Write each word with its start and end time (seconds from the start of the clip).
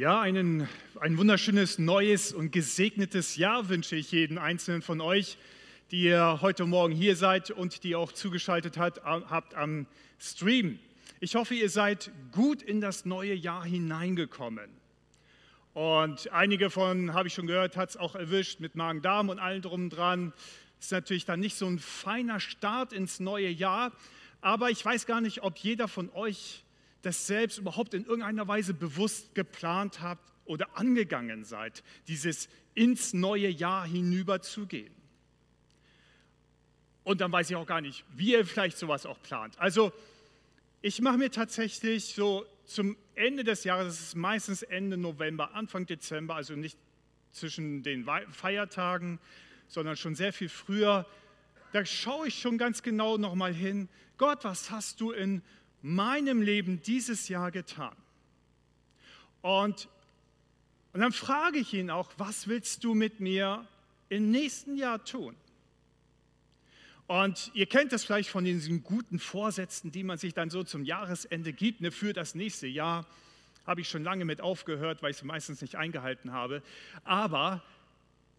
Ja, 0.00 0.18
einen, 0.18 0.66
ein 0.98 1.18
wunderschönes 1.18 1.78
neues 1.78 2.32
und 2.32 2.52
gesegnetes 2.52 3.36
Jahr 3.36 3.68
wünsche 3.68 3.96
ich 3.96 4.12
jeden 4.12 4.38
einzelnen 4.38 4.80
von 4.80 5.02
euch, 5.02 5.36
die 5.90 6.04
ihr 6.04 6.38
heute 6.40 6.64
Morgen 6.64 6.94
hier 6.94 7.16
seid 7.16 7.50
und 7.50 7.84
die 7.84 7.94
auch 7.94 8.10
zugeschaltet 8.10 8.78
hat, 8.78 9.04
habt 9.04 9.54
am 9.54 9.84
Stream. 10.18 10.78
Ich 11.20 11.34
hoffe, 11.34 11.54
ihr 11.54 11.68
seid 11.68 12.10
gut 12.32 12.62
in 12.62 12.80
das 12.80 13.04
neue 13.04 13.34
Jahr 13.34 13.62
hineingekommen. 13.62 14.70
Und 15.74 16.32
einige 16.32 16.70
von, 16.70 17.12
habe 17.12 17.28
ich 17.28 17.34
schon 17.34 17.46
gehört, 17.46 17.76
hat 17.76 17.90
es 17.90 17.98
auch 17.98 18.14
erwischt 18.14 18.58
mit 18.58 18.76
Magen-Darm 18.76 19.28
und 19.28 19.38
allem 19.38 19.60
drum 19.60 19.82
und 19.82 19.90
dran. 19.90 20.32
Ist 20.80 20.92
natürlich 20.92 21.26
dann 21.26 21.40
nicht 21.40 21.56
so 21.56 21.66
ein 21.66 21.78
feiner 21.78 22.40
Start 22.40 22.94
ins 22.94 23.20
neue 23.20 23.50
Jahr. 23.50 23.92
Aber 24.40 24.70
ich 24.70 24.82
weiß 24.82 25.04
gar 25.04 25.20
nicht, 25.20 25.42
ob 25.42 25.58
jeder 25.58 25.88
von 25.88 26.08
euch 26.14 26.64
das 27.02 27.26
selbst 27.26 27.58
überhaupt 27.58 27.94
in 27.94 28.04
irgendeiner 28.04 28.46
Weise 28.46 28.74
bewusst 28.74 29.34
geplant 29.34 30.00
habt 30.00 30.32
oder 30.44 30.76
angegangen 30.76 31.44
seid, 31.44 31.82
dieses 32.08 32.48
ins 32.74 33.12
neue 33.12 33.48
Jahr 33.48 33.86
hinüberzugehen. 33.86 34.92
Und 37.04 37.20
dann 37.20 37.32
weiß 37.32 37.50
ich 37.50 37.56
auch 37.56 37.66
gar 37.66 37.80
nicht, 37.80 38.04
wie 38.14 38.32
ihr 38.32 38.44
vielleicht 38.44 38.76
sowas 38.76 39.06
auch 39.06 39.20
plant. 39.22 39.58
Also 39.58 39.92
ich 40.82 41.00
mache 41.00 41.18
mir 41.18 41.30
tatsächlich 41.30 42.14
so 42.14 42.46
zum 42.64 42.96
Ende 43.14 43.44
des 43.44 43.64
Jahres, 43.64 43.96
das 43.96 44.00
ist 44.00 44.16
meistens 44.16 44.62
Ende 44.62 44.96
November, 44.96 45.54
Anfang 45.54 45.86
Dezember, 45.86 46.36
also 46.36 46.54
nicht 46.54 46.78
zwischen 47.32 47.82
den 47.82 48.06
Feiertagen, 48.30 49.18
sondern 49.68 49.96
schon 49.96 50.14
sehr 50.14 50.32
viel 50.32 50.48
früher, 50.48 51.06
da 51.72 51.84
schaue 51.84 52.28
ich 52.28 52.40
schon 52.40 52.58
ganz 52.58 52.82
genau 52.82 53.16
nochmal 53.16 53.54
hin, 53.54 53.88
Gott, 54.18 54.44
was 54.44 54.70
hast 54.70 55.00
du 55.00 55.12
in 55.12 55.42
meinem 55.82 56.42
Leben 56.42 56.82
dieses 56.82 57.28
Jahr 57.28 57.50
getan? 57.50 57.96
Und, 59.42 59.88
und 60.92 61.00
dann 61.00 61.12
frage 61.12 61.58
ich 61.58 61.72
ihn 61.74 61.90
auch, 61.90 62.10
was 62.18 62.48
willst 62.48 62.84
du 62.84 62.94
mit 62.94 63.20
mir 63.20 63.66
im 64.08 64.30
nächsten 64.30 64.76
Jahr 64.76 65.04
tun? 65.04 65.34
Und 67.06 67.50
ihr 67.54 67.66
kennt 67.66 67.92
das 67.92 68.04
vielleicht 68.04 68.30
von 68.30 68.44
diesen 68.44 68.84
guten 68.84 69.18
Vorsätzen, 69.18 69.90
die 69.90 70.04
man 70.04 70.16
sich 70.16 70.32
dann 70.32 70.48
so 70.48 70.62
zum 70.62 70.84
Jahresende 70.84 71.52
gibt, 71.52 71.80
ne, 71.80 71.90
für 71.90 72.12
das 72.12 72.36
nächste 72.36 72.68
Jahr. 72.68 73.04
Habe 73.66 73.80
ich 73.80 73.88
schon 73.88 74.04
lange 74.04 74.24
mit 74.24 74.40
aufgehört, 74.40 75.02
weil 75.02 75.10
ich 75.10 75.16
sie 75.16 75.26
meistens 75.26 75.60
nicht 75.60 75.74
eingehalten 75.74 76.32
habe. 76.32 76.62
Aber 77.02 77.64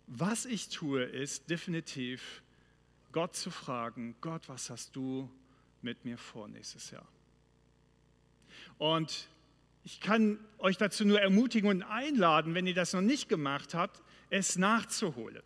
was 0.08 0.46
ich 0.46 0.70
tue, 0.70 1.04
ist 1.04 1.50
definitiv 1.50 2.42
Gott 3.12 3.36
zu 3.36 3.52
fragen, 3.52 4.16
Gott, 4.22 4.48
was 4.48 4.70
hast 4.70 4.96
du 4.96 5.30
mit 5.82 6.06
mir 6.06 6.18
vor 6.18 6.48
nächstes 6.48 6.92
Jahr? 6.92 7.08
Und 8.78 9.30
ich 9.84 10.00
kann 10.00 10.40
euch 10.60 10.78
dazu 10.78 11.06
nur 11.06 11.22
ermutigen 11.22 11.70
und 11.70 11.84
einladen, 11.84 12.54
wenn 12.54 12.68
ihr 12.68 12.74
das 12.74 12.94
noch 12.94 13.02
nicht 13.02 13.30
gemacht 13.30 13.74
habt, 13.74 14.02
es 14.30 14.58
nachzuholen. 14.58 15.42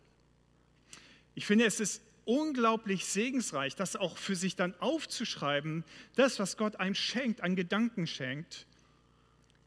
Ich 1.34 1.46
finde, 1.46 1.64
es 1.66 1.80
ist 1.80 2.02
unglaublich 2.24 3.06
segensreich, 3.06 3.76
das 3.76 3.96
auch 3.96 4.18
für 4.18 4.34
sich 4.34 4.56
dann 4.56 4.74
aufzuschreiben, 4.80 5.84
das, 6.16 6.38
was 6.38 6.56
Gott 6.56 6.76
einem 6.76 6.94
schenkt, 6.94 7.40
an 7.40 7.56
Gedanken 7.56 8.06
schenkt, 8.06 8.66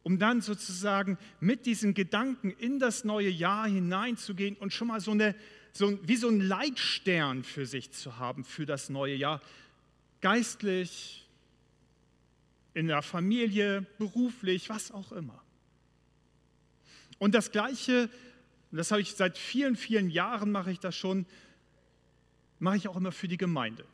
um 0.03 0.19
dann 0.19 0.41
sozusagen 0.41 1.17
mit 1.39 1.65
diesen 1.65 1.93
Gedanken 1.93 2.51
in 2.51 2.79
das 2.79 3.03
neue 3.03 3.29
Jahr 3.29 3.67
hineinzugehen 3.67 4.55
und 4.57 4.73
schon 4.73 4.89
mal 4.89 4.99
so 4.99 5.11
eine, 5.11 5.35
so 5.71 5.97
wie 6.07 6.15
so 6.17 6.27
ein 6.27 6.41
Leitstern 6.41 7.43
für 7.43 7.65
sich 7.65 7.91
zu 7.91 8.17
haben 8.17 8.43
für 8.43 8.65
das 8.65 8.89
neue 8.89 9.15
Jahr, 9.15 9.41
geistlich, 10.21 11.28
in 12.73 12.87
der 12.87 13.01
Familie, 13.01 13.85
beruflich, 13.97 14.69
was 14.69 14.91
auch 14.91 15.11
immer. 15.11 15.43
Und 17.17 17.35
das 17.35 17.51
Gleiche, 17.51 18.09
das 18.71 18.91
habe 18.91 19.01
ich 19.01 19.15
seit 19.15 19.37
vielen, 19.37 19.75
vielen 19.75 20.09
Jahren 20.09 20.51
mache 20.51 20.71
ich 20.71 20.79
das 20.79 20.95
schon, 20.95 21.25
mache 22.59 22.77
ich 22.77 22.87
auch 22.87 22.95
immer 22.95 23.11
für 23.11 23.27
die 23.27 23.37
Gemeinde. 23.37 23.85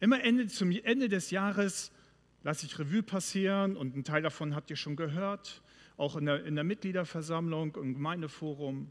Immer 0.00 0.22
Ende, 0.22 0.46
zum 0.48 0.70
Ende 0.70 1.08
des 1.08 1.30
Jahres 1.30 1.92
lasse 2.42 2.66
ich 2.66 2.78
Revue 2.78 3.02
passieren 3.02 3.76
und 3.76 3.94
einen 3.94 4.04
Teil 4.04 4.22
davon 4.22 4.54
habt 4.54 4.70
ihr 4.70 4.76
schon 4.76 4.96
gehört, 4.96 5.62
auch 5.96 6.16
in 6.16 6.26
der, 6.26 6.44
in 6.44 6.54
der 6.54 6.64
Mitgliederversammlung, 6.64 7.76
im 7.76 7.94
Gemeindeforum. 7.94 8.90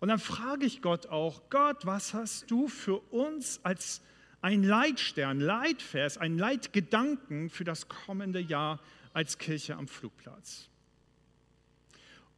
Und 0.00 0.08
dann 0.08 0.18
frage 0.18 0.66
ich 0.66 0.82
Gott 0.82 1.06
auch, 1.06 1.48
Gott, 1.50 1.86
was 1.86 2.14
hast 2.14 2.50
du 2.50 2.68
für 2.68 2.98
uns 3.12 3.60
als 3.62 4.02
ein 4.42 4.62
Leitstern, 4.62 5.40
Leitvers, 5.40 6.18
ein 6.18 6.38
Leitgedanken 6.38 7.50
für 7.50 7.64
das 7.64 7.88
kommende 7.88 8.40
Jahr 8.40 8.80
als 9.12 9.38
Kirche 9.38 9.76
am 9.76 9.88
Flugplatz. 9.88 10.68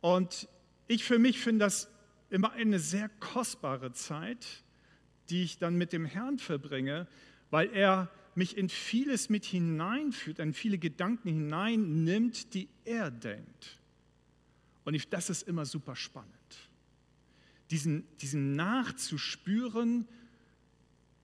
Und 0.01 0.49
ich 0.89 1.05
für 1.05 1.19
mich 1.19 1.39
finde 1.39 1.65
das 1.65 1.89
immer 2.31 2.53
eine 2.53 2.79
sehr 2.79 3.09
kostbare 3.21 3.93
Zeit, 3.93 4.47
die 5.31 5.45
ich 5.45 5.59
dann 5.59 5.77
mit 5.77 5.93
dem 5.93 6.05
Herrn 6.05 6.39
verbringe, 6.39 7.07
weil 7.51 7.71
er 7.73 8.11
mich 8.35 8.57
in 8.57 8.69
vieles 8.69 9.29
mit 9.29 9.45
hineinführt, 9.45 10.39
in 10.39 10.55
viele 10.55 10.79
Gedanken 10.79 11.29
hineinnimmt, 11.29 12.55
die 12.55 12.69
er 12.85 13.11
denkt. 13.11 13.79
Und 14.85 14.95
ich, 14.95 15.09
das 15.09 15.31
ist 15.31 15.47
immer 15.47 15.67
super 15.67 15.95
spannend. 15.95 16.31
Diesen, 17.71 18.05
diesen 18.19 18.57
nachzuspüren, 18.57 20.09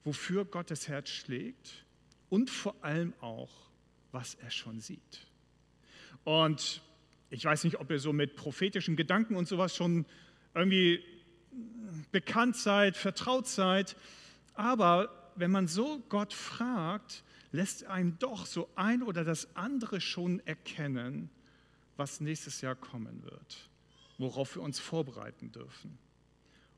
wofür 0.05 0.45
Gottes 0.45 0.89
Herz 0.89 1.09
schlägt 1.11 1.85
und 2.29 2.51
vor 2.51 2.75
allem 2.83 3.15
auch, 3.21 3.51
was 4.13 4.35
er 4.35 4.51
schon 4.51 4.81
sieht. 4.81 5.27
Und 6.25 6.83
ich 7.31 7.45
weiß 7.45 7.65
nicht, 7.65 7.79
ob 7.79 7.91
ihr 7.91 7.99
so 7.99 8.13
mit 8.13 8.37
prophetischen 8.37 8.97
Gedanken 8.97 9.37
und 9.37 9.49
sowas 9.49 9.77
schon 9.77 10.07
irgendwie 10.55 11.03
bekannt 12.13 12.57
seid, 12.57 12.97
vertraut 12.97 13.47
seid, 13.47 13.97
aber 14.55 15.33
wenn 15.37 15.51
man 15.51 15.69
so 15.69 16.01
Gott 16.09 16.35
fragt, 16.35 17.23
lässt 17.53 17.85
einem 17.85 18.19
doch 18.19 18.47
so 18.47 18.69
ein 18.75 19.03
oder 19.03 19.25
das 19.25 19.55
andere 19.57 20.01
schon 20.01 20.41
erkennen, 20.47 21.31
was 21.97 22.21
nächstes 22.21 22.61
Jahr 22.61 22.75
kommen 22.75 23.23
wird, 23.25 23.69
worauf 24.19 24.57
wir 24.57 24.63
uns 24.63 24.79
vorbereiten 24.79 25.53
dürfen. 25.53 25.99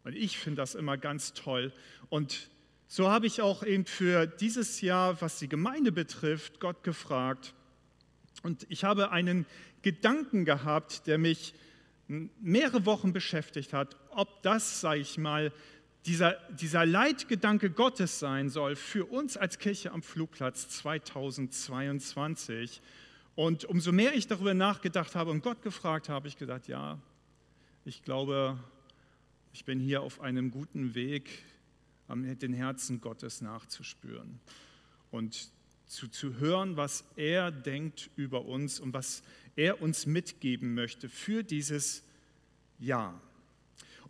Und 0.04 0.14
ich 0.14 0.38
finde 0.38 0.62
das 0.62 0.74
immer 0.74 0.96
ganz 0.96 1.34
toll. 1.34 1.72
Und 2.08 2.50
so 2.92 3.08
habe 3.08 3.28
ich 3.28 3.40
auch 3.40 3.62
eben 3.62 3.86
für 3.86 4.26
dieses 4.26 4.80
Jahr, 4.80 5.22
was 5.22 5.38
die 5.38 5.48
Gemeinde 5.48 5.92
betrifft, 5.92 6.58
Gott 6.58 6.82
gefragt. 6.82 7.54
Und 8.42 8.66
ich 8.68 8.82
habe 8.82 9.12
einen 9.12 9.46
Gedanken 9.82 10.44
gehabt, 10.44 11.06
der 11.06 11.16
mich 11.16 11.54
mehrere 12.08 12.86
Wochen 12.86 13.12
beschäftigt 13.12 13.72
hat, 13.72 13.94
ob 14.10 14.42
das, 14.42 14.80
sage 14.80 14.98
ich 14.98 15.18
mal, 15.18 15.52
dieser, 16.04 16.32
dieser 16.50 16.84
Leitgedanke 16.84 17.70
Gottes 17.70 18.18
sein 18.18 18.48
soll 18.48 18.74
für 18.74 19.04
uns 19.04 19.36
als 19.36 19.60
Kirche 19.60 19.92
am 19.92 20.02
Flugplatz 20.02 20.68
2022. 20.70 22.82
Und 23.36 23.66
umso 23.66 23.92
mehr 23.92 24.14
ich 24.14 24.26
darüber 24.26 24.54
nachgedacht 24.54 25.14
habe 25.14 25.30
und 25.30 25.44
Gott 25.44 25.62
gefragt 25.62 26.08
habe, 26.08 26.26
ich 26.26 26.36
gedacht, 26.36 26.66
ja, 26.66 26.98
ich 27.84 28.02
glaube, 28.02 28.58
ich 29.52 29.64
bin 29.64 29.78
hier 29.78 30.02
auf 30.02 30.20
einem 30.20 30.50
guten 30.50 30.96
Weg, 30.96 31.44
den 32.14 32.52
Herzen 32.52 33.00
Gottes 33.00 33.40
nachzuspüren 33.40 34.40
und 35.10 35.50
zu, 35.86 36.08
zu 36.08 36.38
hören, 36.38 36.76
was 36.76 37.04
er 37.16 37.50
denkt 37.50 38.10
über 38.16 38.44
uns 38.44 38.80
und 38.80 38.92
was 38.94 39.22
er 39.56 39.82
uns 39.82 40.06
mitgeben 40.06 40.74
möchte 40.74 41.08
für 41.08 41.42
dieses 41.42 42.04
Jahr. 42.78 43.20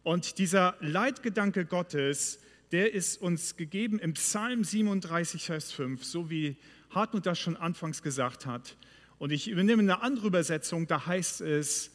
Und 0.02 0.38
dieser 0.38 0.76
Leitgedanke 0.80 1.64
Gottes, 1.66 2.38
der 2.72 2.94
ist 2.94 3.20
uns 3.20 3.56
gegeben 3.56 3.98
im 3.98 4.14
Psalm 4.14 4.64
37, 4.64 5.44
Vers 5.44 5.72
5, 5.72 6.04
so 6.04 6.30
wie 6.30 6.56
Hartmut 6.90 7.26
das 7.26 7.38
schon 7.38 7.56
anfangs 7.56 8.02
gesagt 8.02 8.46
hat. 8.46 8.76
Und 9.18 9.30
ich 9.32 9.48
übernehme 9.48 9.82
eine 9.82 10.02
andere 10.02 10.28
Übersetzung, 10.28 10.86
da 10.86 11.06
heißt 11.06 11.42
es, 11.42 11.90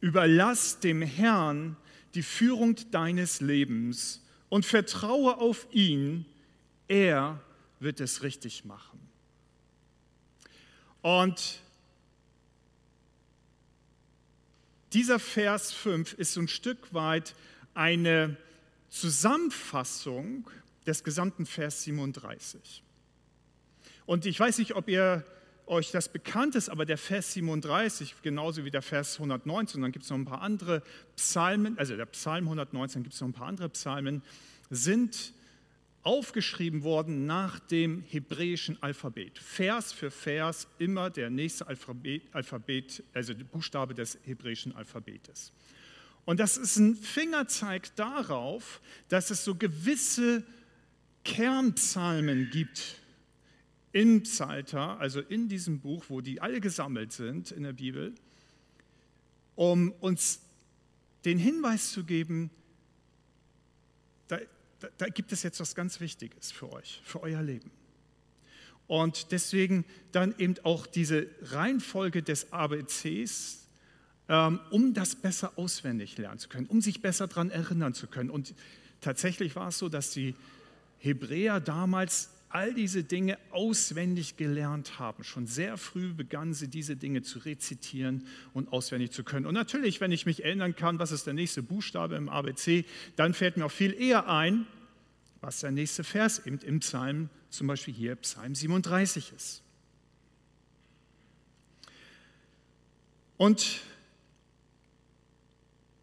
überlass 0.00 0.80
dem 0.80 1.02
Herrn 1.02 1.76
die 2.14 2.22
Führung 2.22 2.76
deines 2.90 3.40
Lebens 3.40 4.22
und 4.52 4.66
vertraue 4.66 5.38
auf 5.38 5.66
ihn, 5.70 6.26
er 6.86 7.40
wird 7.80 8.00
es 8.00 8.22
richtig 8.22 8.66
machen. 8.66 9.00
Und 11.00 11.62
dieser 14.92 15.18
Vers 15.18 15.72
5 15.72 16.12
ist 16.12 16.34
so 16.34 16.40
ein 16.40 16.48
Stück 16.48 16.92
weit 16.92 17.34
eine 17.72 18.36
Zusammenfassung 18.90 20.46
des 20.86 21.02
gesamten 21.02 21.46
Vers 21.46 21.84
37. 21.84 22.82
Und 24.04 24.26
ich 24.26 24.38
weiß 24.38 24.58
nicht, 24.58 24.74
ob 24.74 24.86
ihr 24.90 25.24
euch 25.66 25.90
das 25.90 26.08
bekannt 26.10 26.54
ist, 26.54 26.68
aber 26.68 26.84
der 26.84 26.98
Vers 26.98 27.32
37, 27.34 28.16
genauso 28.22 28.64
wie 28.64 28.70
der 28.70 28.82
Vers 28.82 29.14
119, 29.14 29.80
dann 29.80 29.92
gibt 29.92 30.04
es 30.04 30.10
noch 30.10 30.18
ein 30.18 30.24
paar 30.24 30.42
andere 30.42 30.82
Psalmen, 31.16 31.78
also 31.78 31.96
der 31.96 32.06
Psalm 32.06 32.44
119, 32.44 33.02
gibt 33.02 33.14
es 33.14 33.20
noch 33.20 33.28
ein 33.28 33.32
paar 33.32 33.48
andere 33.48 33.68
Psalmen, 33.68 34.22
sind 34.70 35.32
aufgeschrieben 36.02 36.82
worden 36.82 37.26
nach 37.26 37.60
dem 37.60 38.02
hebräischen 38.08 38.82
Alphabet. 38.82 39.38
Vers 39.38 39.92
für 39.92 40.10
Vers 40.10 40.66
immer 40.78 41.10
der 41.10 41.30
nächste 41.30 41.66
Alphabet, 41.66 42.22
Alphabet 42.32 43.04
also 43.14 43.34
der 43.34 43.44
Buchstabe 43.44 43.94
des 43.94 44.18
hebräischen 44.24 44.74
Alphabetes. 44.74 45.52
Und 46.24 46.40
das 46.40 46.56
ist 46.56 46.76
ein 46.76 46.96
Fingerzeig 46.96 47.94
darauf, 47.96 48.80
dass 49.08 49.30
es 49.30 49.44
so 49.44 49.54
gewisse 49.54 50.44
Kernpsalmen 51.24 52.50
gibt 52.50 52.96
im 53.92 54.22
Psalter, 54.22 54.98
also 54.98 55.20
in 55.20 55.48
diesem 55.48 55.80
Buch, 55.80 56.04
wo 56.08 56.20
die 56.20 56.40
alle 56.40 56.60
gesammelt 56.60 57.12
sind 57.12 57.50
in 57.50 57.62
der 57.62 57.74
Bibel, 57.74 58.14
um 59.54 59.92
uns 60.00 60.40
den 61.24 61.38
Hinweis 61.38 61.92
zu 61.92 62.04
geben, 62.04 62.50
da, 64.28 64.38
da, 64.80 64.88
da 64.96 65.06
gibt 65.06 65.32
es 65.32 65.42
jetzt 65.42 65.60
was 65.60 65.74
ganz 65.74 66.00
Wichtiges 66.00 66.50
für 66.50 66.72
euch, 66.72 67.00
für 67.04 67.22
euer 67.22 67.42
Leben. 67.42 67.70
Und 68.86 69.30
deswegen 69.32 69.84
dann 70.10 70.34
eben 70.38 70.56
auch 70.64 70.86
diese 70.86 71.28
Reihenfolge 71.42 72.22
des 72.22 72.52
ABCs, 72.52 73.68
ähm, 74.28 74.60
um 74.70 74.94
das 74.94 75.14
besser 75.14 75.52
auswendig 75.56 76.18
lernen 76.18 76.38
zu 76.38 76.48
können, 76.48 76.66
um 76.66 76.80
sich 76.80 77.02
besser 77.02 77.28
daran 77.28 77.50
erinnern 77.50 77.94
zu 77.94 78.06
können. 78.06 78.30
Und 78.30 78.54
tatsächlich 79.00 79.54
war 79.56 79.68
es 79.68 79.78
so, 79.78 79.88
dass 79.88 80.10
die 80.10 80.34
Hebräer 80.98 81.60
damals 81.60 82.30
all 82.54 82.74
diese 82.74 83.02
Dinge 83.02 83.38
auswendig 83.50 84.36
gelernt 84.36 84.98
haben. 84.98 85.24
Schon 85.24 85.46
sehr 85.46 85.76
früh 85.76 86.12
begannen 86.12 86.54
sie 86.54 86.68
diese 86.68 86.96
Dinge 86.96 87.22
zu 87.22 87.38
rezitieren 87.38 88.26
und 88.52 88.72
auswendig 88.72 89.10
zu 89.10 89.24
können. 89.24 89.46
Und 89.46 89.54
natürlich, 89.54 90.00
wenn 90.00 90.12
ich 90.12 90.26
mich 90.26 90.44
erinnern 90.44 90.76
kann, 90.76 90.98
was 90.98 91.12
ist 91.12 91.26
der 91.26 91.34
nächste 91.34 91.62
Buchstabe 91.62 92.14
im 92.16 92.28
ABC, 92.28 92.84
dann 93.16 93.34
fällt 93.34 93.56
mir 93.56 93.66
auch 93.66 93.72
viel 93.72 93.94
eher 93.94 94.28
ein, 94.28 94.66
was 95.40 95.60
der 95.60 95.70
nächste 95.70 96.04
Vers 96.04 96.46
eben 96.46 96.58
im 96.58 96.80
Psalm, 96.80 97.30
zum 97.48 97.66
Beispiel 97.66 97.94
hier 97.94 98.16
Psalm 98.16 98.54
37 98.54 99.32
ist. 99.34 99.62
Und 103.36 103.80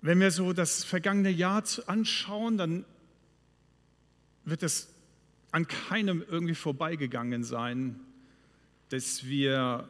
wenn 0.01 0.19
wir 0.19 0.31
so 0.31 0.51
das 0.53 0.83
vergangene 0.83 1.29
Jahr 1.29 1.63
anschauen, 1.87 2.57
dann 2.57 2.85
wird 4.45 4.63
es 4.63 4.89
an 5.51 5.67
keinem 5.67 6.23
irgendwie 6.27 6.55
vorbeigegangen 6.55 7.43
sein, 7.43 7.99
dass 8.89 9.25
wir 9.25 9.87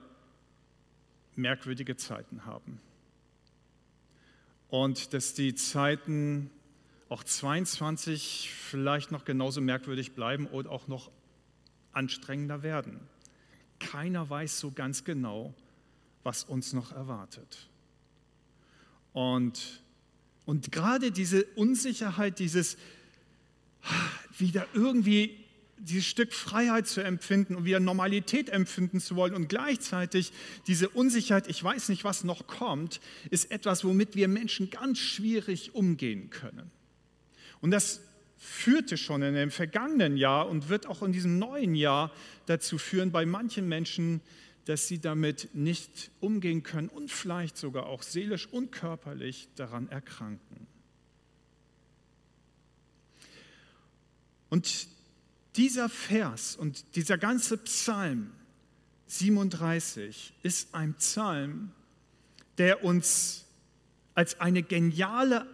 merkwürdige 1.36 1.96
Zeiten 1.96 2.46
haben. 2.46 2.80
Und 4.70 5.14
dass 5.14 5.34
die 5.34 5.56
Zeiten 5.56 6.52
auch 7.10 7.24
22 7.24 8.52
vielleicht 8.54 9.12
noch 9.12 9.26
genauso 9.26 9.62
merkwürdig 9.62 10.14
bleiben 10.14 10.48
oder 10.48 10.70
auch 10.70 10.88
noch 10.88 11.10
anstrengender 11.92 12.62
werden. 12.62 13.00
Keiner 13.80 14.30
weiß 14.30 14.60
so 14.60 14.72
ganz 14.72 15.04
genau, 15.04 15.54
was 16.24 16.44
uns 16.44 16.74
noch 16.74 16.92
erwartet. 16.92 17.70
Und 19.14 19.82
und 20.50 20.72
gerade 20.72 21.12
diese 21.12 21.44
Unsicherheit, 21.56 22.40
dieses 22.40 22.76
wieder 24.40 24.66
irgendwie 24.74 25.38
dieses 25.80 26.06
Stück 26.06 26.34
Freiheit 26.34 26.88
zu 26.88 27.02
empfinden 27.02 27.56
und 27.56 27.66
wieder 27.66 27.80
Normalität 27.80 28.50
empfinden 28.50 29.00
zu 29.00 29.16
wollen 29.16 29.34
und 29.34 29.50
gleichzeitig 29.50 30.31
diese 30.68 30.90
Unsicherheit, 30.90 31.48
ich 31.48 31.64
weiß 31.64 31.90
nicht, 31.90 32.04
was 32.04 32.24
noch 32.24 32.48
kommt, 32.48 33.00
ist 33.30 33.52
etwas, 33.52 33.84
womit 33.84 34.16
wir 34.16 34.28
Menschen 34.28 34.70
ganz 34.70 35.00
schwierig 35.00 35.76
umgehen 35.76 36.30
können. 36.30 36.70
Und 37.62 37.72
das 37.72 38.02
führte 38.38 38.98
schon 38.98 39.22
in 39.22 39.34
dem 39.34 39.52
vergangenen 39.52 40.16
Jahr 40.16 40.48
und 40.48 40.70
wird 40.70 40.88
auch 40.88 41.04
in 41.04 41.12
diesem 41.12 41.40
neuen 41.40 41.76
Jahr 41.76 42.12
dazu 42.46 42.78
führen, 42.78 43.12
bei 43.12 43.26
manchen 43.26 43.68
Menschen, 43.68 44.22
dass 44.66 44.88
sie 44.88 45.00
damit 45.00 45.50
nicht 45.54 46.12
umgehen 46.20 46.64
können 46.64 46.90
und 46.90 47.12
vielleicht 47.12 47.58
sogar 47.58 47.88
auch 47.88 48.04
seelisch 48.04 48.48
und 48.48 48.72
körperlich 48.72 49.50
daran 49.56 49.90
erkranken. 49.90 50.68
Und 54.50 54.88
dieser 55.60 55.90
Vers 55.90 56.56
und 56.56 56.96
dieser 56.96 57.18
ganze 57.18 57.58
Psalm 57.58 58.32
37 59.08 60.32
ist 60.42 60.74
ein 60.74 60.94
Psalm, 60.94 61.74
der 62.58 62.86
uns 62.86 63.44
als 64.16 64.40
eine 64.40 64.64
geniale 64.64 65.46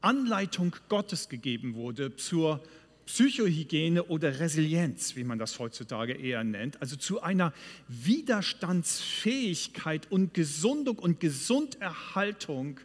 Anleitung 0.00 0.74
Gottes 0.88 1.28
gegeben 1.28 1.74
wurde 1.74 2.16
zur 2.16 2.60
Psychohygiene 3.06 4.02
oder 4.02 4.40
Resilienz, 4.40 5.14
wie 5.14 5.22
man 5.22 5.38
das 5.38 5.60
heutzutage 5.60 6.14
eher 6.14 6.42
nennt, 6.42 6.82
also 6.82 6.96
zu 6.96 7.22
einer 7.22 7.52
Widerstandsfähigkeit 7.86 10.10
und 10.10 10.34
Gesundung 10.34 10.98
und 10.98 11.20
Gesunderhaltung 11.20 12.80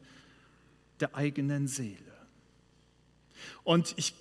der 1.00 1.16
eigenen 1.16 1.68
Seele. 1.68 1.98
Und 3.64 3.96
ich 3.98 4.14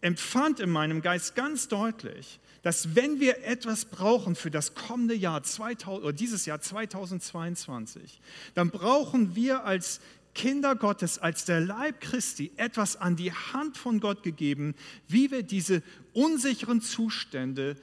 empfand 0.00 0.60
in 0.60 0.70
meinem 0.70 1.02
Geist 1.02 1.34
ganz 1.34 1.68
deutlich, 1.68 2.38
dass 2.62 2.94
wenn 2.94 3.20
wir 3.20 3.44
etwas 3.44 3.84
brauchen 3.84 4.34
für 4.34 4.50
das 4.50 4.74
kommende 4.74 5.14
Jahr 5.14 5.42
2000, 5.42 6.04
oder 6.04 6.12
dieses 6.12 6.46
Jahr 6.46 6.60
2022, 6.60 8.20
dann 8.54 8.70
brauchen 8.70 9.36
wir 9.36 9.64
als 9.64 10.00
Kinder 10.34 10.76
Gottes, 10.76 11.18
als 11.18 11.46
der 11.46 11.60
Leib 11.60 12.00
Christi 12.00 12.52
etwas 12.56 12.96
an 12.96 13.16
die 13.16 13.32
Hand 13.32 13.78
von 13.78 14.00
Gott 14.00 14.22
gegeben, 14.22 14.74
wie 15.08 15.30
wir 15.30 15.42
diese 15.42 15.82
unsicheren 16.12 16.82
Zustände 16.82 17.76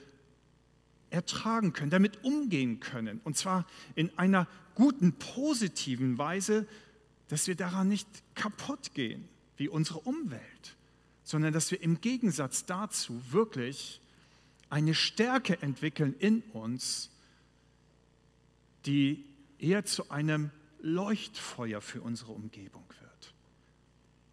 ertragen 1.09 1.73
können, 1.73 1.89
damit 1.89 2.23
umgehen 2.23 2.79
können. 2.79 3.21
Und 3.23 3.37
zwar 3.37 3.65
in 3.95 4.15
einer 4.17 4.47
guten, 4.75 5.13
positiven 5.13 6.17
Weise, 6.17 6.67
dass 7.27 7.47
wir 7.47 7.55
daran 7.55 7.87
nicht 7.87 8.07
kaputt 8.35 8.93
gehen 8.93 9.27
wie 9.57 9.69
unsere 9.69 9.99
Umwelt, 9.99 10.75
sondern 11.23 11.53
dass 11.53 11.71
wir 11.71 11.81
im 11.81 12.01
Gegensatz 12.01 12.65
dazu 12.65 13.21
wirklich 13.31 14.01
eine 14.69 14.93
Stärke 14.93 15.61
entwickeln 15.61 16.15
in 16.19 16.41
uns, 16.53 17.09
die 18.85 19.23
eher 19.59 19.85
zu 19.85 20.09
einem 20.09 20.51
Leuchtfeuer 20.81 21.79
für 21.79 22.01
unsere 22.01 22.33
Umgebung 22.33 22.83
wird. 22.99 23.33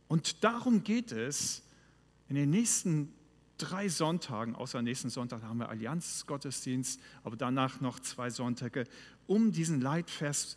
Und 0.08 0.42
darum 0.42 0.82
geht 0.82 1.12
es 1.12 1.62
in 2.28 2.34
den 2.34 2.50
nächsten 2.50 3.12
drei 3.58 3.88
Sonntagen, 3.88 4.56
außer 4.56 4.82
nächsten 4.82 5.10
Sonntag 5.10 5.42
haben 5.42 5.58
wir 5.58 5.68
Allianzgottesdienst, 5.68 7.00
aber 7.22 7.36
danach 7.36 7.80
noch 7.80 8.00
zwei 8.00 8.30
Sonntage, 8.30 8.86
um 9.26 9.52
diesen 9.52 9.80
Leitvers 9.80 10.56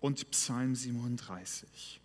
und 0.00 0.30
Psalm 0.30 0.74
37. 0.74 2.00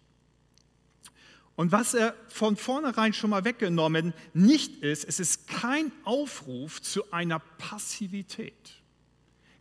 Und 1.56 1.72
was 1.72 1.94
er 1.94 2.16
von 2.28 2.56
vornherein 2.56 3.14
schon 3.14 3.30
mal 3.30 3.44
weggenommen 3.44 4.14
nicht 4.34 4.84
ist, 4.84 5.06
es 5.06 5.20
ist 5.20 5.48
kein 5.48 5.92
Aufruf 6.06 6.82
zu 6.82 7.12
einer 7.12 7.40
Passivität. 7.40 8.82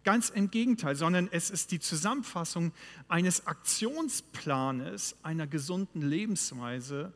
Ganz 0.02 0.30
im 0.30 0.50
Gegenteil, 0.50 0.97
sondern 0.97 1.28
es 1.30 1.50
ist 1.50 1.73
die 1.73 1.80
Zusammenfassung 1.80 2.73
eines 3.09 3.47
Aktionsplanes 3.47 5.16
einer 5.23 5.47
gesunden 5.47 6.00
Lebensweise 6.00 7.12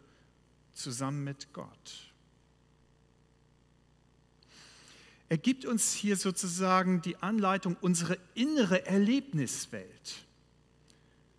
zusammen 0.75 1.25
mit 1.25 1.53
Gott. 1.55 2.13
Er 5.31 5.39
gibt 5.39 5.65
uns 5.65 5.95
hier 5.95 6.17
sozusagen 6.17 7.01
die 7.01 7.17
Anleitung, 7.17 7.77
unsere 7.81 8.19
innere 8.35 8.87
Erlebniswelt, 8.87 10.27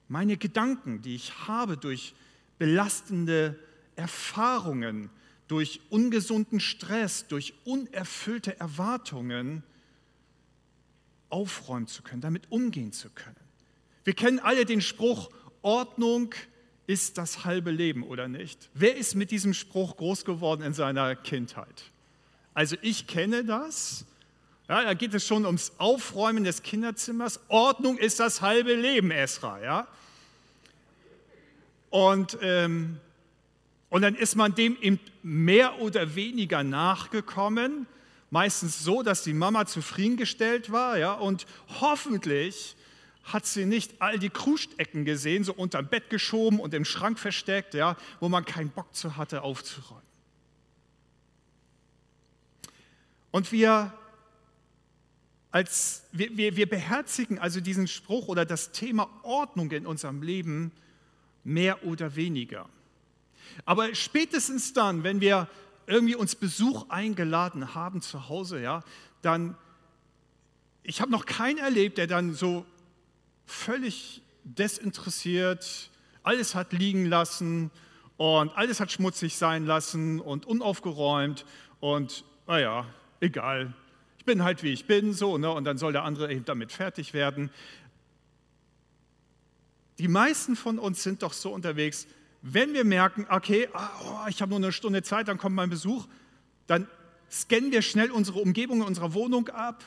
meine 0.07 0.37
Gedanken, 0.37 1.01
die 1.01 1.15
ich 1.15 1.47
habe 1.47 1.77
durch 1.77 2.15
belastende 2.57 3.59
Erfahrungen, 3.95 5.09
durch 5.47 5.81
ungesunden 5.89 6.59
Stress, 6.59 7.27
durch 7.27 7.53
unerfüllte 7.65 8.59
Erwartungen, 8.59 9.63
aufräumen 11.29 11.87
zu 11.87 12.01
können, 12.01 12.21
damit 12.21 12.51
umgehen 12.51 12.91
zu 12.91 13.09
können. 13.09 13.35
Wir 14.03 14.13
kennen 14.13 14.39
alle 14.39 14.65
den 14.65 14.81
Spruch, 14.81 15.29
Ordnung 15.61 16.33
ist 16.87 17.17
das 17.17 17.43
halbe 17.45 17.71
Leben 17.71 18.03
oder 18.03 18.27
nicht? 18.27 18.69
Wer 18.73 18.95
ist 18.95 19.15
mit 19.15 19.31
diesem 19.31 19.53
Spruch 19.53 19.97
groß 19.97 20.25
geworden 20.25 20.61
in 20.61 20.73
seiner 20.73 21.15
Kindheit? 21.15 21.91
Also 22.53 22.75
ich 22.81 23.07
kenne 23.07 23.43
das. 23.43 24.05
Ja, 24.69 24.83
da 24.83 24.93
geht 24.93 25.13
es 25.13 25.25
schon 25.25 25.45
ums 25.45 25.73
Aufräumen 25.77 26.43
des 26.43 26.63
Kinderzimmers. 26.63 27.39
Ordnung 27.49 27.97
ist 27.97 28.19
das 28.19 28.41
halbe 28.41 28.73
Leben, 28.73 29.11
Esra. 29.11 29.61
Ja? 29.61 29.87
Und, 31.95 32.37
ähm, 32.41 32.99
und 33.87 34.01
dann 34.01 34.15
ist 34.15 34.35
man 34.35 34.53
dem 34.53 34.75
eben 34.81 34.99
mehr 35.23 35.79
oder 35.79 36.13
weniger 36.15 36.61
nachgekommen 36.61 37.87
meistens 38.29 38.83
so, 38.83 39.01
dass 39.01 39.23
die 39.23 39.31
Mama 39.31 39.65
zufriedengestellt 39.65 40.73
war, 40.73 40.97
ja, 40.97 41.13
und 41.13 41.45
hoffentlich 41.79 42.75
hat 43.23 43.45
sie 43.45 43.65
nicht 43.65 44.01
all 44.01 44.19
die 44.19 44.29
Krustecken 44.29 45.05
gesehen, 45.05 45.45
so 45.45 45.53
unterm 45.53 45.87
Bett 45.87 46.09
geschoben 46.09 46.59
und 46.59 46.73
im 46.73 46.83
Schrank 46.83 47.17
versteckt, 47.17 47.73
ja, 47.73 47.95
wo 48.19 48.27
man 48.27 48.43
keinen 48.43 48.71
Bock 48.71 48.93
zu 48.93 49.15
hatte, 49.15 49.41
aufzuräumen. 49.41 50.03
Und 53.31 53.53
wir, 53.53 53.93
als, 55.49 56.03
wir, 56.11 56.35
wir, 56.35 56.57
wir 56.57 56.67
beherzigen 56.67 57.39
also 57.39 57.61
diesen 57.61 57.87
Spruch 57.87 58.27
oder 58.27 58.43
das 58.43 58.73
Thema 58.73 59.07
Ordnung 59.23 59.71
in 59.71 59.87
unserem 59.87 60.21
Leben 60.21 60.73
mehr 61.45 61.85
oder 61.85 62.17
weniger. 62.17 62.67
Aber 63.63 63.95
spätestens 63.95 64.73
dann, 64.73 65.03
wenn 65.03 65.21
wir 65.21 65.47
irgendwie 65.87 66.15
uns 66.15 66.35
Besuch 66.35 66.89
eingeladen 66.89 67.73
haben 67.73 68.01
zu 68.01 68.27
Hause, 68.27 68.59
ja, 68.59 68.83
dann, 69.21 69.55
ich 70.83 70.99
habe 70.99 71.11
noch 71.11 71.25
keinen 71.25 71.59
erlebt, 71.59 71.97
der 71.97 72.07
dann 72.07 72.33
so 72.33 72.65
völlig 73.45 74.21
desinteressiert 74.43 75.89
alles 76.25 76.55
hat 76.55 76.73
liegen 76.73 77.05
lassen 77.05 77.71
und 78.17 78.55
alles 78.57 78.79
hat 78.79 78.91
schmutzig 78.91 79.37
sein 79.37 79.65
lassen 79.65 80.19
und 80.19 80.45
unaufgeräumt 80.45 81.45
und 81.79 82.25
naja, 82.47 82.85
egal, 83.19 83.73
ich 84.17 84.25
bin 84.25 84.43
halt 84.43 84.63
wie 84.63 84.73
ich 84.73 84.85
bin, 84.85 85.13
so, 85.13 85.37
ne, 85.37 85.51
und 85.51 85.65
dann 85.65 85.77
soll 85.77 85.93
der 85.93 86.03
andere 86.03 86.31
eben 86.31 86.45
damit 86.45 86.71
fertig 86.71 87.13
werden. 87.13 87.51
Die 89.97 90.07
meisten 90.07 90.55
von 90.55 90.79
uns 90.79 91.03
sind 91.03 91.23
doch 91.23 91.33
so 91.33 91.51
unterwegs, 91.51 92.07
wenn 92.41 92.73
wir 92.73 92.83
merken, 92.83 93.25
okay, 93.29 93.69
ah, 93.73 93.89
oh, 94.03 94.29
ich 94.29 94.41
habe 94.41 94.49
nur 94.49 94.59
eine 94.59 94.71
Stunde 94.71 95.01
Zeit, 95.01 95.27
dann 95.27 95.37
kommt 95.37 95.55
mein 95.55 95.69
Besuch, 95.69 96.05
dann 96.67 96.87
scannen 97.31 97.71
wir 97.71 97.81
schnell 97.81 98.11
unsere 98.11 98.39
Umgebung 98.39 98.81
in 98.81 98.87
unserer 98.87 99.13
Wohnung 99.13 99.49
ab. 99.49 99.83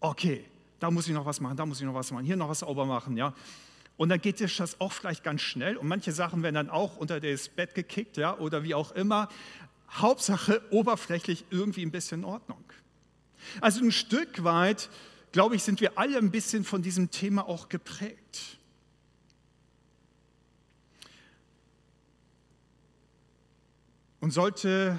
Okay, 0.00 0.44
da 0.80 0.90
muss 0.90 1.06
ich 1.06 1.14
noch 1.14 1.26
was 1.26 1.40
machen, 1.40 1.56
da 1.56 1.64
muss 1.64 1.80
ich 1.80 1.86
noch 1.86 1.94
was 1.94 2.10
machen, 2.10 2.24
hier 2.24 2.36
noch 2.36 2.48
was 2.48 2.60
sauber 2.60 2.86
machen, 2.86 3.16
ja. 3.16 3.34
Und 3.96 4.08
dann 4.08 4.20
geht 4.20 4.40
das 4.40 4.80
auch 4.80 4.92
vielleicht 4.92 5.22
ganz 5.22 5.42
schnell 5.42 5.76
und 5.76 5.86
manche 5.86 6.10
Sachen 6.10 6.42
werden 6.42 6.56
dann 6.56 6.70
auch 6.70 6.96
unter 6.96 7.20
das 7.20 7.48
Bett 7.48 7.74
gekickt, 7.74 8.16
ja, 8.16 8.36
oder 8.38 8.64
wie 8.64 8.74
auch 8.74 8.92
immer. 8.92 9.28
Hauptsache 9.90 10.60
oberflächlich 10.70 11.44
irgendwie 11.50 11.82
ein 11.82 11.92
bisschen 11.92 12.24
Ordnung. 12.24 12.64
Also 13.60 13.84
ein 13.84 13.92
Stück 13.92 14.42
weit, 14.42 14.90
glaube 15.30 15.54
ich, 15.54 15.62
sind 15.62 15.80
wir 15.80 15.98
alle 15.98 16.18
ein 16.18 16.32
bisschen 16.32 16.64
von 16.64 16.82
diesem 16.82 17.10
Thema 17.10 17.46
auch 17.46 17.68
geprägt. 17.68 18.58
Und 24.24 24.30
sollte, 24.30 24.98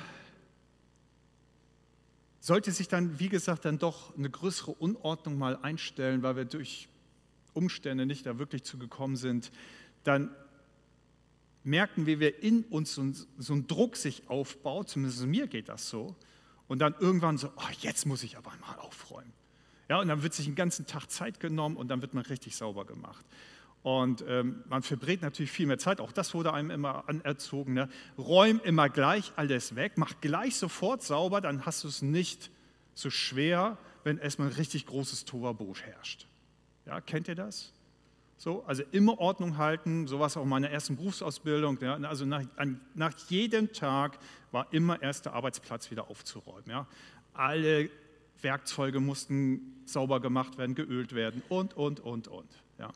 sollte 2.40 2.72
sich 2.72 2.88
dann, 2.88 3.18
wie 3.18 3.28
gesagt, 3.28 3.66
dann 3.66 3.80
doch 3.80 4.16
eine 4.16 4.30
größere 4.30 4.70
Unordnung 4.70 5.40
mal 5.40 5.58
einstellen, 5.64 6.22
weil 6.22 6.36
wir 6.36 6.46
durch 6.46 6.90
Umstände 7.56 8.06
nicht 8.06 8.28
da 8.28 8.38
wirklich 8.38 8.64
zugekommen 8.64 9.18
sind, 9.18 9.52
dann 10.04 10.30
merken 11.64 12.06
wir, 12.06 12.20
wie 12.20 12.28
in 12.28 12.66
uns 12.66 12.94
so 12.94 13.14
so 13.40 13.54
ein, 13.56 13.66
Druck 13.66 13.96
sich 13.96 14.30
aufbaut, 14.30 14.90
zumindest 14.90 15.26
mir 15.26 15.48
geht 15.48 15.70
das 15.70 15.90
so, 15.90 16.16
und 16.68 16.78
dann 16.78 16.94
irgendwann 17.00 17.40
so, 17.40 17.52
oh, 17.56 17.72
jetzt 17.80 18.06
muss 18.06 18.22
ich 18.22 18.38
aber 18.38 18.52
mal 18.62 18.76
aufräumen. 18.76 19.34
Ja, 19.90 20.02
und 20.02 20.08
dann 20.08 20.22
wird 20.22 20.36
sich 20.36 20.46
einen 20.46 20.56
ganzen 20.56 20.86
Tag 20.86 21.10
Zeit 21.10 21.40
genommen 21.40 21.78
und 21.78 21.88
dann 21.88 22.04
wird 22.04 22.14
man 22.14 22.26
richtig 22.28 22.56
sauber 22.56 22.86
gemacht. 22.86 23.26
Und 23.86 24.26
ähm, 24.28 24.64
man 24.68 24.82
verbrät 24.82 25.22
natürlich 25.22 25.52
viel 25.52 25.68
mehr 25.68 25.78
Zeit, 25.78 26.02
auch 26.02 26.12
das 26.12 26.34
wurde 26.34 26.52
einem 26.52 26.72
immer 26.72 27.08
anerzogen. 27.08 27.76
Ne? 27.76 27.88
Räum 28.18 28.60
immer 28.64 28.90
gleich 28.90 29.32
alles 29.36 29.76
weg, 29.76 29.92
mach 29.98 30.20
gleich 30.22 30.56
sofort 30.56 31.04
sauber, 31.04 31.40
dann 31.40 31.68
hast 31.68 31.84
du 31.84 31.88
es 31.88 32.02
nicht 32.02 32.50
so 32.96 33.12
schwer, 33.12 33.78
wenn 34.04 34.18
erstmal 34.18 34.48
ein 34.48 34.56
richtig 34.56 34.88
großes 34.88 35.26
Toverbusch 35.26 35.84
herrscht. 35.84 36.26
Ja, 36.88 37.00
kennt 37.00 37.28
ihr 37.28 37.36
das? 37.36 37.74
So, 38.38 38.64
also 38.66 38.82
immer 38.92 39.20
Ordnung 39.20 39.58
halten, 39.58 40.08
sowas 40.08 40.36
auch 40.36 40.42
in 40.42 40.50
meiner 40.50 40.72
ersten 40.72 40.96
Berufsausbildung. 40.96 41.78
Ja, 41.80 41.94
also 41.98 42.26
nach, 42.26 42.42
an, 42.56 42.82
nach, 42.96 43.14
jedem 43.30 43.72
Tag 43.72 44.18
war 44.52 44.66
immer 44.74 45.00
erst 45.00 45.26
der 45.26 45.34
Arbeitsplatz 45.34 45.92
wieder 45.92 46.10
aufzuräumen. 46.10 46.72
Ja. 46.72 46.88
Alle 47.36 47.92
Werkzeuge 48.42 49.00
mussten 49.00 49.84
sauber 49.86 50.22
gemacht 50.22 50.58
werden, 50.58 50.74
geölt 50.74 51.14
werden 51.14 51.44
und, 51.50 51.78
und, 51.78 52.00
und, 52.00 52.28
und. 52.28 52.50
Ja. 52.80 52.92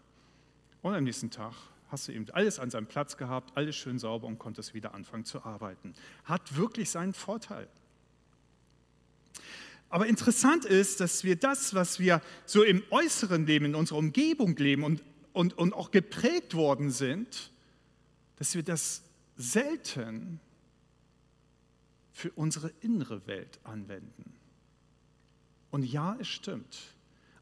Und 0.81 0.93
am 0.93 1.03
nächsten 1.03 1.29
Tag 1.29 1.53
hast 1.89 2.07
du 2.07 2.13
eben 2.13 2.29
alles 2.31 2.59
an 2.59 2.69
seinem 2.69 2.87
Platz 2.87 3.17
gehabt, 3.17 3.55
alles 3.57 3.75
schön 3.75 3.99
sauber 3.99 4.27
und 4.27 4.39
konntest 4.39 4.73
wieder 4.73 4.93
anfangen 4.93 5.25
zu 5.25 5.43
arbeiten. 5.43 5.93
Hat 6.23 6.55
wirklich 6.55 6.89
seinen 6.89 7.13
Vorteil. 7.13 7.67
Aber 9.89 10.05
interessant 10.05 10.65
ist, 10.65 10.99
dass 10.99 11.23
wir 11.23 11.35
das, 11.35 11.73
was 11.73 11.99
wir 11.99 12.21
so 12.45 12.63
im 12.63 12.83
äußeren 12.91 13.45
Leben, 13.45 13.65
in 13.65 13.75
unserer 13.75 13.97
Umgebung 13.97 14.55
leben 14.55 14.83
und, 14.83 15.03
und, 15.33 15.57
und 15.57 15.73
auch 15.73 15.89
geprägt 15.89 16.53
worden 16.53 16.91
sind, 16.91 17.51
dass 18.35 18.53
wir 18.53 18.63
das 18.63 19.03
selten 19.35 20.39
für 22.13 22.31
unsere 22.31 22.71
innere 22.81 23.25
Welt 23.25 23.59
anwenden. 23.63 24.33
Und 25.71 25.83
ja, 25.83 26.15
es 26.19 26.27
stimmt, 26.27 26.77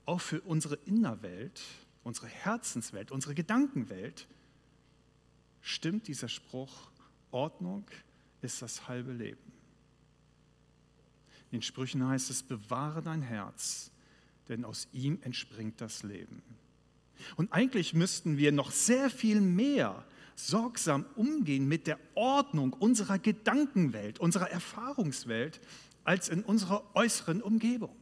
auch 0.05 0.21
für 0.21 0.39
unsere 0.41 0.75
Innerwelt 0.85 1.61
unsere 2.07 2.27
Herzenswelt, 2.27 3.11
unsere 3.11 3.35
Gedankenwelt, 3.35 4.27
stimmt 5.59 6.07
dieser 6.07 6.29
Spruch, 6.29 6.89
Ordnung 7.31 7.83
ist 8.41 8.61
das 8.61 8.87
halbe 8.87 9.11
Leben. 9.11 9.51
In 11.51 11.57
den 11.57 11.61
Sprüchen 11.61 12.07
heißt 12.07 12.29
es, 12.29 12.43
bewahre 12.43 13.01
dein 13.01 13.21
Herz, 13.21 13.91
denn 14.47 14.63
aus 14.63 14.87
ihm 14.93 15.19
entspringt 15.21 15.81
das 15.81 16.03
Leben. 16.03 16.41
Und 17.35 17.51
eigentlich 17.51 17.93
müssten 17.93 18.37
wir 18.37 18.53
noch 18.53 18.71
sehr 18.71 19.09
viel 19.09 19.41
mehr 19.41 20.05
sorgsam 20.35 21.05
umgehen 21.15 21.67
mit 21.67 21.87
der 21.87 21.99
Ordnung 22.15 22.71
unserer 22.71 23.19
Gedankenwelt, 23.19 24.19
unserer 24.19 24.49
Erfahrungswelt, 24.49 25.59
als 26.05 26.29
in 26.29 26.43
unserer 26.43 26.83
äußeren 26.95 27.41
Umgebung. 27.41 27.97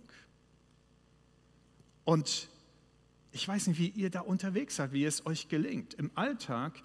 Und 2.03 2.49
ich 3.35 3.45
weiß 3.45 3.67
nicht, 3.67 3.79
wie 3.79 3.89
ihr 3.89 4.09
da 4.09 4.21
unterwegs 4.21 4.77
seid, 4.77 4.93
wie 4.93 5.03
es 5.03 5.25
euch 5.25 5.49
gelingt, 5.49 5.93
im 5.93 6.09
Alltag 6.15 6.81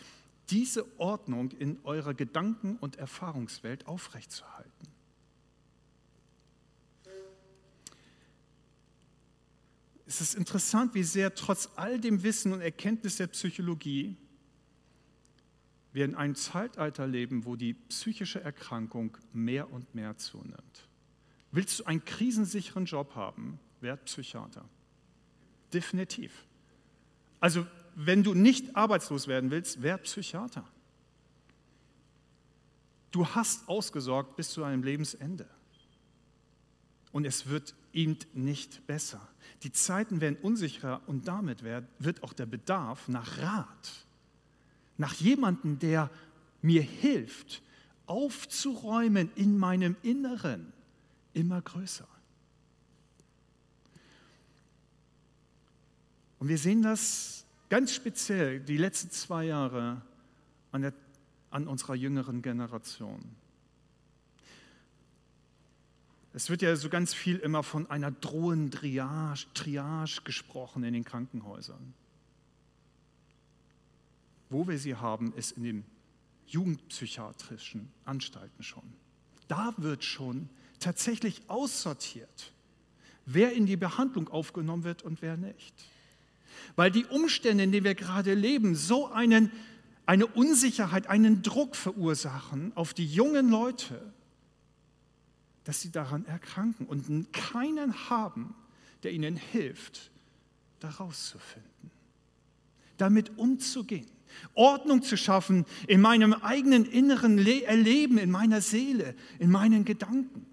diese 0.50 0.84
Ordnung 0.98 1.52
in 1.52 1.78
eurer 1.84 2.12
Gedanken- 2.12 2.76
und 2.78 2.96
Erfahrungswelt 2.96 3.86
aufrechtzuerhalten. 3.86 4.88
Es 10.06 10.20
ist 10.20 10.34
interessant, 10.34 10.92
wie 10.94 11.04
sehr 11.04 11.36
trotz 11.36 11.70
all 11.76 12.00
dem 12.00 12.24
Wissen 12.24 12.52
und 12.52 12.62
Erkenntnis 12.62 13.18
der 13.18 13.28
Psychologie 13.28 14.16
wir 15.92 16.04
in 16.04 16.16
einem 16.16 16.34
Zeitalter 16.34 17.06
leben, 17.06 17.44
wo 17.44 17.54
die 17.54 17.74
psychische 17.74 18.40
Erkrankung 18.40 19.16
mehr 19.32 19.72
und 19.72 19.94
mehr 19.94 20.16
zunimmt. 20.18 20.88
Willst 21.52 21.78
du 21.78 21.84
einen 21.84 22.04
krisensicheren 22.04 22.86
Job 22.86 23.14
haben, 23.14 23.60
werd 23.80 24.04
Psychiater. 24.06 24.68
Definitiv. 25.72 26.44
Also 27.40 27.66
wenn 27.94 28.22
du 28.22 28.34
nicht 28.34 28.76
arbeitslos 28.76 29.28
werden 29.28 29.50
willst, 29.50 29.82
werd 29.82 30.04
Psychiater. 30.04 30.66
Du 33.10 33.26
hast 33.26 33.68
ausgesorgt 33.68 34.36
bis 34.36 34.50
zu 34.50 34.60
deinem 34.60 34.82
Lebensende. 34.82 35.46
Und 37.12 37.24
es 37.24 37.48
wird 37.48 37.74
ihm 37.92 38.16
nicht 38.34 38.86
besser. 38.86 39.20
Die 39.64 39.72
Zeiten 39.72 40.20
werden 40.20 40.38
unsicherer 40.42 41.02
und 41.06 41.26
damit 41.26 41.64
wird 41.64 42.22
auch 42.22 42.32
der 42.32 42.46
Bedarf 42.46 43.08
nach 43.08 43.38
Rat, 43.38 44.06
nach 44.96 45.14
jemandem, 45.14 45.78
der 45.78 46.10
mir 46.62 46.82
hilft, 46.82 47.62
aufzuräumen 48.06 49.30
in 49.34 49.58
meinem 49.58 49.96
Inneren, 50.02 50.72
immer 51.32 51.60
größer. 51.60 52.06
Und 56.40 56.48
wir 56.48 56.58
sehen 56.58 56.82
das 56.82 57.44
ganz 57.68 57.94
speziell 57.94 58.60
die 58.60 58.78
letzten 58.78 59.10
zwei 59.10 59.44
Jahre 59.44 60.00
an, 60.72 60.82
der, 60.82 60.94
an 61.50 61.68
unserer 61.68 61.94
jüngeren 61.94 62.40
Generation. 62.42 63.20
Es 66.32 66.48
wird 66.48 66.62
ja 66.62 66.74
so 66.76 66.88
ganz 66.88 67.12
viel 67.12 67.36
immer 67.36 67.62
von 67.62 67.90
einer 67.90 68.10
drohenden 68.10 68.70
Triage, 68.70 69.46
Triage 69.52 70.22
gesprochen 70.24 70.82
in 70.82 70.94
den 70.94 71.04
Krankenhäusern. 71.04 71.92
Wo 74.48 74.66
wir 74.66 74.78
sie 74.78 74.96
haben, 74.96 75.34
ist 75.34 75.52
in 75.52 75.62
den 75.62 75.84
jugendpsychiatrischen 76.46 77.92
Anstalten 78.06 78.62
schon. 78.62 78.94
Da 79.46 79.74
wird 79.76 80.04
schon 80.04 80.48
tatsächlich 80.78 81.42
aussortiert, 81.48 82.52
wer 83.26 83.52
in 83.52 83.66
die 83.66 83.76
Behandlung 83.76 84.28
aufgenommen 84.28 84.84
wird 84.84 85.02
und 85.02 85.20
wer 85.20 85.36
nicht 85.36 85.74
weil 86.76 86.90
die 86.90 87.04
Umstände, 87.06 87.64
in 87.64 87.72
denen 87.72 87.84
wir 87.84 87.94
gerade 87.94 88.34
leben, 88.34 88.74
so 88.74 89.08
einen, 89.08 89.50
eine 90.06 90.26
Unsicherheit, 90.26 91.08
einen 91.08 91.42
Druck 91.42 91.76
verursachen 91.76 92.72
auf 92.74 92.94
die 92.94 93.06
jungen 93.06 93.50
Leute, 93.50 94.12
dass 95.64 95.80
sie 95.80 95.90
daran 95.90 96.24
erkranken 96.26 96.86
und 96.86 97.32
keinen 97.32 98.10
haben, 98.10 98.54
der 99.02 99.12
ihnen 99.12 99.36
hilft, 99.36 100.10
daraus 100.80 101.28
zu 101.28 101.38
finden, 101.38 101.90
damit 102.96 103.38
umzugehen, 103.38 104.06
Ordnung 104.54 105.02
zu 105.02 105.16
schaffen 105.16 105.66
in 105.86 106.00
meinem 106.00 106.32
eigenen 106.32 106.84
inneren 106.84 107.38
Erleben, 107.38 108.18
in 108.18 108.30
meiner 108.30 108.60
Seele, 108.60 109.14
in 109.38 109.50
meinen 109.50 109.84
Gedanken. 109.84 110.46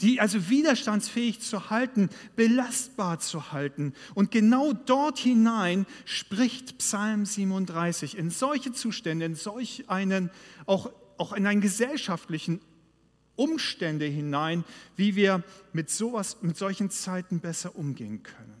Die 0.00 0.20
also 0.20 0.48
widerstandsfähig 0.48 1.40
zu 1.40 1.70
halten, 1.70 2.10
belastbar 2.36 3.18
zu 3.20 3.52
halten. 3.52 3.94
Und 4.14 4.30
genau 4.30 4.72
dort 4.72 5.18
hinein 5.18 5.86
spricht 6.04 6.78
Psalm 6.78 7.26
37 7.26 8.16
in 8.16 8.30
solche 8.30 8.72
Zustände, 8.72 9.26
in 9.26 9.34
solch 9.34 9.88
einen, 9.88 10.30
auch, 10.66 10.90
auch 11.18 11.32
in 11.32 11.46
einen 11.46 11.60
gesellschaftlichen 11.60 12.60
Umstände 13.36 14.04
hinein, 14.04 14.64
wie 14.96 15.16
wir 15.16 15.42
mit 15.72 15.90
sowas, 15.90 16.38
mit 16.42 16.56
solchen 16.56 16.90
Zeiten 16.90 17.40
besser 17.40 17.76
umgehen 17.76 18.22
können. 18.22 18.60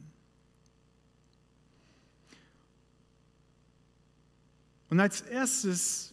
Und 4.88 4.98
als 4.98 5.20
erstes 5.20 6.12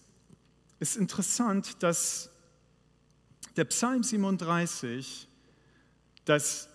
ist 0.80 0.98
interessant, 0.98 1.82
dass 1.82 2.30
der 3.58 3.66
Psalm 3.66 4.04
37 4.04 5.28
das 6.26 6.70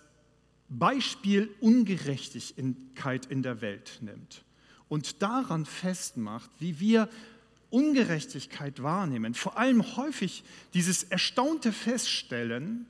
Beispiel 0.69 1.49
Ungerechtigkeit 1.61 3.25
in 3.25 3.43
der 3.43 3.61
Welt 3.61 3.99
nimmt 4.01 4.43
und 4.89 5.21
daran 5.21 5.65
festmacht, 5.65 6.49
wie 6.59 6.79
wir 6.79 7.09
Ungerechtigkeit 7.69 8.83
wahrnehmen. 8.83 9.33
Vor 9.33 9.57
allem 9.57 9.95
häufig 9.95 10.43
dieses 10.73 11.03
erstaunte 11.03 11.71
Feststellen, 11.71 12.85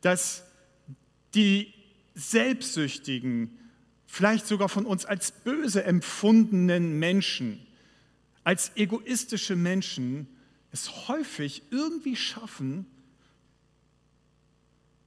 dass 0.00 0.44
die 1.34 1.74
selbstsüchtigen, 2.14 3.58
vielleicht 4.06 4.46
sogar 4.46 4.68
von 4.68 4.86
uns 4.86 5.04
als 5.04 5.32
böse 5.32 5.84
empfundenen 5.84 6.98
Menschen, 6.98 7.66
als 8.44 8.72
egoistische 8.76 9.56
Menschen 9.56 10.28
es 10.70 11.08
häufig 11.08 11.62
irgendwie 11.70 12.16
schaffen, 12.16 12.86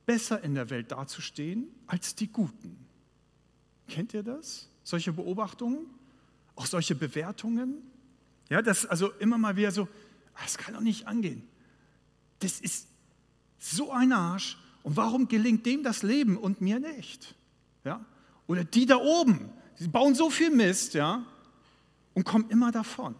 besser 0.07 0.43
in 0.43 0.55
der 0.55 0.71
Welt 0.71 0.91
dazustehen 0.91 1.67
als 1.85 2.15
die 2.15 2.27
Guten. 2.27 2.87
Kennt 3.87 4.15
ihr 4.15 4.23
das? 4.23 4.69
Solche 4.83 5.13
Beobachtungen? 5.13 5.85
Auch 6.55 6.65
solche 6.65 6.95
Bewertungen? 6.95 7.75
Ja, 8.49 8.63
das 8.63 8.85
also 8.85 9.11
immer 9.19 9.37
mal 9.37 9.55
wieder 9.57 9.71
so, 9.71 9.83
ah, 10.33 10.39
das 10.41 10.57
kann 10.57 10.73
doch 10.73 10.81
nicht 10.81 11.07
angehen. 11.07 11.43
Das 12.39 12.59
ist 12.61 12.87
so 13.59 13.91
ein 13.91 14.13
Arsch 14.13 14.57
und 14.83 14.95
warum 14.95 15.27
gelingt 15.27 15.65
dem 15.65 15.83
das 15.83 16.03
Leben 16.03 16.37
und 16.37 16.61
mir 16.61 16.79
nicht? 16.79 17.35
Ja? 17.83 18.03
Oder 18.47 18.63
die 18.63 18.85
da 18.85 18.95
oben, 18.95 19.51
die 19.79 19.89
bauen 19.89 20.15
so 20.15 20.29
viel 20.29 20.49
Mist, 20.49 20.93
ja, 20.93 21.25
und 22.13 22.23
kommen 22.23 22.49
immer 22.49 22.71
davon. 22.71 23.13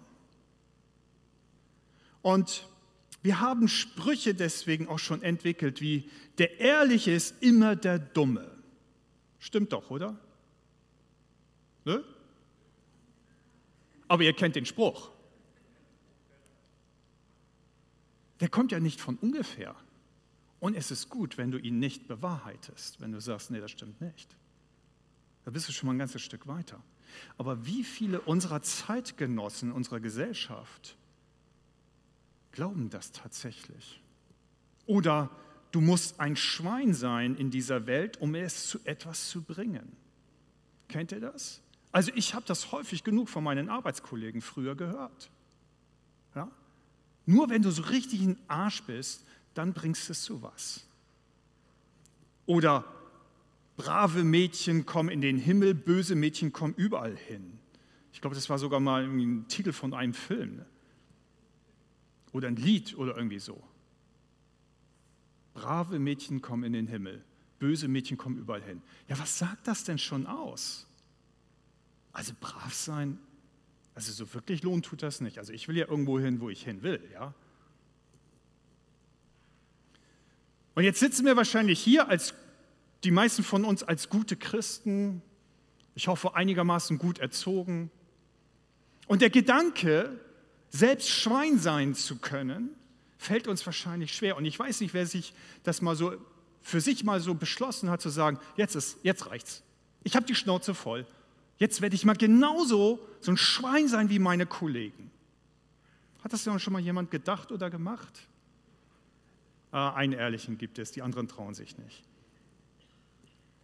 Und 2.21 2.67
wir 3.23 3.39
haben 3.39 3.67
Sprüche 3.67 4.33
deswegen 4.33 4.87
auch 4.87 4.99
schon 4.99 5.21
entwickelt, 5.21 5.81
wie 5.81 6.09
der 6.37 6.59
Ehrliche 6.59 7.11
ist 7.11 7.41
immer 7.41 7.75
der 7.75 7.99
Dumme. 7.99 8.49
Stimmt 9.39 9.73
doch, 9.73 9.89
oder? 9.89 10.17
Ne? 11.85 12.03
Aber 14.07 14.23
ihr 14.23 14.33
kennt 14.33 14.55
den 14.55 14.65
Spruch. 14.65 15.11
Der 18.39 18.49
kommt 18.49 18.71
ja 18.71 18.79
nicht 18.79 19.01
von 19.01 19.17
ungefähr. 19.17 19.75
Und 20.59 20.75
es 20.75 20.91
ist 20.91 21.09
gut, 21.09 21.37
wenn 21.37 21.51
du 21.51 21.57
ihn 21.57 21.79
nicht 21.79 22.07
bewahrheitest, 22.07 22.99
wenn 23.01 23.11
du 23.11 23.21
sagst, 23.21 23.51
nee, 23.51 23.59
das 23.59 23.71
stimmt 23.71 24.01
nicht. 24.01 24.35
Da 25.45 25.51
bist 25.51 25.67
du 25.67 25.71
schon 25.71 25.87
mal 25.87 25.93
ein 25.93 25.99
ganzes 25.99 26.21
Stück 26.21 26.47
weiter. 26.47 26.81
Aber 27.37 27.65
wie 27.65 27.83
viele 27.83 28.21
unserer 28.21 28.61
Zeitgenossen, 28.61 29.71
unserer 29.71 29.99
Gesellschaft 29.99 30.97
glauben 32.57 32.89
das 32.89 33.11
tatsächlich? 33.11 34.01
Oder 34.87 35.29
du 35.71 35.79
musst 35.79 36.19
ein 36.19 36.35
Schwein 36.35 36.95
sein 36.95 37.35
in 37.35 37.51
dieser 37.51 37.85
Welt, 37.85 38.19
um 38.19 38.33
es 38.33 38.65
zu 38.65 38.79
etwas 38.83 39.29
zu 39.29 39.43
bringen. 39.43 39.95
Kennt 40.87 41.11
ihr 41.11 41.19
das? 41.19 41.61
Also 41.91 42.11
ich 42.15 42.33
habe 42.33 42.47
das 42.47 42.71
häufig 42.71 43.03
genug 43.03 43.29
von 43.29 43.43
meinen 43.43 43.69
Arbeitskollegen 43.69 44.41
früher 44.41 44.75
gehört. 44.75 45.29
Ja? 46.33 46.49
Nur 47.27 47.51
wenn 47.51 47.61
du 47.61 47.69
so 47.69 47.83
richtig 47.83 48.23
ein 48.23 48.39
Arsch 48.47 48.81
bist, 48.81 49.23
dann 49.53 49.73
bringst 49.73 50.09
du 50.09 50.13
es 50.13 50.23
zu 50.23 50.41
was. 50.41 50.87
Oder 52.47 52.85
brave 53.75 54.23
Mädchen 54.23 54.87
kommen 54.87 55.09
in 55.09 55.21
den 55.21 55.37
Himmel, 55.37 55.75
böse 55.75 56.15
Mädchen 56.15 56.53
kommen 56.53 56.73
überall 56.73 57.15
hin. 57.15 57.59
Ich 58.11 58.19
glaube, 58.19 58.35
das 58.35 58.49
war 58.49 58.57
sogar 58.57 58.79
mal 58.79 59.03
ein 59.03 59.47
Titel 59.47 59.73
von 59.73 59.93
einem 59.93 60.15
Film. 60.15 60.65
Oder 62.31 62.47
ein 62.47 62.55
Lied 62.55 62.97
oder 62.97 63.15
irgendwie 63.15 63.39
so. 63.39 63.61
Brave 65.53 65.97
Mädchen 65.99 66.41
kommen 66.41 66.63
in 66.63 66.73
den 66.73 66.87
Himmel, 66.87 67.23
böse 67.57 67.87
Mädchen 67.87 68.17
kommen 68.17 68.37
überall 68.37 68.61
hin. 68.61 68.81
Ja, 69.07 69.17
was 69.17 69.39
sagt 69.39 69.67
das 69.67 69.83
denn 69.83 69.97
schon 69.97 70.27
aus? 70.27 70.85
Also 72.11 72.33
brav 72.39 72.73
sein, 72.73 73.17
also 73.95 74.11
so 74.11 74.31
wirklich 74.35 74.61
lohnt 74.61 74.85
tut 74.85 75.01
das 75.01 75.21
nicht. 75.21 75.39
Also 75.39 75.53
ich 75.53 75.67
will 75.67 75.75
ja 75.75 75.87
irgendwo 75.87 76.19
hin, 76.19 76.39
wo 76.39 76.49
ich 76.49 76.63
hin 76.63 76.83
will, 76.83 77.01
ja. 77.11 77.33
Und 80.75 80.83
jetzt 80.83 80.99
sitzen 80.99 81.25
wir 81.25 81.35
wahrscheinlich 81.35 81.79
hier 81.79 82.07
als 82.07 82.35
die 83.03 83.09
meisten 83.09 83.43
von 83.43 83.65
uns 83.65 83.81
als 83.81 84.09
gute 84.09 84.35
Christen, 84.35 85.23
ich 85.95 86.07
hoffe 86.07 86.35
einigermaßen 86.35 86.99
gut 86.99 87.17
erzogen. 87.17 87.89
Und 89.07 89.23
der 89.23 89.31
Gedanke, 89.31 90.19
selbst 90.69 91.09
Schwein 91.09 91.59
sein 91.59 91.95
zu 91.95 92.17
können, 92.17 92.69
fällt 93.17 93.47
uns 93.47 93.65
wahrscheinlich 93.65 94.13
schwer. 94.13 94.37
Und 94.37 94.45
ich 94.45 94.57
weiß 94.57 94.81
nicht, 94.81 94.93
wer 94.93 95.05
sich 95.05 95.33
das 95.63 95.81
mal 95.81 95.95
so 95.95 96.13
für 96.61 96.81
sich 96.81 97.05
mal 97.05 97.21
so 97.21 97.33
beschlossen 97.33 97.89
hat 97.89 98.01
zu 98.01 98.09
sagen, 98.09 98.39
jetzt 98.57 98.75
ist, 98.75 98.97
jetzt 99.01 99.27
reicht's. 99.27 99.63
Ich 100.03 100.17
habe 100.17 100.25
die 100.25 100.35
Schnauze 100.35 100.75
voll. 100.75 101.07
Jetzt 101.57 101.81
werde 101.81 101.95
ich 101.95 102.03
mal 102.03 102.15
genauso 102.15 102.99
so 103.21 103.31
ein 103.31 103.37
Schwein 103.37 103.87
sein 103.87 104.09
wie 104.09 104.19
meine 104.19 104.45
Kollegen. 104.45 105.09
Hat 106.23 106.33
das 106.33 106.43
ja 106.43 106.59
schon 106.59 106.73
mal 106.73 106.81
jemand 106.81 107.09
gedacht 107.09 107.53
oder 107.53 107.69
gemacht? 107.69 108.27
Ah, 109.71 109.93
einen 109.93 110.11
Ehrlichen 110.11 110.57
gibt 110.57 110.77
es, 110.77 110.91
die 110.91 111.01
anderen 111.01 111.29
trauen 111.29 111.53
sich 111.53 111.77
nicht. 111.77 112.03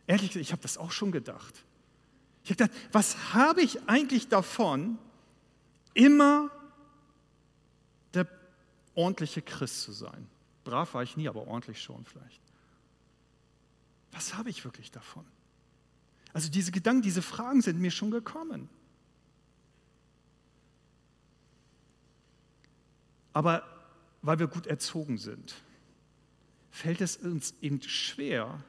Ehrlich 0.07 0.29
gesagt, 0.29 0.45
ich 0.45 0.51
habe 0.53 0.61
das 0.61 0.77
auch 0.77 0.91
schon 0.91 1.11
gedacht. 1.11 1.63
Ich 2.43 2.51
habe 2.51 2.63
gedacht, 2.63 2.77
was 2.93 3.33
habe 3.33 3.61
ich 3.61 3.87
eigentlich 3.87 4.29
davon, 4.29 4.97
immer 5.93 6.49
ordentliche 8.95 9.41
Christ 9.41 9.81
zu 9.81 9.91
sein? 9.91 10.27
Brav 10.63 10.93
war 10.93 11.03
ich 11.03 11.17
nie, 11.17 11.27
aber 11.27 11.47
ordentlich 11.47 11.81
schon 11.81 12.05
vielleicht. 12.05 12.41
Was 14.11 14.35
habe 14.35 14.49
ich 14.49 14.63
wirklich 14.63 14.91
davon? 14.91 15.25
Also 16.33 16.49
diese 16.49 16.71
Gedanken, 16.71 17.01
diese 17.01 17.21
Fragen 17.21 17.61
sind 17.61 17.79
mir 17.79 17.91
schon 17.91 18.11
gekommen. 18.11 18.69
Aber 23.33 23.63
weil 24.21 24.39
wir 24.39 24.47
gut 24.47 24.67
erzogen 24.67 25.17
sind, 25.17 25.55
fällt 26.71 27.01
es 27.01 27.17
uns 27.17 27.55
eben 27.61 27.81
schwer, 27.81 28.63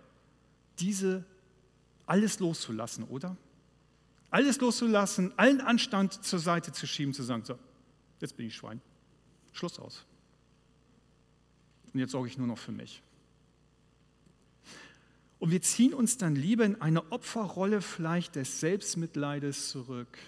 diese 0.79 1.25
alles 2.07 2.41
loszulassen, 2.41 3.05
oder? 3.05 3.37
Alles 4.31 4.59
loszulassen, 4.61 5.33
allen 5.39 5.61
Anstand 5.61 6.25
zur 6.25 6.39
Seite 6.39 6.73
zu 6.73 6.87
schieben, 6.87 7.15
zu 7.15 7.23
sagen, 7.23 7.45
so, 7.45 7.59
jetzt 8.21 8.37
bin 8.37 8.47
ich 8.47 8.57
Schwein. 8.57 8.81
Schluss 9.53 9.79
aus. 9.79 10.05
Und 11.95 12.01
jetzt 12.01 12.11
sorge 12.11 12.29
ich 12.29 12.37
nur 12.37 12.49
noch 12.49 12.59
für 12.59 12.73
mich. 12.73 13.03
Und 15.39 15.51
wir 15.51 15.63
ziehen 15.63 15.95
uns 15.95 16.19
dann 16.19 16.35
lieber 16.35 16.65
in 16.65 16.81
eine 16.81 17.13
Opferrolle 17.13 17.81
vielleicht 17.81 18.35
des 18.35 18.61
Selbstmitleides 18.61 19.71
zurück, 19.71 20.19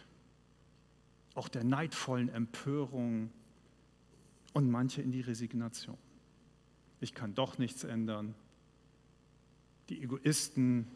auch 1.35 1.48
der 1.48 1.64
neidvollen 1.64 2.29
Empörung 2.29 3.31
und 4.52 4.70
manche 4.70 5.02
in 5.02 5.11
die 5.11 5.20
Resignation. 5.20 5.98
Ich 7.00 7.14
kann 7.14 7.35
doch 7.35 7.59
nichts 7.59 7.85
ändern. 7.85 8.35
Die 9.88 10.02
Egoisten, 10.02 10.87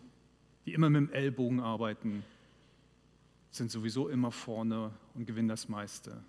die 0.67 0.75
immer 0.75 0.89
mit 0.89 1.09
dem 1.09 1.13
Ellbogen 1.13 1.61
arbeiten, 1.61 2.25
sind 3.51 3.71
sowieso 3.71 4.09
immer 4.09 4.31
vorne 4.31 4.93
und 5.15 5.27
gewinnen 5.27 5.49
das 5.49 5.69
meiste. 5.69 6.23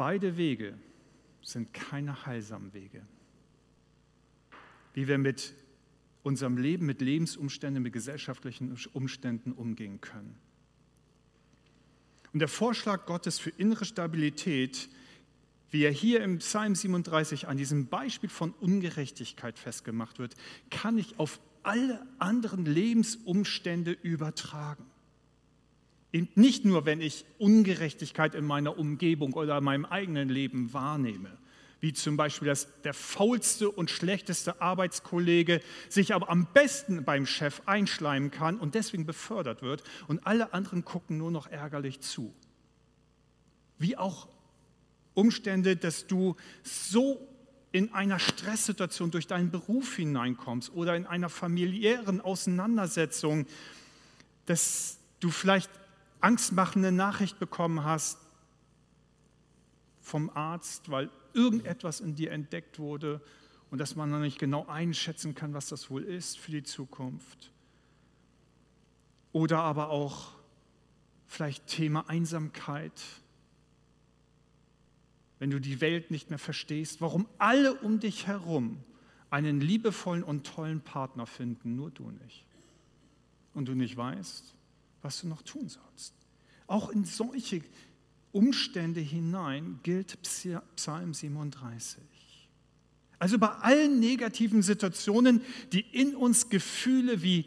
Beide 0.00 0.38
Wege 0.38 0.78
sind 1.42 1.74
keine 1.74 2.24
heilsamen 2.24 2.72
Wege 2.72 3.06
wie 4.94 5.08
wir 5.08 5.18
mit 5.18 5.54
unserem 6.22 6.58
Leben, 6.58 6.86
mit 6.86 7.00
Lebensumständen, 7.00 7.82
mit 7.82 7.92
gesellschaftlichen 7.92 8.76
Umständen 8.92 9.52
umgehen 9.52 10.00
können. 10.00 10.36
Und 12.32 12.40
der 12.40 12.48
Vorschlag 12.48 13.06
Gottes 13.06 13.38
für 13.38 13.50
innere 13.50 13.84
Stabilität, 13.84 14.88
wie 15.70 15.84
er 15.84 15.90
hier 15.90 16.22
im 16.22 16.38
Psalm 16.38 16.74
37 16.74 17.48
an 17.48 17.56
diesem 17.56 17.86
Beispiel 17.86 18.28
von 18.28 18.52
Ungerechtigkeit 18.52 19.58
festgemacht 19.58 20.18
wird, 20.18 20.34
kann 20.70 20.98
ich 20.98 21.18
auf 21.18 21.40
alle 21.62 22.06
anderen 22.18 22.64
Lebensumstände 22.64 23.92
übertragen. 23.92 24.89
Nicht 26.12 26.64
nur, 26.64 26.86
wenn 26.86 27.00
ich 27.00 27.24
Ungerechtigkeit 27.38 28.34
in 28.34 28.44
meiner 28.44 28.78
Umgebung 28.78 29.32
oder 29.34 29.58
in 29.58 29.64
meinem 29.64 29.84
eigenen 29.84 30.28
Leben 30.28 30.72
wahrnehme, 30.72 31.38
wie 31.80 31.92
zum 31.92 32.16
Beispiel, 32.16 32.48
dass 32.48 32.68
der 32.82 32.94
faulste 32.94 33.70
und 33.70 33.90
schlechteste 33.90 34.60
Arbeitskollege 34.60 35.60
sich 35.88 36.14
aber 36.14 36.28
am 36.28 36.46
besten 36.52 37.04
beim 37.04 37.26
Chef 37.26 37.62
einschleimen 37.66 38.30
kann 38.30 38.58
und 38.58 38.74
deswegen 38.74 39.06
befördert 39.06 39.62
wird 39.62 39.82
und 40.08 40.26
alle 40.26 40.52
anderen 40.52 40.84
gucken 40.84 41.16
nur 41.16 41.30
noch 41.30 41.46
ärgerlich 41.46 42.00
zu. 42.00 42.34
Wie 43.78 43.96
auch 43.96 44.28
Umstände, 45.14 45.76
dass 45.76 46.06
du 46.06 46.36
so 46.62 47.26
in 47.72 47.94
einer 47.94 48.18
Stresssituation 48.18 49.10
durch 49.10 49.26
deinen 49.26 49.50
Beruf 49.50 49.94
hineinkommst 49.96 50.72
oder 50.74 50.96
in 50.96 51.06
einer 51.06 51.28
familiären 51.28 52.20
Auseinandersetzung, 52.20 53.46
dass 54.46 54.98
du 55.20 55.30
vielleicht 55.30 55.70
angstmachende 56.20 56.92
Nachricht 56.92 57.38
bekommen 57.38 57.84
hast 57.84 58.18
vom 60.00 60.30
Arzt, 60.30 60.90
weil 60.90 61.10
irgendetwas 61.32 62.00
in 62.00 62.14
dir 62.14 62.32
entdeckt 62.32 62.78
wurde 62.78 63.20
und 63.70 63.78
dass 63.78 63.96
man 63.96 64.10
noch 64.10 64.18
nicht 64.18 64.38
genau 64.38 64.66
einschätzen 64.66 65.34
kann, 65.34 65.54
was 65.54 65.68
das 65.68 65.90
wohl 65.90 66.02
ist 66.02 66.38
für 66.38 66.50
die 66.50 66.62
Zukunft. 66.62 67.52
Oder 69.32 69.60
aber 69.60 69.90
auch 69.90 70.32
vielleicht 71.26 71.68
Thema 71.68 72.08
Einsamkeit, 72.08 73.00
wenn 75.38 75.50
du 75.50 75.60
die 75.60 75.80
Welt 75.80 76.10
nicht 76.10 76.30
mehr 76.30 76.38
verstehst, 76.38 77.00
warum 77.00 77.26
alle 77.38 77.74
um 77.74 78.00
dich 78.00 78.26
herum 78.26 78.82
einen 79.30 79.60
liebevollen 79.60 80.24
und 80.24 80.44
tollen 80.44 80.80
Partner 80.80 81.26
finden, 81.26 81.76
nur 81.76 81.90
du 81.90 82.10
nicht. 82.10 82.44
Und 83.54 83.66
du 83.66 83.74
nicht 83.74 83.96
weißt, 83.96 84.54
was 85.02 85.20
du 85.20 85.28
noch 85.28 85.42
tun 85.42 85.68
sollst. 85.68 86.14
Auch 86.66 86.90
in 86.90 87.04
solche 87.04 87.62
Umstände 88.32 89.00
hinein 89.00 89.80
gilt 89.82 90.18
Psalm 90.22 91.14
37. 91.14 92.02
Also 93.18 93.38
bei 93.38 93.48
allen 93.48 94.00
negativen 94.00 94.62
Situationen, 94.62 95.42
die 95.72 95.80
in 95.80 96.16
uns 96.16 96.48
Gefühle 96.48 97.22
wie 97.22 97.46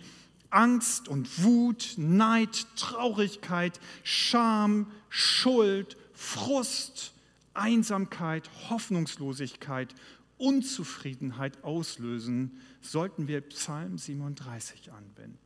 Angst 0.52 1.08
und 1.08 1.44
Wut, 1.44 1.96
Neid, 1.98 2.68
Traurigkeit, 2.76 3.80
Scham, 4.04 4.92
Schuld, 5.10 5.98
Frust, 6.14 7.14
Einsamkeit, 7.56 8.50
Hoffnungslosigkeit, 8.70 9.96
Unzufriedenheit 10.38 11.64
auslösen, 11.64 12.60
sollten 12.82 13.28
wir 13.28 13.42
Psalm 13.42 13.98
37 13.98 14.92
anwenden. 14.92 15.43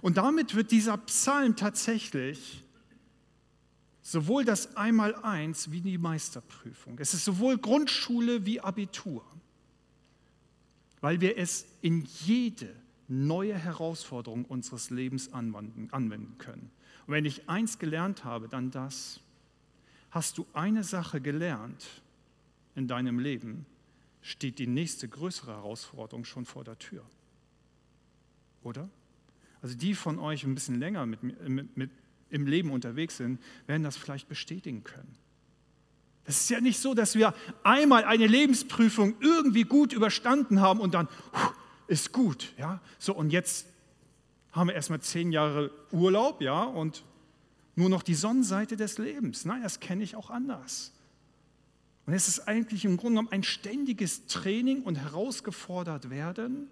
Und 0.00 0.16
damit 0.16 0.54
wird 0.54 0.70
dieser 0.70 0.96
Psalm 0.98 1.56
tatsächlich 1.56 2.64
sowohl 4.02 4.44
das 4.44 4.76
Einmaleins 4.76 5.70
wie 5.70 5.80
die 5.80 5.98
Meisterprüfung. 5.98 6.98
Es 6.98 7.14
ist 7.14 7.24
sowohl 7.24 7.58
Grundschule 7.58 8.44
wie 8.44 8.60
Abitur, 8.60 9.24
weil 11.00 11.20
wir 11.20 11.38
es 11.38 11.66
in 11.80 12.06
jede 12.24 12.74
neue 13.08 13.54
Herausforderung 13.54 14.44
unseres 14.44 14.90
Lebens 14.90 15.32
anwenden, 15.32 16.38
können. 16.38 16.70
Und 17.06 17.14
wenn 17.14 17.24
ich 17.24 17.48
eins 17.48 17.78
gelernt 17.78 18.24
habe, 18.24 18.48
dann 18.48 18.70
das. 18.70 19.20
Hast 20.10 20.38
du 20.38 20.46
eine 20.52 20.84
Sache 20.84 21.20
gelernt 21.20 22.02
in 22.74 22.88
deinem 22.88 23.18
Leben, 23.18 23.66
steht 24.20 24.58
die 24.58 24.66
nächste 24.66 25.08
größere 25.08 25.52
Herausforderung 25.52 26.24
schon 26.24 26.44
vor 26.44 26.64
der 26.64 26.78
Tür. 26.78 27.04
Oder? 28.62 28.88
Also 29.62 29.76
die 29.76 29.94
von 29.94 30.18
euch 30.18 30.44
ein 30.44 30.54
bisschen 30.54 30.78
länger 30.78 31.06
mit, 31.06 31.22
mit, 31.22 31.76
mit 31.76 31.90
im 32.30 32.46
Leben 32.46 32.70
unterwegs 32.70 33.18
sind, 33.18 33.40
werden 33.66 33.82
das 33.82 33.96
vielleicht 33.96 34.28
bestätigen 34.28 34.82
können. 34.84 35.16
Es 36.24 36.40
ist 36.40 36.50
ja 36.50 36.60
nicht 36.60 36.78
so, 36.78 36.94
dass 36.94 37.14
wir 37.14 37.34
einmal 37.62 38.04
eine 38.04 38.26
Lebensprüfung 38.26 39.16
irgendwie 39.20 39.64
gut 39.64 39.92
überstanden 39.92 40.60
haben 40.60 40.80
und 40.80 40.94
dann 40.94 41.08
ist 41.88 42.12
gut, 42.12 42.52
ja. 42.58 42.80
So 42.98 43.14
und 43.14 43.30
jetzt 43.30 43.66
haben 44.52 44.68
wir 44.68 44.74
erstmal 44.74 45.00
zehn 45.00 45.32
Jahre 45.32 45.70
Urlaub, 45.90 46.40
ja, 46.40 46.62
und 46.62 47.04
nur 47.74 47.88
noch 47.88 48.02
die 48.02 48.14
Sonnenseite 48.14 48.76
des 48.76 48.98
Lebens. 48.98 49.44
Nein, 49.44 49.62
das 49.62 49.80
kenne 49.80 50.04
ich 50.04 50.14
auch 50.14 50.30
anders. 50.30 50.92
Und 52.06 52.14
es 52.14 52.28
ist 52.28 52.40
eigentlich 52.48 52.84
im 52.84 52.96
Grunde 52.96 53.14
genommen 53.14 53.32
ein 53.32 53.42
ständiges 53.42 54.26
Training 54.26 54.82
und 54.82 54.96
herausgefordert 54.96 56.10
werden. 56.10 56.68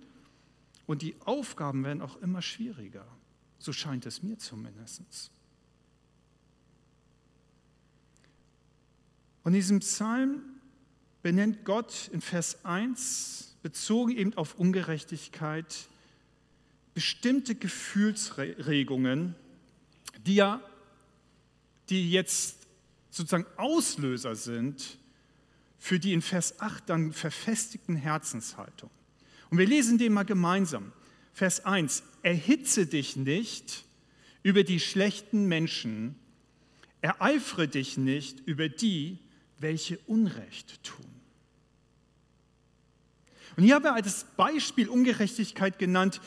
Und 0.91 1.03
die 1.03 1.15
Aufgaben 1.21 1.85
werden 1.85 2.03
auch 2.03 2.17
immer 2.17 2.43
schwieriger. 2.43 3.07
So 3.61 3.73
scheint 3.73 4.07
es 4.07 4.25
mir 4.25 4.39
zumindest. 4.39 5.31
Und 9.45 9.53
in 9.53 9.61
diesem 9.61 9.79
Psalm 9.79 10.43
benennt 11.23 11.65
Gott 11.65 12.11
in 12.13 12.21
Vers 12.21 12.65
1, 12.65 13.57
bezogen 13.63 14.17
eben 14.17 14.35
auf 14.35 14.57
Ungerechtigkeit, 14.57 15.89
bestimmte 16.93 17.55
Gefühlsregungen, 17.55 19.37
die 20.27 20.35
ja, 20.35 20.61
die 21.89 22.11
jetzt 22.11 22.67
sozusagen 23.11 23.47
Auslöser 23.57 24.35
sind 24.35 24.99
für 25.79 26.01
die 26.01 26.15
in 26.15 26.21
Vers 26.21 26.59
8 26.59 26.91
dann 26.91 27.13
verfestigten 27.13 27.95
Herzenshaltung. 27.95 28.91
Und 29.51 29.59
wir 29.59 29.67
lesen 29.67 29.99
den 29.99 30.13
mal 30.13 30.25
gemeinsam. 30.25 30.93
Vers 31.33 31.65
1, 31.65 32.03
erhitze 32.23 32.87
dich 32.87 33.17
nicht 33.17 33.85
über 34.43 34.65
die 34.65 34.81
schlechten 34.81 35.47
Menschen, 35.47 36.15
ereifere 37.01 37.69
dich 37.69 37.99
nicht 37.99 38.41
über 38.47 38.69
die, 38.69 39.19
welche 39.59 39.99
Unrecht 40.07 40.83
tun. 40.83 41.07
Und 43.57 43.65
hier 43.65 43.75
habe 43.75 43.89
ich 43.89 43.95
als 43.95 44.25
Beispiel 44.37 44.89
Ungerechtigkeit 44.89 45.79
genannt, 45.79 46.21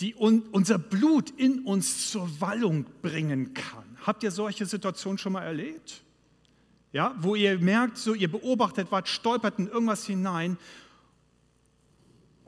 die 0.00 0.14
unser 0.14 0.78
Blut 0.78 1.30
in 1.30 1.60
uns 1.64 2.10
zur 2.10 2.40
Wallung 2.40 2.86
bringen 3.02 3.52
kann. 3.54 3.84
Habt 4.06 4.22
ihr 4.22 4.30
solche 4.30 4.64
Situationen 4.64 5.18
schon 5.18 5.32
mal 5.32 5.42
erlebt? 5.42 6.02
Ja, 6.92 7.16
wo 7.18 7.34
ihr 7.34 7.58
merkt, 7.58 7.98
so 7.98 8.14
ihr 8.14 8.30
beobachtet 8.30 8.92
wart, 8.92 9.08
stolpert 9.08 9.58
in 9.58 9.68
irgendwas 9.68 10.06
hinein 10.06 10.56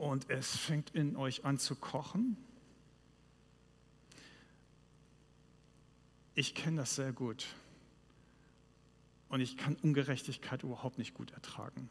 und 0.01 0.31
es 0.31 0.57
fängt 0.57 0.89
in 0.95 1.15
euch 1.15 1.45
an 1.45 1.59
zu 1.59 1.75
kochen. 1.75 2.35
Ich 6.33 6.55
kenne 6.55 6.77
das 6.77 6.95
sehr 6.95 7.13
gut 7.13 7.45
und 9.29 9.41
ich 9.41 9.57
kann 9.57 9.75
Ungerechtigkeit 9.75 10.63
überhaupt 10.63 10.97
nicht 10.97 11.13
gut 11.13 11.31
ertragen. 11.31 11.87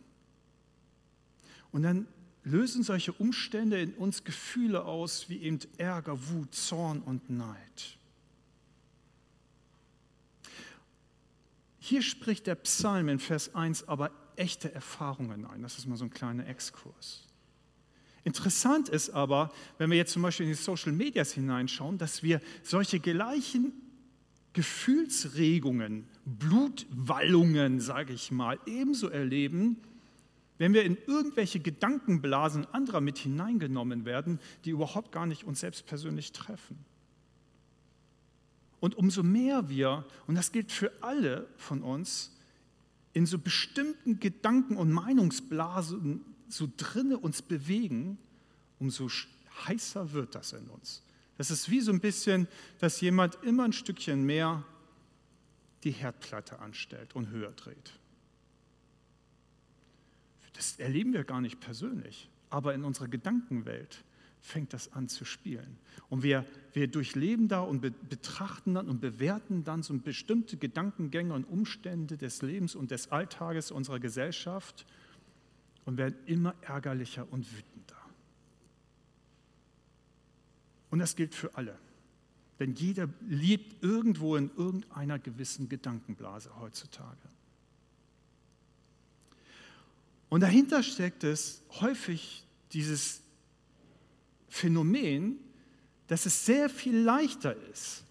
Und 1.70 1.82
dann 1.82 2.08
lösen 2.42 2.82
solche 2.82 3.12
Umstände 3.12 3.80
in 3.80 3.94
uns 3.94 4.24
Gefühle 4.24 4.84
aus 4.84 5.28
wie 5.28 5.42
eben 5.42 5.60
Ärger, 5.78 6.28
Wut, 6.30 6.52
Zorn 6.52 7.02
und 7.02 7.30
Neid. 7.30 7.96
Hier 11.78 12.02
spricht 12.02 12.48
der 12.48 12.56
Psalm 12.56 13.08
in 13.08 13.20
Vers 13.20 13.54
1 13.54 13.86
aber 13.86 14.10
echte 14.34 14.74
Erfahrungen 14.74 15.46
ein. 15.46 15.62
Das 15.62 15.78
ist 15.78 15.86
mal 15.86 15.96
so 15.96 16.06
ein 16.06 16.10
kleiner 16.10 16.48
Exkurs. 16.48 17.29
Interessant 18.24 18.88
ist 18.88 19.10
aber, 19.10 19.50
wenn 19.78 19.90
wir 19.90 19.96
jetzt 19.96 20.12
zum 20.12 20.22
Beispiel 20.22 20.46
in 20.46 20.52
die 20.52 20.58
Social 20.58 20.92
Medias 20.92 21.32
hineinschauen, 21.32 21.96
dass 21.98 22.22
wir 22.22 22.40
solche 22.62 23.00
gleichen 23.00 23.72
Gefühlsregungen, 24.52 26.06
Blutwallungen, 26.24 27.80
sage 27.80 28.12
ich 28.12 28.30
mal, 28.30 28.58
ebenso 28.66 29.08
erleben, 29.08 29.76
wenn 30.58 30.74
wir 30.74 30.84
in 30.84 30.98
irgendwelche 31.06 31.60
Gedankenblasen 31.60 32.66
anderer 32.66 33.00
mit 33.00 33.16
hineingenommen 33.16 34.04
werden, 34.04 34.38
die 34.64 34.70
überhaupt 34.70 35.12
gar 35.12 35.24
nicht 35.24 35.44
uns 35.44 35.60
selbst 35.60 35.86
persönlich 35.86 36.32
treffen. 36.32 36.84
Und 38.80 38.96
umso 38.96 39.22
mehr 39.22 39.68
wir, 39.70 40.04
und 40.26 40.34
das 40.34 40.52
gilt 40.52 40.72
für 40.72 40.92
alle 41.02 41.46
von 41.56 41.82
uns, 41.82 42.36
in 43.12 43.26
so 43.26 43.38
bestimmten 43.38 44.20
Gedanken- 44.20 44.76
und 44.76 44.92
Meinungsblasen 44.92 46.24
so 46.52 46.68
drinne 46.76 47.18
uns 47.18 47.42
bewegen, 47.42 48.18
umso 48.78 49.08
heißer 49.66 50.12
wird 50.12 50.34
das 50.34 50.52
in 50.52 50.68
uns. 50.68 51.02
Das 51.36 51.50
ist 51.50 51.70
wie 51.70 51.80
so 51.80 51.92
ein 51.92 52.00
bisschen, 52.00 52.48
dass 52.78 53.00
jemand 53.00 53.38
immer 53.42 53.64
ein 53.64 53.72
Stückchen 53.72 54.24
mehr 54.24 54.64
die 55.84 55.92
Herdplatte 55.92 56.58
anstellt 56.58 57.14
und 57.14 57.30
höher 57.30 57.52
dreht. 57.52 57.98
Das 60.52 60.78
erleben 60.78 61.14
wir 61.14 61.24
gar 61.24 61.40
nicht 61.40 61.60
persönlich, 61.60 62.28
aber 62.50 62.74
in 62.74 62.84
unserer 62.84 63.08
Gedankenwelt 63.08 64.04
fängt 64.42 64.72
das 64.72 64.92
an 64.92 65.08
zu 65.08 65.24
spielen. 65.24 65.78
Und 66.08 66.22
wir, 66.22 66.44
wir 66.72 66.88
durchleben 66.88 67.48
da 67.48 67.60
und 67.60 67.80
be 67.80 67.90
betrachten 67.90 68.74
dann 68.74 68.88
und 68.88 69.00
bewerten 69.00 69.64
dann 69.64 69.82
so 69.82 69.96
bestimmte 69.98 70.56
Gedankengänge 70.56 71.32
und 71.32 71.44
Umstände 71.44 72.16
des 72.16 72.42
Lebens 72.42 72.74
und 72.74 72.90
des 72.90 73.10
Alltages 73.10 73.70
unserer 73.70 74.00
Gesellschaft 74.00 74.86
und 75.84 75.96
werden 75.96 76.16
immer 76.26 76.54
ärgerlicher 76.62 77.26
und 77.30 77.50
wütender. 77.52 77.96
Und 80.90 80.98
das 80.98 81.16
gilt 81.16 81.34
für 81.34 81.54
alle. 81.54 81.78
Denn 82.58 82.74
jeder 82.74 83.08
lebt 83.26 83.82
irgendwo 83.82 84.36
in 84.36 84.50
irgendeiner 84.56 85.18
gewissen 85.18 85.68
Gedankenblase 85.68 86.50
heutzutage. 86.60 87.16
Und 90.28 90.40
dahinter 90.40 90.82
steckt 90.82 91.24
es 91.24 91.62
häufig 91.80 92.44
dieses 92.72 93.22
Phänomen, 94.48 95.38
dass 96.06 96.26
es 96.26 96.44
sehr 96.44 96.68
viel 96.68 96.96
leichter 96.96 97.56
ist, 97.68 98.04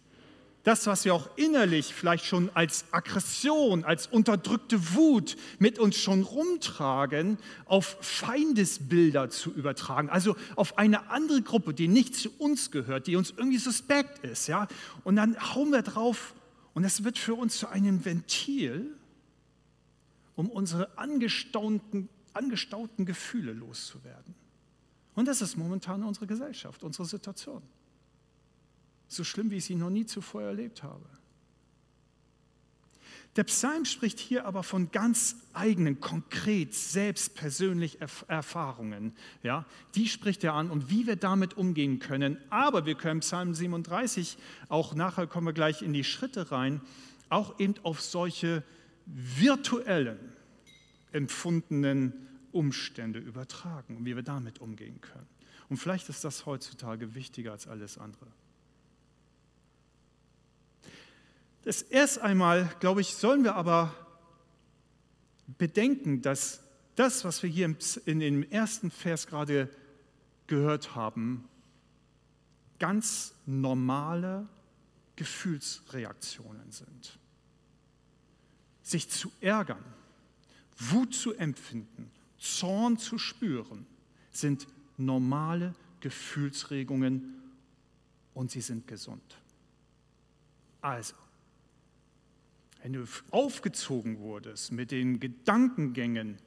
das, 0.64 0.88
was 0.88 1.06
wir 1.06 1.14
auch 1.16 1.30
innerlich 1.38 1.94
vielleicht 1.94 2.26
schon 2.26 2.50
als 2.54 2.86
Aggression, 2.92 3.86
als 3.86 4.08
unterdrückte 4.08 4.94
Wut 4.94 5.38
mit 5.58 5.80
uns 5.80 5.96
schon 5.96 6.22
rumtragen, 6.22 7.38
auf 7.66 7.98
Feindesbilder 8.02 9.30
zu 9.30 9.54
übertragen, 9.54 10.10
also 10.10 10.36
auf 10.56 10.78
eine 10.78 11.10
andere 11.12 11.42
Gruppe, 11.42 11.74
die 11.74 11.88
nicht 11.88 12.16
zu 12.16 12.30
uns 12.38 12.72
gehört, 12.72 13.08
die 13.08 13.16
uns 13.16 13.34
irgendwie 13.36 13.58
suspekt 13.58 14.20
ist, 14.26 14.48
ja? 14.48 14.68
Und 15.04 15.16
dann 15.16 15.38
hauen 15.56 15.72
wir 15.72 15.82
drauf 15.82 16.34
und 16.74 16.84
das 16.84 17.04
wird 17.04 17.18
für 17.18 17.36
uns 17.36 17.58
zu 17.58 17.68
einem 17.70 18.04
Ventil, 18.04 18.86
um 20.36 20.50
unsere 20.50 20.98
angestauten, 20.98 22.10
angestauten 22.34 23.06
Gefühle 23.06 23.54
loszuwerden. 23.54 24.36
Und 25.16 25.28
das 25.28 25.42
ist 25.42 25.58
momentan 25.58 26.04
unsere 26.04 26.28
Gesellschaft, 26.28 26.84
unsere 26.84 27.06
Situation 27.06 27.62
so 29.10 29.24
schlimm, 29.24 29.52
wie 29.52 29.58
ich 29.58 29.66
sie 29.66 29.76
noch 29.76 29.90
nie 29.90 30.06
zuvor 30.06 30.44
erlebt 30.44 30.84
habe. 30.84 31.06
Der 33.36 33.44
Psalm 33.44 33.86
spricht 33.86 34.20
hier 34.20 34.46
aber 34.46 34.64
von 34.64 34.92
ganz 34.92 35.36
eigenen, 35.54 36.00
konkret, 36.00 36.74
selbst 36.74 37.36
persönlichen 37.36 38.02
Erfahrungen. 38.28 39.14
Ja, 39.44 39.66
die 39.96 40.08
spricht 40.08 40.44
er 40.44 40.54
an 40.54 40.72
und 40.72 40.90
wie 40.90 41.06
wir 41.06 41.16
damit 41.16 41.56
umgehen 41.56 42.00
können. 42.00 42.38
Aber 42.50 42.86
wir 42.86 42.96
können 42.96 43.20
Psalm 43.20 43.54
37, 43.54 44.38
auch 44.68 44.96
nachher 44.96 45.28
kommen 45.28 45.48
wir 45.48 45.54
gleich 45.54 45.82
in 45.82 45.94
die 45.94 46.04
Schritte 46.04 46.52
rein, 46.52 46.82
auch 47.30 47.60
eben 47.60 47.76
auf 47.84 48.02
solche 48.02 48.64
virtuellen, 49.06 50.20
empfundenen 51.12 52.14
Umstände 52.52 53.20
übertragen 53.20 53.98
und 53.98 54.06
wie 54.06 54.16
wir 54.16 54.24
damit 54.24 54.60
umgehen 54.60 55.02
können. 55.02 55.28
Und 55.70 55.78
vielleicht 55.78 56.10
ist 56.10 56.24
das 56.24 56.48
heutzutage 56.48 57.14
wichtiger 57.14 57.52
als 57.52 57.68
alles 57.68 57.98
andere. 58.00 58.28
Das 61.64 61.82
erst 61.82 62.20
einmal, 62.20 62.74
glaube 62.80 63.02
ich, 63.02 63.16
sollen 63.16 63.44
wir 63.44 63.56
aber 63.56 63.94
bedenken, 65.58 66.22
dass 66.22 66.62
das, 66.96 67.24
was 67.24 67.44
wir 67.44 67.50
hier 67.50 67.76
in 68.06 68.20
dem 68.20 68.44
ersten 68.44 68.92
Vers 68.92 69.28
gerade 69.28 69.70
gehört 70.48 70.96
haben, 70.96 71.48
ganz 72.80 73.34
normale 73.46 74.48
Gefühlsreaktionen 75.16 76.72
sind. 76.72 77.20
Sich 78.82 79.10
zu 79.10 79.32
ärgern, 79.42 79.84
Wut 80.78 81.14
zu 81.14 81.34
empfinden, 81.34 82.10
Zorn 82.38 82.98
zu 82.98 83.18
spüren, 83.18 83.86
sind 84.32 84.66
normale 84.98 85.76
Gefühlsregungen 86.00 87.42
und 88.34 88.52
sie 88.52 88.62
sind 88.62 88.88
gesund. 88.88 89.38
Also, 90.82 91.16
wenn 92.82 92.94
du 92.94 93.06
aufgezogen 93.32 94.20
wurdest 94.20 94.72
mit 94.72 94.92
den 94.92 95.20
Gedankengängen, 95.20 96.38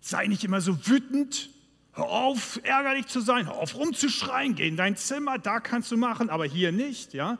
sei 0.00 0.26
nicht 0.26 0.44
immer 0.44 0.60
so 0.60 0.86
wütend, 0.86 1.50
hör 1.92 2.08
auf, 2.08 2.60
ärgerlich 2.64 3.06
zu 3.06 3.20
sein, 3.20 3.46
hör 3.46 3.56
auf 3.56 3.74
rumzuschreien, 3.74 4.54
geh 4.54 4.66
in 4.66 4.76
dein 4.76 4.96
Zimmer, 4.96 5.38
da 5.38 5.60
kannst 5.60 5.90
du 5.90 5.96
machen, 5.96 6.30
aber 6.30 6.46
hier 6.46 6.72
nicht, 6.72 7.12
ja. 7.12 7.38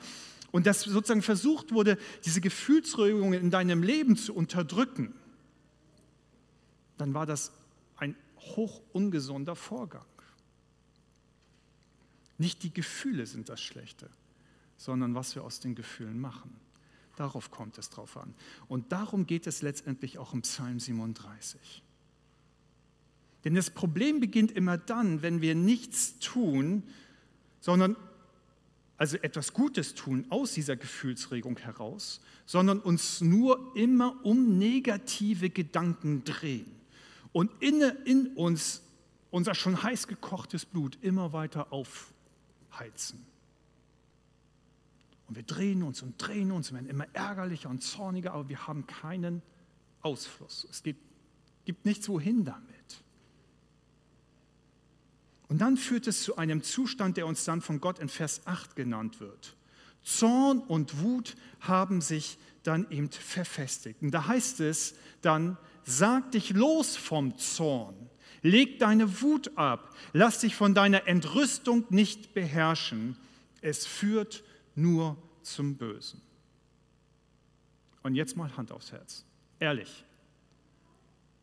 Und 0.50 0.66
dass 0.66 0.82
sozusagen 0.82 1.22
versucht 1.22 1.72
wurde, 1.72 1.96
diese 2.26 2.42
Gefühlsregungen 2.42 3.40
in 3.40 3.50
deinem 3.50 3.82
Leben 3.82 4.16
zu 4.16 4.34
unterdrücken, 4.34 5.14
dann 6.98 7.14
war 7.14 7.24
das 7.24 7.52
ein 7.96 8.14
hoch 8.38 8.82
ungesunder 8.92 9.56
Vorgang. 9.56 10.04
Nicht 12.36 12.62
die 12.62 12.74
Gefühle 12.74 13.24
sind 13.26 13.48
das 13.48 13.62
Schlechte, 13.62 14.10
sondern 14.76 15.14
was 15.14 15.34
wir 15.34 15.44
aus 15.44 15.60
den 15.60 15.74
Gefühlen 15.74 16.20
machen. 16.20 16.61
Darauf 17.16 17.50
kommt 17.50 17.78
es 17.78 17.90
drauf 17.90 18.16
an. 18.16 18.34
Und 18.68 18.92
darum 18.92 19.26
geht 19.26 19.46
es 19.46 19.62
letztendlich 19.62 20.18
auch 20.18 20.32
im 20.32 20.42
Psalm 20.42 20.80
37. 20.80 21.82
Denn 23.44 23.54
das 23.54 23.70
Problem 23.70 24.20
beginnt 24.20 24.52
immer 24.52 24.78
dann, 24.78 25.22
wenn 25.22 25.40
wir 25.40 25.54
nichts 25.54 26.18
tun, 26.20 26.84
sondern 27.60 27.96
also 28.96 29.16
etwas 29.18 29.52
Gutes 29.52 29.94
tun 29.94 30.26
aus 30.28 30.52
dieser 30.52 30.76
Gefühlsregung 30.76 31.58
heraus, 31.58 32.20
sondern 32.46 32.78
uns 32.78 33.20
nur 33.20 33.74
immer 33.74 34.24
um 34.24 34.58
negative 34.58 35.50
Gedanken 35.50 36.22
drehen 36.24 36.70
und 37.32 37.50
in, 37.60 37.80
in 38.04 38.28
uns 38.36 38.82
unser 39.32 39.54
schon 39.54 39.82
heiß 39.82 40.06
gekochtes 40.06 40.64
Blut 40.64 40.98
immer 41.00 41.32
weiter 41.32 41.72
aufheizen. 41.72 43.31
Und 45.32 45.36
wir 45.36 45.44
drehen 45.44 45.82
uns 45.82 46.02
und 46.02 46.16
drehen 46.18 46.52
uns, 46.52 46.74
werden 46.74 46.90
immer 46.90 47.06
ärgerlicher 47.14 47.70
und 47.70 47.82
zorniger, 47.82 48.34
aber 48.34 48.50
wir 48.50 48.66
haben 48.66 48.86
keinen 48.86 49.40
Ausfluss. 50.02 50.66
Es 50.70 50.82
gibt, 50.82 51.00
gibt 51.64 51.86
nichts 51.86 52.06
wohin 52.10 52.44
damit. 52.44 52.66
Und 55.48 55.62
dann 55.62 55.78
führt 55.78 56.06
es 56.06 56.22
zu 56.22 56.36
einem 56.36 56.62
Zustand, 56.62 57.16
der 57.16 57.26
uns 57.26 57.46
dann 57.46 57.62
von 57.62 57.80
Gott 57.80 57.98
in 57.98 58.10
Vers 58.10 58.46
8 58.46 58.76
genannt 58.76 59.20
wird. 59.20 59.56
Zorn 60.02 60.58
und 60.58 61.00
Wut 61.00 61.34
haben 61.60 62.02
sich 62.02 62.36
dann 62.62 62.90
eben 62.90 63.08
verfestigt. 63.08 64.02
Und 64.02 64.10
da 64.10 64.26
heißt 64.26 64.60
es 64.60 64.94
dann, 65.22 65.56
sag 65.82 66.30
dich 66.32 66.50
los 66.50 66.94
vom 66.94 67.38
Zorn, 67.38 67.94
leg 68.42 68.78
deine 68.80 69.22
Wut 69.22 69.56
ab, 69.56 69.96
lass 70.12 70.40
dich 70.40 70.54
von 70.54 70.74
deiner 70.74 71.08
Entrüstung 71.08 71.86
nicht 71.88 72.34
beherrschen. 72.34 73.16
Es 73.62 73.86
führt 73.86 74.34
zu 74.34 74.51
nur 74.74 75.16
zum 75.42 75.76
Bösen. 75.76 76.20
Und 78.02 78.14
jetzt 78.14 78.36
mal 78.36 78.56
Hand 78.56 78.72
aufs 78.72 78.92
Herz. 78.92 79.24
Ehrlich, 79.60 80.04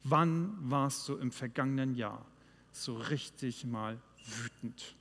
wann 0.03 0.57
warst 0.69 1.07
du 1.07 1.15
im 1.17 1.31
vergangenen 1.31 1.95
Jahr 1.95 2.25
so 2.71 2.97
richtig 2.97 3.65
mal 3.65 3.99
wütend? 4.25 4.95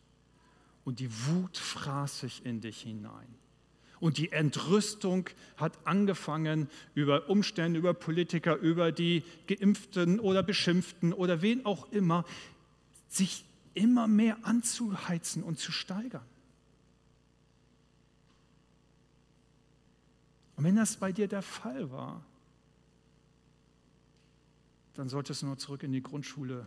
Und 0.85 1.01
die 1.01 1.11
Wut 1.27 1.57
fraß 1.57 2.21
sich 2.21 2.47
in 2.47 2.61
dich 2.61 2.83
hinein. 2.83 3.35
Und 4.01 4.19
die 4.19 4.31
Entrüstung 4.31 5.29
hat 5.57 5.77
angefangen 5.85 6.71
über 6.95 7.29
Umstände, 7.29 7.79
über 7.79 7.95
Politiker, 7.95 8.57
über 8.57 8.93
die 8.93 9.25
Geimpften 9.49 10.21
oder 10.21 10.43
Beschimpften 10.43 11.13
oder 11.13 11.43
wen 11.43 11.67
auch 11.67 11.91
immer, 11.91 12.25
sich 13.09 13.45
immer 13.75 14.07
mehr 14.07 14.39
anzuheizen 14.43 15.43
und 15.43 15.59
zu 15.59 15.73
steigern. 15.73 16.25
Und 20.59 20.65
wenn 20.65 20.75
das 20.75 20.97
bei 20.97 21.13
dir 21.13 21.29
der 21.29 21.43
Fall 21.43 21.93
war, 21.93 22.21
dann 24.95 25.09
solltest 25.09 25.43
du 25.43 25.47
nur 25.47 25.57
zurück 25.57 25.85
in 25.85 25.93
die 25.93 26.03
Grundschule 26.03 26.67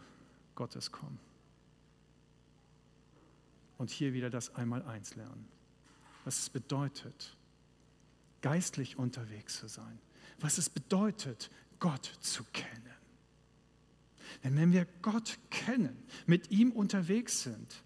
Gottes 0.55 0.93
kommen. 0.93 1.19
Und 3.77 3.89
hier 3.89 4.13
wieder 4.13 4.29
das 4.29 4.55
Einmaleins 4.55 5.17
lernen. 5.17 5.45
Was 6.23 6.39
es 6.39 6.49
bedeutet, 6.49 7.35
geistlich 8.39 8.97
unterwegs 8.97 9.59
zu 9.59 9.67
sein. 9.67 9.99
Was 10.39 10.57
es 10.57 10.69
bedeutet, 10.69 11.51
Gott 11.79 12.05
zu 12.21 12.45
kennen. 12.53 12.95
Denn 14.45 14.55
wenn 14.55 14.71
wir 14.71 14.87
Gott 15.01 15.37
kennen, 15.49 16.01
mit 16.27 16.49
ihm 16.49 16.71
unterwegs 16.71 17.43
sind, 17.43 17.83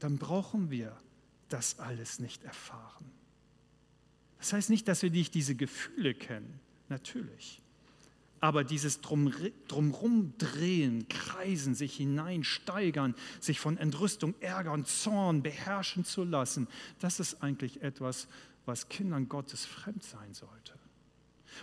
dann 0.00 0.18
brauchen 0.18 0.70
wir 0.70 0.94
das 1.48 1.78
alles 1.78 2.18
nicht 2.18 2.44
erfahren. 2.44 3.23
Das 4.44 4.52
heißt 4.52 4.68
nicht, 4.68 4.88
dass 4.88 5.00
wir 5.00 5.10
nicht 5.10 5.32
diese 5.32 5.54
Gefühle 5.54 6.12
kennen, 6.12 6.60
natürlich. 6.90 7.62
Aber 8.40 8.62
dieses 8.62 9.00
Drum, 9.00 9.32
Drumrum 9.68 10.34
drehen, 10.36 11.08
kreisen, 11.08 11.74
sich 11.74 11.96
hineinsteigern, 11.96 13.14
sich 13.40 13.58
von 13.58 13.78
Entrüstung, 13.78 14.34
Ärger 14.40 14.72
und 14.72 14.86
Zorn 14.86 15.42
beherrschen 15.42 16.04
zu 16.04 16.24
lassen, 16.24 16.68
das 16.98 17.20
ist 17.20 17.42
eigentlich 17.42 17.80
etwas, 17.80 18.28
was 18.66 18.90
Kindern 18.90 19.30
Gottes 19.30 19.64
fremd 19.64 20.02
sein 20.02 20.34
sollte. 20.34 20.74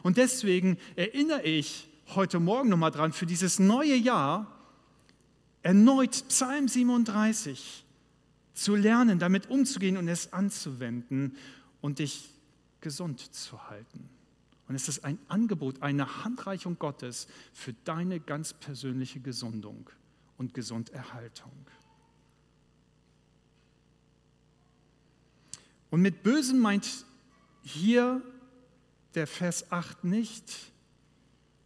Und 0.01 0.17
deswegen 0.17 0.79
erinnere 0.95 1.43
ich 1.43 1.87
heute 2.15 2.39
Morgen 2.39 2.69
nochmal 2.69 2.89
dran, 2.89 3.13
für 3.13 3.27
dieses 3.27 3.59
neue 3.59 3.95
Jahr 3.95 4.57
erneut 5.61 6.27
Psalm 6.29 6.67
37 6.67 7.85
zu 8.55 8.75
lernen, 8.75 9.19
damit 9.19 9.51
umzugehen 9.51 9.97
und 9.97 10.07
es 10.07 10.33
anzuwenden 10.33 11.37
und 11.79 11.99
dich 11.99 12.31
gesund 12.81 13.19
zu 13.33 13.69
halten. 13.69 14.09
Und 14.67 14.75
es 14.75 14.87
ist 14.87 15.03
ein 15.03 15.19
Angebot, 15.27 15.81
eine 15.81 16.23
Handreichung 16.23 16.79
Gottes 16.79 17.27
für 17.53 17.73
deine 17.83 18.19
ganz 18.19 18.53
persönliche 18.53 19.19
Gesundung 19.19 19.89
und 20.37 20.53
Gesunderhaltung. 20.53 21.51
Und 25.89 26.01
mit 26.01 26.23
Bösen 26.23 26.59
meint 26.59 27.05
hier 27.63 28.21
der 29.13 29.27
Vers 29.27 29.71
8 29.71 30.05
nicht 30.05 30.71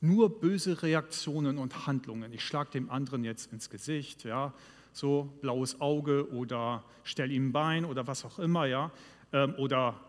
nur 0.02 0.40
böse 0.40 0.82
Reaktionen 0.82 1.58
und 1.58 1.88
Handlungen. 1.88 2.34
Ich 2.34 2.44
schlage 2.44 2.72
dem 2.72 2.90
anderen 2.90 3.24
jetzt 3.24 3.54
ins 3.54 3.70
Gesicht, 3.70 4.24
ja, 4.24 4.54
so 4.94 5.32
blaues 5.42 5.80
Auge 5.82 6.32
oder 6.32 6.84
stell 7.04 7.32
ihm 7.32 7.50
ein 7.50 7.52
Bein 7.52 7.86
oder 7.86 8.08
was 8.08 8.26
auch 8.26 8.40
immer, 8.40 8.66
ja, 8.66 8.92
ähm, 9.32 9.54
oder 9.58 10.00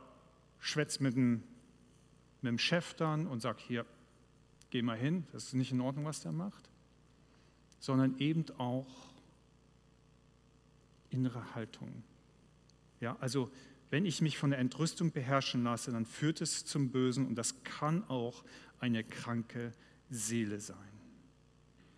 schwätzt 0.66 1.00
mit 1.00 1.14
dem, 1.14 1.42
mit 2.42 2.50
dem 2.50 2.59
Chef 2.59 2.94
dann 2.94 3.26
und 3.26 3.40
sagt, 3.40 3.61
hier, 3.61 3.87
geh 4.70 4.83
mal 4.83 4.96
hin, 4.96 5.26
das 5.33 5.44
ist 5.44 5.55
nicht 5.55 5.72
in 5.72 5.81
Ordnung, 5.81 6.05
was 6.05 6.20
der 6.20 6.33
macht, 6.33 6.68
sondern 7.79 8.18
eben 8.18 8.44
auch 8.59 8.87
innere 11.11 11.55
Haltung. 11.55 12.02
Ja, 13.00 13.16
also 13.20 13.50
wenn 13.90 14.05
ich 14.05 14.20
mich 14.20 14.38
von 14.38 14.50
der 14.50 14.59
Entrüstung 14.59 15.12
beherrschen 15.12 15.62
lasse, 15.62 15.92
dann 15.92 16.05
führt 16.05 16.40
es 16.40 16.64
zum 16.64 16.90
Bösen 16.90 17.26
und 17.26 17.37
das 17.37 17.62
kann 17.62 18.02
auch 18.09 18.44
eine 18.81 19.05
kranke 19.05 19.72
Seele 20.11 20.59
sein. 20.59 20.76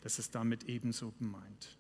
Das 0.03 0.19
ist 0.19 0.35
damit 0.35 0.65
ebenso 0.65 1.13
gemeint. 1.13 1.79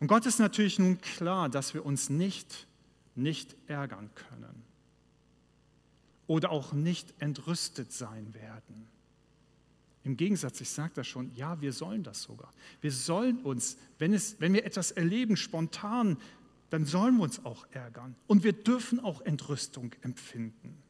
Und 0.00 0.08
Gott 0.08 0.24
ist 0.24 0.38
natürlich 0.38 0.78
nun 0.78 1.00
klar, 1.00 1.50
dass 1.50 1.74
wir 1.74 1.84
uns 1.84 2.08
nicht, 2.08 2.66
nicht 3.14 3.54
ärgern 3.68 4.10
können 4.14 4.63
oder 6.26 6.50
auch 6.50 6.72
nicht 6.72 7.14
entrüstet 7.18 7.92
sein 7.92 8.34
werden. 8.34 8.88
Im 10.04 10.16
Gegensatz, 10.16 10.60
ich 10.60 10.68
sage 10.68 10.92
das 10.94 11.06
schon, 11.06 11.34
ja, 11.34 11.60
wir 11.60 11.72
sollen 11.72 12.02
das 12.02 12.22
sogar. 12.22 12.52
Wir 12.82 12.92
sollen 12.92 13.38
uns, 13.38 13.78
wenn, 13.98 14.12
es, 14.12 14.38
wenn 14.38 14.52
wir 14.52 14.64
etwas 14.66 14.90
erleben, 14.90 15.36
spontan, 15.36 16.18
dann 16.68 16.84
sollen 16.84 17.16
wir 17.16 17.24
uns 17.24 17.44
auch 17.44 17.66
ärgern. 17.70 18.14
Und 18.26 18.44
wir 18.44 18.52
dürfen 18.52 19.00
auch 19.00 19.22
Entrüstung 19.22 19.94
empfinden. 20.02 20.83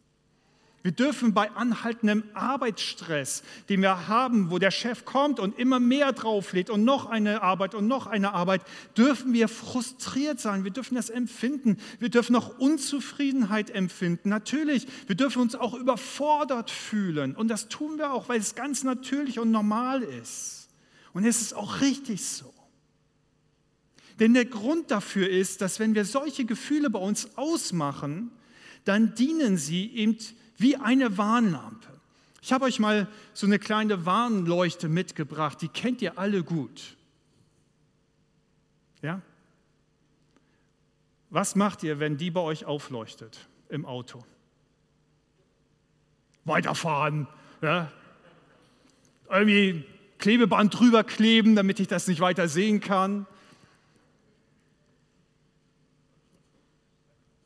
Wir 0.84 0.92
dürfen 0.92 1.32
bei 1.32 1.50
anhaltendem 1.52 2.24
Arbeitsstress, 2.34 3.42
den 3.70 3.80
wir 3.80 4.06
haben, 4.06 4.50
wo 4.50 4.58
der 4.58 4.70
Chef 4.70 5.06
kommt 5.06 5.40
und 5.40 5.58
immer 5.58 5.80
mehr 5.80 6.12
drauflädt 6.12 6.68
und 6.68 6.84
noch 6.84 7.06
eine 7.06 7.40
Arbeit 7.40 7.74
und 7.74 7.86
noch 7.86 8.06
eine 8.06 8.34
Arbeit, 8.34 8.60
dürfen 8.94 9.32
wir 9.32 9.48
frustriert 9.48 10.40
sein. 10.40 10.62
Wir 10.62 10.72
dürfen 10.72 10.94
das 10.94 11.08
empfinden. 11.08 11.78
Wir 12.00 12.10
dürfen 12.10 12.36
auch 12.36 12.58
Unzufriedenheit 12.58 13.70
empfinden. 13.70 14.28
Natürlich, 14.28 14.86
wir 15.06 15.16
dürfen 15.16 15.40
uns 15.40 15.54
auch 15.54 15.72
überfordert 15.72 16.70
fühlen. 16.70 17.34
Und 17.34 17.48
das 17.48 17.68
tun 17.68 17.96
wir 17.96 18.12
auch, 18.12 18.28
weil 18.28 18.38
es 18.38 18.54
ganz 18.54 18.84
natürlich 18.84 19.38
und 19.38 19.50
normal 19.50 20.02
ist. 20.02 20.68
Und 21.14 21.24
es 21.24 21.40
ist 21.40 21.54
auch 21.54 21.80
richtig 21.80 22.22
so. 22.26 22.52
Denn 24.20 24.34
der 24.34 24.44
Grund 24.44 24.90
dafür 24.90 25.30
ist, 25.30 25.62
dass 25.62 25.80
wenn 25.80 25.94
wir 25.94 26.04
solche 26.04 26.44
Gefühle 26.44 26.90
bei 26.90 26.98
uns 26.98 27.38
ausmachen, 27.38 28.32
dann 28.84 29.14
dienen 29.14 29.56
sie 29.56 29.90
eben 29.94 30.18
wie 30.56 30.76
eine 30.76 31.18
Warnlampe. 31.18 31.88
Ich 32.42 32.52
habe 32.52 32.66
euch 32.66 32.78
mal 32.78 33.08
so 33.32 33.46
eine 33.46 33.58
kleine 33.58 34.04
Warnleuchte 34.04 34.88
mitgebracht, 34.88 35.62
die 35.62 35.68
kennt 35.68 36.02
ihr 36.02 36.18
alle 36.18 36.42
gut. 36.42 36.96
Ja? 39.00 39.22
Was 41.30 41.56
macht 41.56 41.82
ihr, 41.82 42.00
wenn 42.00 42.16
die 42.16 42.30
bei 42.30 42.40
euch 42.40 42.64
aufleuchtet 42.64 43.48
im 43.68 43.86
Auto? 43.86 44.24
Weiterfahren. 46.44 47.26
Ja? 47.62 47.90
Irgendwie 49.30 49.84
Klebeband 50.18 50.78
drüber 50.78 51.02
kleben, 51.02 51.56
damit 51.56 51.80
ich 51.80 51.88
das 51.88 52.06
nicht 52.06 52.20
weiter 52.20 52.48
sehen 52.48 52.80
kann. 52.80 53.26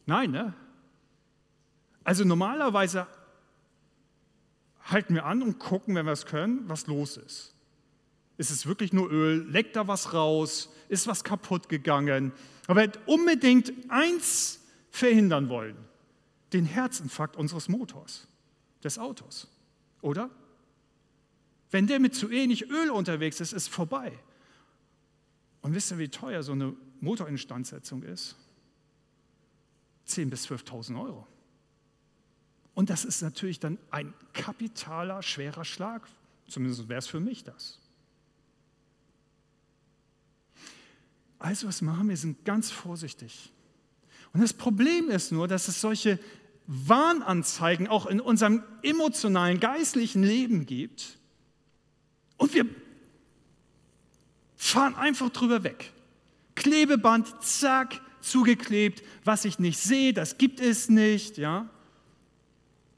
Nein, 0.07 0.31
ne? 0.31 0.55
Also 2.09 2.25
normalerweise 2.25 3.07
halten 4.81 5.15
wir 5.15 5.27
an 5.27 5.43
und 5.43 5.59
gucken, 5.59 5.95
wenn 5.95 6.07
wir 6.07 6.13
es 6.13 6.25
können, 6.25 6.67
was 6.67 6.87
los 6.87 7.19
ist. 7.19 7.55
Ist 8.39 8.51
es 8.51 8.65
wirklich 8.65 8.95
nur 8.95 9.13
Öl? 9.13 9.47
Leckt 9.51 9.77
da 9.77 9.89
was 9.89 10.15
raus? 10.15 10.71
Ist 10.89 11.07
was 11.07 11.23
kaputt 11.23 11.69
gegangen? 11.69 12.33
Aber 12.67 12.81
wir 12.81 12.93
unbedingt 13.05 13.75
eins 13.91 14.59
verhindern 14.91 15.51
wollen: 15.51 15.77
den 16.55 16.65
Herzinfarkt 16.65 17.37
unseres 17.37 17.69
Motors, 17.69 18.27
des 18.83 18.99
Autos. 18.99 19.47
Oder? 20.01 20.31
Wenn 21.71 21.89
der 21.89 22.01
mit 22.01 22.15
zu 22.15 22.31
wenig 22.31 22.71
Öl 22.71 22.89
unterwegs 22.89 23.39
ist, 23.41 23.53
ist 23.53 23.69
vorbei. 23.69 24.19
Und 25.61 25.75
wisst 25.75 25.91
ihr, 25.91 25.99
wie 25.99 26.09
teuer 26.09 26.43
so 26.43 26.53
eine 26.53 26.75
Motorinstandsetzung 27.01 28.03
ist? 28.03 28.35
10.000 30.07 30.31
bis 30.31 30.47
12.000 30.51 30.99
Euro. 30.99 31.27
Und 32.79 32.91
das 32.91 33.05
ist 33.05 33.23
natürlich 33.23 33.59
dann 33.59 33.77
ein 33.91 34.15
kapitaler, 34.33 35.21
schwerer 35.21 35.65
Schlag. 35.65 36.07
Zumindest 36.47 36.89
wäre 36.89 37.01
es 37.01 37.09
für 37.09 37.19
mich 37.19 37.43
das. 37.43 37.81
Also 41.41 41.67
was 41.67 41.83
machen 41.83 42.09
wir? 42.09 42.17
Sind 42.17 42.45
ganz 42.45 42.71
vorsichtig. 42.71 43.53
Und 44.33 44.43
das 44.43 44.53
Problem 44.53 45.11
ist 45.11 45.33
nur, 45.33 45.49
dass 45.49 45.67
es 45.67 45.81
solche 45.81 46.21
Warnanzeigen 46.69 47.89
auch 47.89 48.07
in 48.07 48.21
unserem 48.21 48.63
emotionalen, 48.85 49.59
geistlichen 49.59 50.23
Leben 50.23 50.65
gibt. 50.65 51.19
Und 52.37 52.55
wir 52.55 52.65
fahren 54.57 54.95
einfach 54.95 55.31
drüber 55.31 55.65
weg. 55.65 55.93
Klebeband, 56.55 57.43
zack, 57.43 58.01
zugeklebt. 58.21 59.03
Was 59.25 59.45
ich 59.45 59.59
nicht 59.59 59.81
sehe, 59.81 60.13
das 60.13 60.39
gibt 60.39 60.61
es 60.61 60.89
nicht. 60.89 61.39
Ja? 61.39 61.69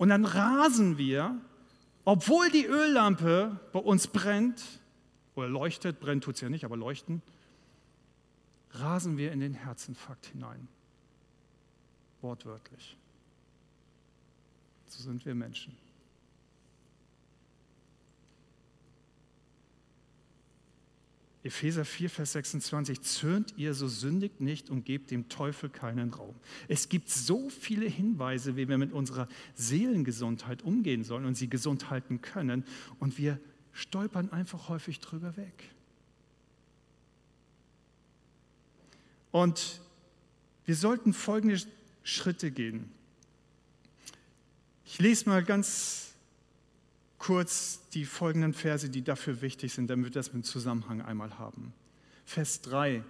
Und 0.00 0.08
dann 0.08 0.24
rasen 0.24 0.96
wir, 0.96 1.38
obwohl 2.06 2.50
die 2.50 2.64
Öllampe 2.64 3.60
bei 3.70 3.80
uns 3.80 4.06
brennt, 4.06 4.64
oder 5.34 5.46
leuchtet, 5.46 6.00
brennt 6.00 6.24
tut 6.24 6.36
es 6.36 6.40
ja 6.40 6.48
nicht, 6.48 6.64
aber 6.64 6.78
leuchten, 6.78 7.20
rasen 8.70 9.18
wir 9.18 9.30
in 9.30 9.40
den 9.40 9.52
Herzinfarkt 9.52 10.24
hinein. 10.24 10.68
Wortwörtlich. 12.22 12.96
So 14.86 15.02
sind 15.02 15.26
wir 15.26 15.34
Menschen. 15.34 15.76
Epheser 21.42 21.87
4, 21.87 22.11
Vers 22.11 22.33
26, 22.33 23.00
zürnt 23.00 23.55
ihr, 23.57 23.72
so 23.72 23.88
sündigt 23.88 24.40
nicht 24.40 24.68
und 24.68 24.85
gebt 24.85 25.11
dem 25.11 25.31
Teufel 25.31 25.70
keinen 25.70 26.12
Raum. 26.12 26.35
Es 26.68 26.90
gibt 26.90 27.09
so 27.09 27.48
viele 27.48 27.87
Hinweise, 27.87 28.57
wie 28.57 28.68
wir 28.68 28.76
mit 28.76 28.92
unserer 28.92 29.26
Seelengesundheit 29.55 30.62
umgehen 30.62 31.03
sollen 31.03 31.24
und 31.24 31.37
sie 31.37 31.48
gesund 31.48 31.88
halten 31.88 32.20
können 32.20 32.64
und 32.98 33.16
wir 33.16 33.40
stolpern 33.72 34.31
einfach 34.33 34.68
häufig 34.68 35.00
drüber 35.00 35.37
weg. 35.38 35.70
Und 39.31 39.81
wir 40.66 40.74
sollten 40.74 41.14
folgende 41.14 41.59
Schritte 42.03 42.50
gehen. 42.50 42.90
Ich 44.85 44.98
lese 44.98 45.29
mal 45.29 45.42
ganz 45.42 46.10
kurz 47.20 47.88
die 47.90 48.06
folgenden 48.06 48.54
Verse, 48.54 48.88
die 48.88 49.02
dafür 49.02 49.42
wichtig 49.42 49.72
sind, 49.72 49.88
damit 49.88 50.06
wir 50.06 50.11
das 50.11 50.28
im 50.28 50.42
Zusammenhang 50.42 51.02
einmal 51.02 51.38
haben. 51.38 51.72
Vers 52.24 52.62
3. 52.62 53.04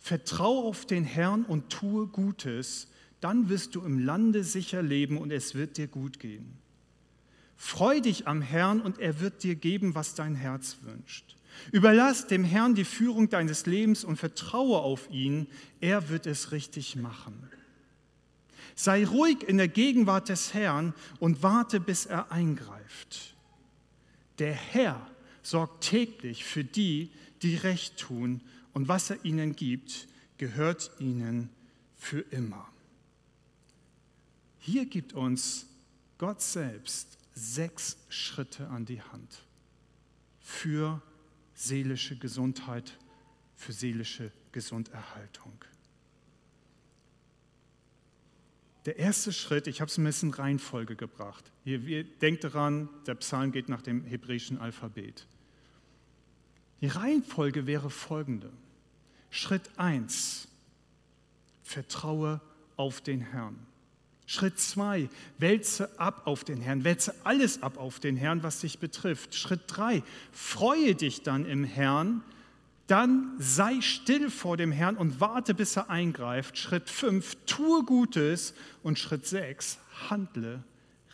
Vertrau 0.00 0.66
auf 0.66 0.86
den 0.86 1.04
Herrn 1.04 1.44
und 1.44 1.68
tue 1.70 2.08
Gutes, 2.08 2.88
dann 3.20 3.48
wirst 3.48 3.76
du 3.76 3.82
im 3.82 4.00
Lande 4.00 4.42
sicher 4.42 4.82
leben 4.82 5.18
und 5.18 5.30
es 5.30 5.54
wird 5.54 5.76
dir 5.76 5.86
gut 5.86 6.18
gehen. 6.18 6.58
Freu 7.56 8.00
dich 8.00 8.26
am 8.26 8.42
Herrn 8.42 8.80
und 8.80 8.98
er 8.98 9.20
wird 9.20 9.44
dir 9.44 9.54
geben, 9.54 9.94
was 9.94 10.14
dein 10.14 10.34
Herz 10.34 10.78
wünscht. 10.82 11.36
Überlass 11.70 12.26
dem 12.26 12.44
Herrn 12.44 12.74
die 12.74 12.84
Führung 12.84 13.28
deines 13.28 13.66
Lebens 13.66 14.02
und 14.02 14.16
vertraue 14.16 14.78
auf 14.78 15.10
ihn, 15.10 15.46
er 15.80 16.08
wird 16.08 16.26
es 16.26 16.52
richtig 16.52 16.96
machen. 16.96 17.48
Sei 18.74 19.04
ruhig 19.04 19.42
in 19.46 19.58
der 19.58 19.68
Gegenwart 19.68 20.30
des 20.30 20.54
Herrn 20.54 20.94
und 21.20 21.42
warte, 21.42 21.78
bis 21.78 22.06
er 22.06 22.32
eingreift. 22.32 23.31
Der 24.38 24.54
Herr 24.54 25.10
sorgt 25.42 25.84
täglich 25.84 26.44
für 26.44 26.64
die, 26.64 27.10
die 27.42 27.56
recht 27.56 27.98
tun, 27.98 28.40
und 28.72 28.88
was 28.88 29.10
er 29.10 29.24
ihnen 29.24 29.54
gibt, 29.54 30.08
gehört 30.38 30.90
ihnen 30.98 31.50
für 31.96 32.20
immer. 32.20 32.68
Hier 34.58 34.86
gibt 34.86 35.12
uns 35.12 35.66
Gott 36.18 36.40
selbst 36.40 37.18
sechs 37.34 37.98
Schritte 38.08 38.68
an 38.68 38.84
die 38.86 39.02
Hand 39.02 39.42
für 40.40 41.02
seelische 41.54 42.16
Gesundheit, 42.16 42.96
für 43.56 43.72
seelische 43.72 44.32
Gesunderhaltung. 44.52 45.64
Der 48.84 48.98
erste 48.98 49.32
Schritt, 49.32 49.68
ich 49.68 49.80
habe 49.80 49.90
es 49.90 49.98
ein 49.98 50.04
bisschen 50.04 50.32
Reihenfolge 50.32 50.96
gebracht. 50.96 51.52
Ihr, 51.64 52.04
denkt 52.04 52.42
daran, 52.44 52.88
der 53.06 53.14
Psalm 53.14 53.52
geht 53.52 53.68
nach 53.68 53.82
dem 53.82 54.04
hebräischen 54.04 54.58
Alphabet. 54.58 55.26
Die 56.80 56.88
Reihenfolge 56.88 57.66
wäre 57.66 57.90
folgende. 57.90 58.50
Schritt 59.30 59.70
1, 59.76 60.48
vertraue 61.62 62.40
auf 62.76 63.00
den 63.00 63.20
Herrn. 63.20 63.56
Schritt 64.26 64.58
zwei, 64.58 65.08
wälze 65.38 65.98
ab 65.98 66.22
auf 66.26 66.42
den 66.42 66.60
Herrn, 66.60 66.84
wälze 66.84 67.14
alles 67.24 67.62
ab 67.62 67.76
auf 67.76 68.00
den 68.00 68.16
Herrn, 68.16 68.42
was 68.42 68.60
dich 68.60 68.78
betrifft. 68.78 69.34
Schritt 69.34 69.60
drei, 69.66 70.02
freue 70.32 70.94
dich 70.94 71.22
dann 71.22 71.44
im 71.44 71.64
Herrn, 71.64 72.22
dann 72.92 73.32
sei 73.38 73.80
still 73.80 74.28
vor 74.28 74.58
dem 74.58 74.70
Herrn 74.70 74.98
und 74.98 75.18
warte, 75.18 75.54
bis 75.54 75.76
er 75.76 75.88
eingreift. 75.88 76.58
Schritt 76.58 76.90
fünf, 76.90 77.38
tue 77.46 77.84
Gutes 77.84 78.52
und 78.82 78.98
Schritt 78.98 79.24
sechs, 79.24 79.78
handle 80.10 80.62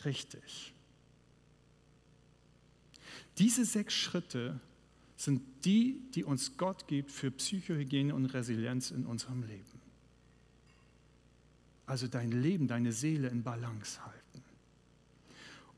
richtig. 0.04 0.74
Diese 3.38 3.64
sechs 3.64 3.94
Schritte 3.94 4.58
sind 5.16 5.40
die, 5.64 6.02
die 6.16 6.24
uns 6.24 6.56
Gott 6.56 6.88
gibt 6.88 7.12
für 7.12 7.30
Psychohygiene 7.30 8.12
und 8.12 8.26
Resilienz 8.26 8.90
in 8.90 9.06
unserem 9.06 9.44
Leben. 9.44 9.80
Also 11.86 12.08
dein 12.08 12.32
Leben, 12.32 12.66
deine 12.66 12.90
Seele 12.90 13.28
in 13.28 13.44
Balance 13.44 14.04
halten. 14.04 14.42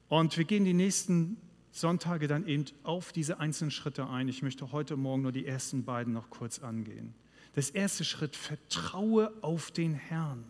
Und 0.09 0.39
wir 0.39 0.45
gehen 0.45 0.65
die 0.65 0.73
nächsten 0.73 1.37
Sonntage 1.73 2.27
dann 2.27 2.47
eben 2.47 2.65
auf 2.83 3.13
diese 3.13 3.39
einzelnen 3.41 3.71
Schritte 3.71 4.09
ein. 4.09 4.29
Ich 4.29 4.43
möchte 4.43 4.73
heute 4.73 4.97
Morgen 4.97 5.23
nur 5.23 5.33
die 5.33 5.47
ersten 5.47 5.85
beiden 5.85 6.13
noch 6.13 6.31
kurz 6.31 6.59
angehen. 6.59 7.15
Das 7.55 7.71
erste 7.71 8.05
Schritt, 8.05 8.37
vertraue 8.37 9.33
auf 9.43 9.71
den 9.71 9.95
Herrn. 9.95 10.45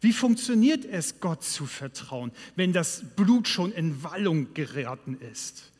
Wie 0.00 0.12
funktioniert 0.12 0.84
es, 0.84 1.20
Gott 1.20 1.44
zu 1.44 1.66
vertrauen, 1.66 2.32
wenn 2.56 2.72
das 2.72 3.02
Blut 3.16 3.48
schon 3.48 3.72
in 3.72 4.02
Wallung 4.02 4.52
geraten 4.54 5.18
ist? 5.20 5.70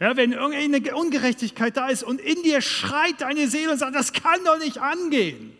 Ja, 0.00 0.16
wenn 0.16 0.32
irgendeine 0.32 0.96
Ungerechtigkeit 0.96 1.76
da 1.76 1.88
ist 1.88 2.02
und 2.02 2.20
in 2.20 2.42
dir 2.42 2.60
schreit 2.60 3.20
deine 3.20 3.48
Seele 3.48 3.72
und 3.72 3.78
sagt, 3.78 3.94
das 3.94 4.12
kann 4.12 4.44
doch 4.44 4.58
nicht 4.58 4.78
angehen. 4.78 5.52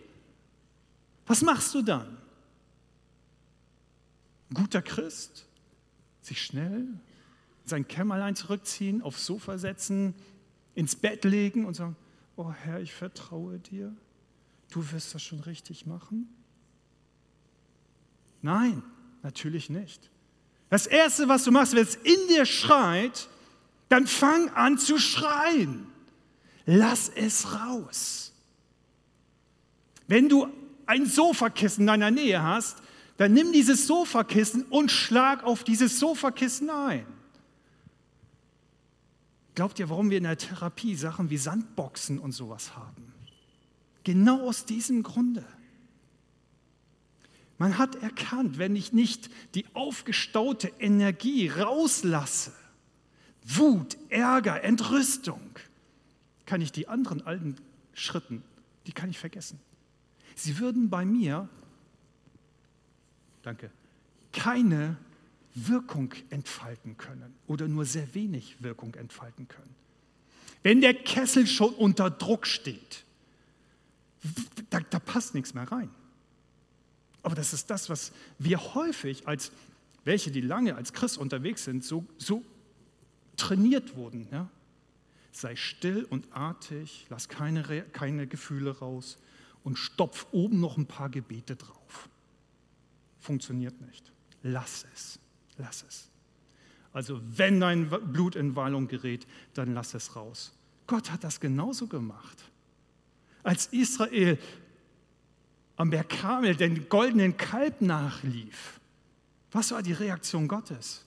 Was 1.27 1.41
machst 1.41 1.75
du 1.75 1.83
dann? 1.83 2.18
Ein 4.51 4.55
guter 4.55 4.83
Christ, 4.83 5.47
sich 6.20 6.43
schnell 6.43 6.87
sein 7.65 7.89
Kämmerlein 7.89 8.37
zurückziehen, 8.37 9.03
aufs 9.03 9.27
Sofa 9.27 9.59
setzen, 9.59 10.15
ins 10.75 10.97
Bett 10.97 11.25
legen 11.25 11.65
und 11.65 11.75
sagen, 11.75 11.97
oh 12.37 12.53
Herr, 12.53 12.81
ich 12.81 12.93
vertraue 12.93 13.59
dir, 13.59 13.95
du 14.71 14.93
wirst 14.93 15.15
das 15.15 15.23
schon 15.23 15.41
richtig 15.41 15.87
machen? 15.87 16.29
Nein, 18.43 18.83
natürlich 19.23 19.71
nicht. 19.71 20.11
Das 20.69 20.87
Erste, 20.87 21.29
was 21.29 21.45
du 21.45 21.53
machst, 21.53 21.75
wenn 21.75 21.83
es 21.83 21.97
in 21.97 22.29
dir 22.29 22.45
schreit, 22.45 23.29
dann 23.89 24.07
fang 24.07 24.51
an 24.51 24.77
zu 24.77 24.99
schreien. 24.99 25.87
Lass 26.67 27.09
es 27.09 27.53
raus. 27.53 28.33
Wenn 30.07 30.29
du 30.29 30.49
ein 30.87 31.07
Sofakissen 31.07 31.83
in 31.83 31.87
deiner 31.87 32.11
Nähe 32.11 32.43
hast, 32.43 32.79
dann 33.17 33.33
nimm 33.33 33.53
dieses 33.53 33.87
Sofakissen 33.87 34.65
und 34.65 34.91
schlag 34.91 35.45
auf 35.45 35.65
dieses 35.65 35.99
Sofakissen 36.01 36.69
ein. 36.69 37.07
Glaubt 39.55 39.78
ihr, 39.78 39.88
warum 39.88 40.11
wir 40.11 40.18
in 40.18 40.24
der 40.24 40.36
Therapie 40.36 40.96
Sachen 40.96 41.30
wie 41.30 41.36
Sandboxen 41.36 42.18
und 42.18 42.32
sowas 42.32 42.76
haben? 42.76 43.12
Genau 44.02 44.48
aus 44.48 44.64
diesem 44.64 45.02
Grunde. 45.02 45.44
Man 47.57 47.78
hat 47.78 47.94
erkannt, 47.96 48.59
wenn 48.59 48.74
ich 48.74 48.92
nicht 48.92 49.30
die 49.55 49.64
aufgestaute 49.74 50.72
Energie 50.80 51.48
rauslasse, 51.48 52.52
Wut, 53.44 53.96
Ärger, 54.09 54.64
Entrüstung, 54.64 55.40
kann 56.46 56.61
ich 56.61 56.72
die 56.72 56.88
anderen 56.88 57.22
alten 57.22 57.57
Schritten, 57.92 58.42
die 58.86 58.92
kann 58.92 59.09
ich 59.09 59.18
vergessen. 59.18 59.61
Sie 60.34 60.59
würden 60.59 60.90
bei 60.90 61.05
mir, 61.05 61.48
danke, 63.42 63.70
keine 64.32 64.96
Wirkung 65.55 66.12
entfalten 66.30 66.96
können 66.96 67.34
oder 67.46 67.68
nur 67.68 67.84
sehr 67.84 68.14
wenig 68.14 68.62
Wirkung 68.62 68.94
entfalten 68.94 69.46
können. 69.48 69.74
Wenn 70.62 70.80
der 70.80 70.94
Kessel 70.94 71.46
schon 71.46 71.74
unter 71.74 72.11
Druck 72.11 72.46
steht, 72.46 73.05
da, 74.70 74.80
da 74.80 74.98
passt 74.98 75.34
nichts 75.34 75.55
mehr 75.55 75.70
rein. 75.70 75.90
Aber 77.22 77.34
das 77.34 77.52
ist 77.52 77.70
das, 77.70 77.88
was 77.88 78.12
wir 78.38 78.74
häufig 78.74 79.26
als 79.28 79.52
welche, 80.05 80.30
die 80.30 80.40
lange 80.40 80.74
als 80.74 80.92
Christ 80.92 81.18
unterwegs 81.18 81.64
sind, 81.64 81.84
so, 81.84 82.05
so 82.18 82.42
trainiert 83.36 83.96
wurden. 83.96 84.28
Ja? 84.30 84.48
Sei 85.32 85.57
still 85.57 86.05
und 86.05 86.30
artig, 86.32 87.07
lass 87.09 87.28
keine, 87.28 87.62
keine 87.92 88.26
Gefühle 88.26 88.78
raus 88.78 89.18
und 89.62 89.78
stopf 89.78 90.26
oben 90.32 90.61
noch 90.61 90.76
ein 90.76 90.86
paar 90.86 91.09
Gebete 91.09 91.57
drauf. 91.57 92.09
Funktioniert 93.18 93.80
nicht. 93.80 94.12
Lass 94.42 94.84
es, 94.92 95.18
lass 95.59 95.84
es. 95.88 96.09
Also 96.92 97.20
wenn 97.24 97.61
dein 97.61 97.90
Blut 98.12 98.36
in 98.36 98.55
Wallung 98.57 98.88
gerät, 98.88 99.26
dann 99.55 99.74
lass 99.74 99.94
es 99.94 100.14
raus. 100.14 100.52
Gott 100.86 101.11
hat 101.11 101.24
das 101.24 101.40
genauso 101.40 101.86
gemacht. 101.86 102.44
Als 103.42 103.66
Israel 103.66 104.38
am 105.76 105.90
Berg 105.90 106.09
Karmel 106.09 106.55
den 106.55 106.88
goldenen 106.88 107.36
Kalb 107.36 107.80
nachlief, 107.80 108.80
was 109.50 109.70
war 109.72 109.82
die 109.82 109.92
Reaktion 109.92 110.48
Gottes? 110.48 111.05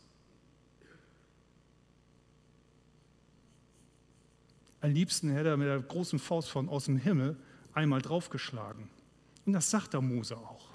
Am 4.82 4.92
liebsten 4.92 5.30
hätte 5.30 5.50
er 5.50 5.58
mit 5.58 5.68
der 5.68 5.80
großen 5.80 6.20
Faust 6.20 6.50
von 6.50 6.70
aus 6.70 6.86
dem 6.86 6.98
Himmel 6.98 7.36
einmal 7.74 8.02
draufgeschlagen. 8.02 8.90
Und 9.46 9.54
das 9.54 9.70
sagt 9.70 9.94
der 9.94 10.02
Mose 10.02 10.38
auch. 10.38 10.67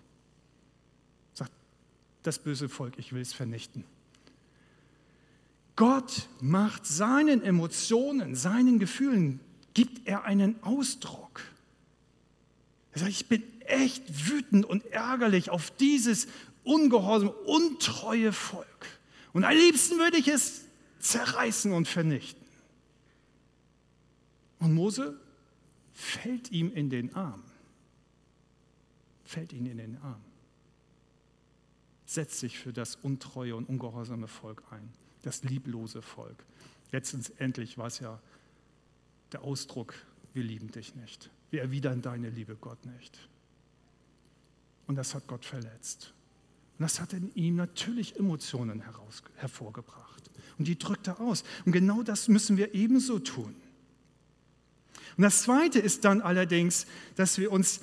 Das 2.22 2.38
böse 2.38 2.68
Volk, 2.68 2.98
ich 2.98 3.12
will 3.12 3.22
es 3.22 3.32
vernichten. 3.32 3.84
Gott 5.76 6.28
macht 6.40 6.86
seinen 6.86 7.42
Emotionen, 7.42 8.34
seinen 8.34 8.78
Gefühlen, 8.78 9.40
gibt 9.74 10.06
er 10.06 10.24
einen 10.24 10.62
Ausdruck. 10.62 11.40
Er 12.92 13.00
sagt, 13.00 13.10
ich 13.10 13.26
bin 13.26 13.42
echt 13.60 14.28
wütend 14.28 14.66
und 14.66 14.84
ärgerlich 14.86 15.50
auf 15.50 15.70
dieses 15.70 16.28
ungehorsame, 16.62 17.32
untreue 17.32 18.32
Volk. 18.32 18.86
Und 19.32 19.44
am 19.44 19.54
liebsten 19.54 19.98
würde 19.98 20.18
ich 20.18 20.28
es 20.28 20.64
zerreißen 21.00 21.72
und 21.72 21.88
vernichten. 21.88 22.46
Und 24.58 24.74
Mose 24.74 25.18
fällt 25.92 26.52
ihm 26.52 26.72
in 26.72 26.90
den 26.90 27.14
Arm. 27.14 27.42
Fällt 29.24 29.52
ihn 29.52 29.66
in 29.66 29.78
den 29.78 29.96
Arm. 29.98 30.20
Setzt 32.12 32.40
sich 32.40 32.58
für 32.58 32.74
das 32.74 32.96
untreue 32.96 33.56
und 33.56 33.66
ungehorsame 33.70 34.28
Volk 34.28 34.62
ein, 34.70 34.86
das 35.22 35.44
lieblose 35.44 36.02
Volk. 36.02 36.44
Letztendlich 36.90 37.78
war 37.78 37.86
es 37.86 38.00
ja 38.00 38.20
der 39.32 39.40
Ausdruck, 39.40 39.94
wir 40.34 40.44
lieben 40.44 40.70
dich 40.70 40.94
nicht. 40.94 41.30
Wir 41.48 41.62
erwidern 41.62 42.02
deine 42.02 42.28
Liebe, 42.28 42.54
Gott, 42.56 42.84
nicht. 42.84 43.18
Und 44.86 44.96
das 44.96 45.14
hat 45.14 45.26
Gott 45.26 45.46
verletzt. 45.46 46.12
Und 46.78 46.82
das 46.82 47.00
hat 47.00 47.14
in 47.14 47.34
ihm 47.34 47.56
natürlich 47.56 48.18
Emotionen 48.18 48.82
heraus, 48.82 49.22
hervorgebracht. 49.36 50.30
Und 50.58 50.68
die 50.68 50.78
drückt 50.78 51.06
er 51.06 51.18
aus. 51.18 51.44
Und 51.64 51.72
genau 51.72 52.02
das 52.02 52.28
müssen 52.28 52.58
wir 52.58 52.74
ebenso 52.74 53.20
tun. 53.20 53.56
Und 55.16 55.22
das 55.22 55.44
Zweite 55.44 55.78
ist 55.78 56.04
dann 56.04 56.20
allerdings, 56.20 56.86
dass 57.14 57.38
wir 57.38 57.50
uns, 57.50 57.80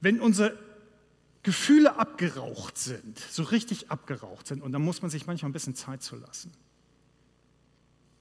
wenn 0.00 0.18
unsere 0.18 0.71
Gefühle 1.42 1.98
abgeraucht 1.98 2.78
sind, 2.78 3.18
so 3.18 3.42
richtig 3.42 3.90
abgeraucht 3.90 4.46
sind, 4.46 4.62
und 4.62 4.72
da 4.72 4.78
muss 4.78 5.02
man 5.02 5.10
sich 5.10 5.26
manchmal 5.26 5.50
ein 5.50 5.52
bisschen 5.52 5.74
Zeit 5.74 6.02
zu 6.02 6.16
lassen, 6.16 6.52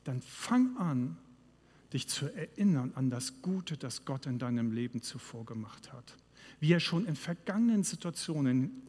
dann 0.03 0.21
fang 0.21 0.77
an, 0.77 1.17
dich 1.93 2.07
zu 2.07 2.25
erinnern 2.33 2.93
an 2.95 3.09
das 3.09 3.41
Gute, 3.41 3.77
das 3.77 4.05
Gott 4.05 4.25
in 4.25 4.39
deinem 4.39 4.71
Leben 4.71 5.01
zuvor 5.01 5.45
gemacht 5.45 5.91
hat. 5.91 6.15
Wie 6.59 6.71
er 6.71 6.79
schon 6.79 7.05
in 7.05 7.15
vergangenen 7.15 7.83
Situationen 7.83 8.81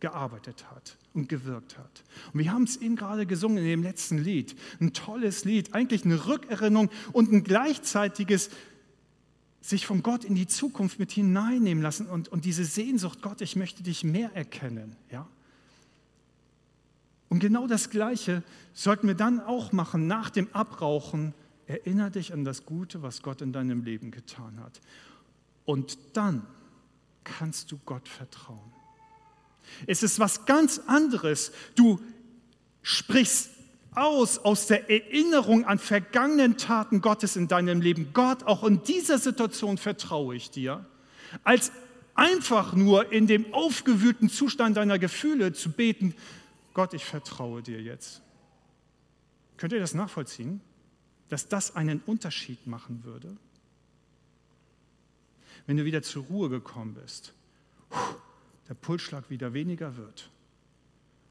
gearbeitet 0.00 0.70
hat 0.70 0.96
und 1.14 1.28
gewirkt 1.28 1.78
hat. 1.78 2.04
Und 2.32 2.40
wir 2.40 2.52
haben 2.52 2.64
es 2.64 2.76
eben 2.76 2.96
gerade 2.96 3.26
gesungen 3.26 3.58
in 3.58 3.64
dem 3.64 3.82
letzten 3.82 4.18
Lied. 4.18 4.56
Ein 4.80 4.92
tolles 4.92 5.44
Lied, 5.44 5.74
eigentlich 5.74 6.04
eine 6.04 6.26
Rückerinnerung 6.26 6.90
und 7.12 7.32
ein 7.32 7.42
gleichzeitiges 7.42 8.50
sich 9.60 9.86
von 9.86 10.02
Gott 10.02 10.24
in 10.24 10.34
die 10.34 10.46
Zukunft 10.46 10.98
mit 10.98 11.10
hineinnehmen 11.10 11.82
lassen 11.82 12.06
und, 12.06 12.28
und 12.28 12.44
diese 12.44 12.64
Sehnsucht, 12.64 13.22
Gott, 13.22 13.40
ich 13.40 13.56
möchte 13.56 13.82
dich 13.82 14.04
mehr 14.04 14.34
erkennen. 14.34 14.96
Ja? 15.10 15.26
Und 17.28 17.40
genau 17.40 17.66
das 17.66 17.90
Gleiche 17.90 18.42
sollten 18.72 19.06
wir 19.06 19.14
dann 19.14 19.40
auch 19.40 19.72
machen 19.72 20.06
nach 20.06 20.30
dem 20.30 20.48
Abrauchen. 20.54 21.34
Erinnere 21.66 22.12
dich 22.12 22.32
an 22.32 22.44
das 22.44 22.64
Gute, 22.64 23.02
was 23.02 23.22
Gott 23.22 23.42
in 23.42 23.52
deinem 23.52 23.82
Leben 23.82 24.10
getan 24.10 24.60
hat. 24.60 24.80
Und 25.64 25.98
dann 26.14 26.46
kannst 27.24 27.70
du 27.72 27.78
Gott 27.84 28.08
vertrauen. 28.08 28.72
Es 29.86 30.02
ist 30.02 30.18
was 30.18 30.46
ganz 30.46 30.80
anderes. 30.86 31.52
Du 31.74 32.00
sprichst 32.82 33.50
aus 33.98 34.38
aus 34.38 34.66
der 34.66 34.90
Erinnerung 34.90 35.64
an 35.64 35.78
vergangenen 35.78 36.56
Taten 36.56 37.00
Gottes 37.00 37.36
in 37.36 37.48
deinem 37.48 37.80
Leben. 37.80 38.12
Gott, 38.12 38.44
auch 38.44 38.64
in 38.64 38.82
dieser 38.82 39.18
Situation 39.18 39.78
vertraue 39.78 40.36
ich 40.36 40.50
dir, 40.50 40.86
als 41.44 41.72
einfach 42.14 42.74
nur 42.74 43.12
in 43.12 43.26
dem 43.26 43.52
aufgewühlten 43.52 44.28
Zustand 44.28 44.76
deiner 44.76 44.98
Gefühle 44.98 45.52
zu 45.52 45.70
beten, 45.70 46.14
Gott, 46.74 46.94
ich 46.94 47.04
vertraue 47.04 47.62
dir 47.62 47.80
jetzt. 47.80 48.22
Könnt 49.56 49.72
ihr 49.72 49.80
das 49.80 49.94
nachvollziehen, 49.94 50.60
dass 51.28 51.48
das 51.48 51.74
einen 51.74 52.00
Unterschied 52.06 52.66
machen 52.66 53.04
würde? 53.04 53.36
Wenn 55.66 55.76
du 55.76 55.84
wieder 55.84 56.02
zur 56.02 56.24
Ruhe 56.24 56.48
gekommen 56.48 56.94
bist, 56.94 57.34
der 58.68 58.74
Pulsschlag 58.74 59.28
wieder 59.28 59.52
weniger 59.52 59.96
wird 59.96 60.30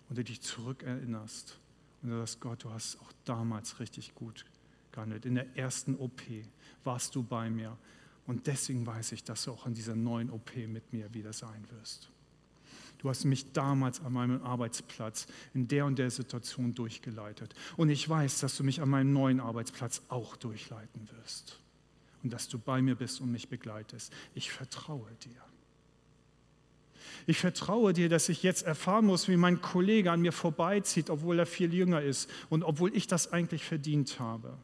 und 0.09 0.17
du 0.17 0.23
dich 0.23 0.41
zurückerinnerst 0.41 1.57
und 2.01 2.09
du 2.09 2.17
sagst, 2.17 2.39
Gott, 2.39 2.63
du 2.63 2.71
hast 2.71 2.99
auch 3.01 3.11
damals 3.25 3.79
richtig 3.79 4.15
gut 4.15 4.45
gehandelt. 4.91 5.25
In 5.25 5.35
der 5.35 5.57
ersten 5.57 5.95
OP 5.95 6.21
warst 6.83 7.15
du 7.15 7.23
bei 7.23 7.49
mir 7.49 7.77
und 8.25 8.47
deswegen 8.47 8.85
weiß 8.85 9.13
ich, 9.13 9.23
dass 9.23 9.45
du 9.45 9.51
auch 9.51 9.65
in 9.65 9.73
dieser 9.73 9.95
neuen 9.95 10.29
OP 10.29 10.55
mit 10.67 10.93
mir 10.93 11.13
wieder 11.13 11.33
sein 11.33 11.65
wirst. 11.71 12.09
Du 12.97 13.09
hast 13.09 13.25
mich 13.25 13.51
damals 13.53 14.01
an 14.01 14.13
meinem 14.13 14.41
Arbeitsplatz 14.43 15.27
in 15.53 15.67
der 15.67 15.85
und 15.85 15.99
der 15.99 16.09
Situation 16.09 16.73
durchgeleitet. 16.73 17.53
Und 17.77 17.89
ich 17.89 18.07
weiß, 18.07 18.39
dass 18.39 18.57
du 18.57 18.63
mich 18.63 18.81
an 18.81 18.89
meinem 18.89 19.13
neuen 19.13 19.39
Arbeitsplatz 19.39 20.01
auch 20.09 20.35
durchleiten 20.35 21.07
wirst. 21.11 21.59
Und 22.23 22.33
dass 22.33 22.47
du 22.47 22.57
bei 22.57 22.81
mir 22.81 22.95
bist 22.95 23.21
und 23.21 23.31
mich 23.31 23.49
begleitest. 23.49 24.11
Ich 24.33 24.51
vertraue 24.51 25.09
dir. 25.23 25.41
Ich 27.25 27.39
vertraue 27.39 27.93
dir, 27.93 28.09
dass 28.09 28.29
ich 28.29 28.43
jetzt 28.43 28.63
erfahren 28.63 29.05
muss, 29.05 29.27
wie 29.27 29.37
mein 29.37 29.61
Kollege 29.61 30.11
an 30.11 30.21
mir 30.21 30.31
vorbeizieht, 30.31 31.09
obwohl 31.09 31.39
er 31.39 31.45
viel 31.45 31.73
jünger 31.73 32.01
ist 32.01 32.29
und 32.49 32.63
obwohl 32.63 32.95
ich 32.95 33.07
das 33.07 33.33
eigentlich 33.33 33.63
verdient 33.63 34.19
habe. 34.19 34.57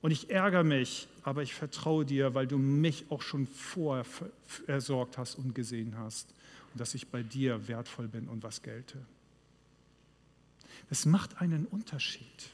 Und 0.00 0.10
ich 0.10 0.30
ärgere 0.30 0.64
mich, 0.64 1.08
aber 1.22 1.42
ich 1.42 1.54
vertraue 1.54 2.04
dir, 2.04 2.34
weil 2.34 2.46
du 2.46 2.58
mich 2.58 3.06
auch 3.10 3.22
schon 3.22 3.46
vorher 3.46 4.04
versorgt 4.46 5.18
hast 5.18 5.34
und 5.36 5.54
gesehen 5.54 5.96
hast 5.98 6.32
und 6.72 6.80
dass 6.80 6.94
ich 6.94 7.08
bei 7.08 7.22
dir 7.22 7.66
wertvoll 7.68 8.08
bin 8.08 8.28
und 8.28 8.42
was 8.42 8.62
gelte. 8.62 8.98
Das 10.88 11.04
macht 11.04 11.40
einen 11.40 11.66
Unterschied, 11.66 12.50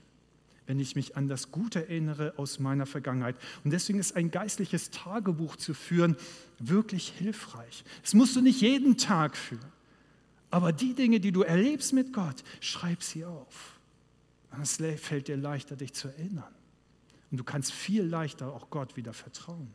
wenn 0.67 0.81
ich 0.81 0.97
mich 0.97 1.17
an 1.17 1.29
das 1.29 1.51
Gute 1.51 1.81
erinnere 1.81 2.35
aus 2.37 2.59
meiner 2.59 2.87
Vergangenheit. 2.87 3.37
Und 3.65 3.73
deswegen 3.73 3.99
ist 3.99 4.17
ein 4.17 4.31
geistliches 4.31 4.91
Tagebuch 4.91 5.57
zu 5.57 5.75
führen 5.75 6.17
wirklich 6.59 7.09
hilfreich. 7.09 7.85
Das 8.03 8.15
musst 8.15 8.37
du 8.37 8.41
nicht 8.41 8.61
jeden 8.61 8.97
Tag 8.97 9.37
führen. 9.37 9.73
Aber 10.51 10.73
die 10.73 10.95
Dinge, 10.95 11.21
die 11.21 11.33
du 11.33 11.43
erlebst 11.43 11.93
mit 11.93 12.13
Gott, 12.13 12.45
schreib 12.61 13.03
sie 13.03 13.25
auf. 13.25 13.79
Es 14.63 14.77
fällt 14.77 15.29
dir 15.29 15.37
leichter, 15.37 15.75
dich 15.75 15.93
zu 15.93 16.09
erinnern. 16.09 16.55
Und 17.31 17.39
du 17.39 17.45
kannst 17.45 17.73
viel 17.73 18.05
leichter 18.05 18.53
auch 18.53 18.71
Gott 18.71 18.97
wieder 18.97 19.13
vertrauen. 19.13 19.75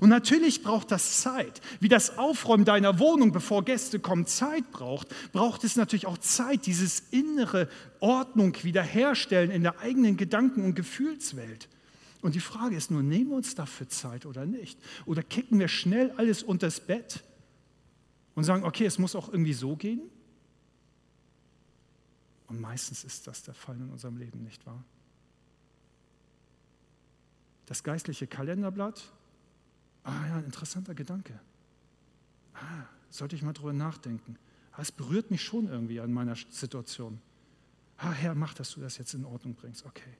Und 0.00 0.08
natürlich 0.08 0.62
braucht 0.62 0.90
das 0.90 1.20
Zeit. 1.20 1.60
Wie 1.80 1.88
das 1.88 2.18
Aufräumen 2.18 2.64
deiner 2.64 2.98
Wohnung, 2.98 3.32
bevor 3.32 3.64
Gäste 3.64 3.98
kommen, 3.98 4.26
Zeit 4.26 4.70
braucht, 4.70 5.08
braucht 5.32 5.64
es 5.64 5.76
natürlich 5.76 6.06
auch 6.06 6.18
Zeit, 6.18 6.66
dieses 6.66 7.00
innere 7.10 7.68
Ordnung 7.98 8.56
wiederherstellen 8.62 9.50
in 9.50 9.62
der 9.62 9.80
eigenen 9.80 10.16
Gedanken- 10.16 10.64
und 10.64 10.74
Gefühlswelt. 10.74 11.68
Und 12.22 12.34
die 12.34 12.40
Frage 12.40 12.76
ist 12.76 12.90
nur, 12.90 13.02
nehmen 13.02 13.30
wir 13.30 13.36
uns 13.36 13.54
dafür 13.54 13.88
Zeit 13.88 14.26
oder 14.26 14.46
nicht? 14.46 14.78
Oder 15.06 15.22
kicken 15.22 15.58
wir 15.58 15.68
schnell 15.68 16.12
alles 16.16 16.42
unters 16.42 16.80
Bett 16.80 17.24
und 18.34 18.44
sagen, 18.44 18.64
okay, 18.64 18.84
es 18.84 18.98
muss 18.98 19.16
auch 19.16 19.28
irgendwie 19.28 19.54
so 19.54 19.76
gehen? 19.76 20.02
Und 22.46 22.60
meistens 22.60 23.04
ist 23.04 23.26
das 23.26 23.42
der 23.42 23.54
Fall 23.54 23.76
in 23.76 23.90
unserem 23.90 24.18
Leben, 24.18 24.42
nicht 24.42 24.66
wahr? 24.66 24.84
das 27.70 27.84
geistliche 27.84 28.26
Kalenderblatt. 28.26 29.00
Ah 30.04 30.26
ja, 30.28 30.36
ein 30.36 30.44
interessanter 30.44 30.94
Gedanke. 30.94 31.38
Ah, 32.54 32.84
sollte 33.10 33.36
ich 33.36 33.42
mal 33.42 33.52
drüber 33.52 33.72
nachdenken. 33.72 34.36
Es 34.78 34.90
berührt 34.90 35.30
mich 35.30 35.42
schon 35.42 35.68
irgendwie 35.68 36.00
an 36.00 36.12
meiner 36.12 36.36
Situation. 36.50 37.20
Ah, 37.98 38.12
Herr, 38.12 38.34
mach, 38.34 38.54
dass 38.54 38.72
du 38.72 38.80
das 38.80 38.96
jetzt 38.96 39.12
in 39.12 39.24
Ordnung 39.24 39.54
bringst. 39.54 39.84
Okay. 39.84 40.16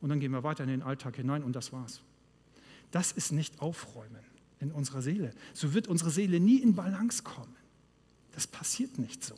Und 0.00 0.10
dann 0.10 0.20
gehen 0.20 0.30
wir 0.32 0.44
weiter 0.44 0.62
in 0.62 0.70
den 0.70 0.82
Alltag 0.82 1.16
hinein 1.16 1.42
und 1.42 1.56
das 1.56 1.72
war's. 1.72 2.00
Das 2.92 3.12
ist 3.12 3.32
nicht 3.32 3.60
Aufräumen 3.60 4.24
in 4.60 4.70
unserer 4.70 5.02
Seele. 5.02 5.32
So 5.54 5.74
wird 5.74 5.88
unsere 5.88 6.10
Seele 6.10 6.38
nie 6.38 6.58
in 6.58 6.74
Balance 6.74 7.22
kommen. 7.22 7.56
Das 8.32 8.46
passiert 8.46 8.98
nicht 8.98 9.24
so. 9.24 9.34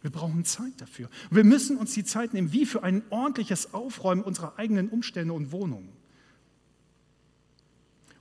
Wir 0.00 0.10
brauchen 0.10 0.44
Zeit 0.44 0.80
dafür. 0.80 1.08
wir 1.30 1.44
müssen 1.44 1.76
uns 1.76 1.94
die 1.94 2.04
Zeit 2.04 2.34
nehmen, 2.34 2.52
wie 2.52 2.66
für 2.66 2.82
ein 2.82 3.02
ordentliches 3.10 3.72
Aufräumen 3.72 4.22
unserer 4.22 4.58
eigenen 4.58 4.88
Umstände 4.88 5.32
und 5.32 5.52
Wohnungen. 5.52 5.90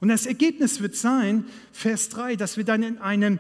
Und 0.02 0.10
das 0.10 0.26
Ergebnis 0.26 0.82
wird 0.82 0.96
sein, 0.96 1.46
Vers 1.72 2.10
3, 2.10 2.36
dass 2.36 2.58
wir 2.58 2.66
dann 2.66 2.84
in 2.84 2.98
einem 2.98 3.40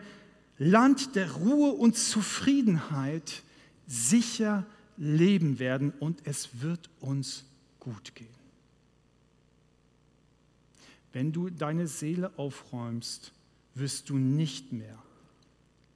Land 0.57 1.15
der 1.15 1.31
Ruhe 1.31 1.71
und 1.71 1.97
Zufriedenheit 1.97 3.41
sicher 3.87 4.65
leben 4.95 5.57
werden 5.57 5.91
und 5.99 6.21
es 6.25 6.61
wird 6.61 6.89
uns 6.99 7.45
gut 7.79 8.13
gehen. 8.13 8.27
Wenn 11.13 11.33
du 11.33 11.49
deine 11.49 11.87
Seele 11.87 12.31
aufräumst, 12.37 13.33
wirst 13.73 14.09
du 14.09 14.17
nicht 14.17 14.71
mehr 14.71 15.01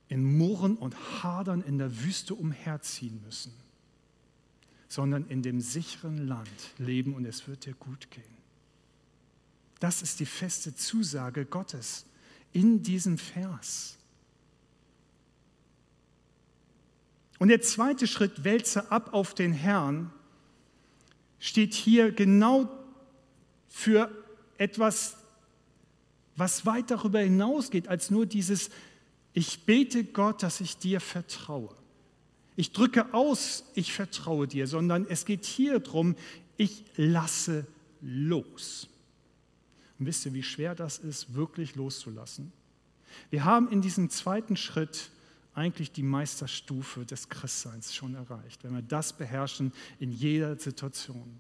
in 0.08 0.38
Murren 0.38 0.78
und 0.78 1.24
Hadern 1.24 1.62
in 1.62 1.78
der 1.78 2.04
Wüste 2.04 2.34
umherziehen 2.34 3.22
müssen, 3.24 3.54
sondern 4.88 5.28
in 5.28 5.44
dem 5.44 5.62
sicheren 5.62 6.28
Land 6.28 6.50
leben 6.80 7.14
und 7.14 7.26
es 7.26 7.48
wird 7.48 7.66
dir 7.66 7.76
gut 7.76 8.10
gehen. 8.10 8.35
Das 9.80 10.02
ist 10.02 10.20
die 10.20 10.26
feste 10.26 10.76
Zusage 10.76 11.46
Gottes 11.46 12.06
in 12.54 12.82
diesem 12.82 13.18
Vers. 13.18 13.98
Und 17.38 17.50
der 17.50 17.62
zweite 17.62 18.08
Schritt, 18.08 18.44
wälze 18.44 18.92
ab 18.92 19.14
auf 19.14 19.34
den 19.34 19.52
Herrn, 19.52 20.12
steht 21.40 21.74
hier 21.74 22.12
genau 22.12 22.70
für 23.68 24.10
etwas, 24.58 25.18
was 26.38 26.66
weit 26.66 26.92
darüber 26.92 27.20
hinausgeht, 27.20 27.90
als 27.90 28.10
nur 28.10 28.26
dieses, 28.26 28.70
ich 29.34 29.66
bete 29.66 30.06
Gott, 30.06 30.44
dass 30.44 30.62
ich 30.62 30.78
dir 30.78 31.02
vertraue. 31.02 31.76
Ich 32.56 32.72
drücke 32.72 33.14
aus, 33.14 33.66
ich 33.74 33.92
vertraue 33.92 34.48
dir, 34.48 34.66
sondern 34.66 35.06
es 35.10 35.26
geht 35.26 35.44
hier 35.44 35.80
darum, 35.80 36.16
ich 36.56 36.86
lasse 36.96 37.68
los. 38.02 38.88
Und 40.00 40.06
wisst 40.06 40.26
ihr, 40.26 40.34
wie 40.34 40.44
schwer 40.44 40.76
das 40.76 40.98
ist, 40.98 41.34
wirklich 41.34 41.76
loszulassen? 41.76 42.52
Wir 43.30 43.46
haben 43.46 43.70
in 43.70 43.82
diesem 43.82 44.10
zweiten 44.10 44.58
Schritt 44.58 45.10
eigentlich 45.54 45.92
die 45.92 46.04
Meisterstufe 46.04 47.06
des 47.06 47.30
Christseins 47.30 47.96
schon 47.96 48.16
erreicht, 48.16 48.64
wenn 48.64 48.76
wir 48.76 48.82
das 48.82 49.14
beherrschen 49.14 49.72
in 50.00 50.12
jeder 50.12 50.58
Situation. 50.58 51.40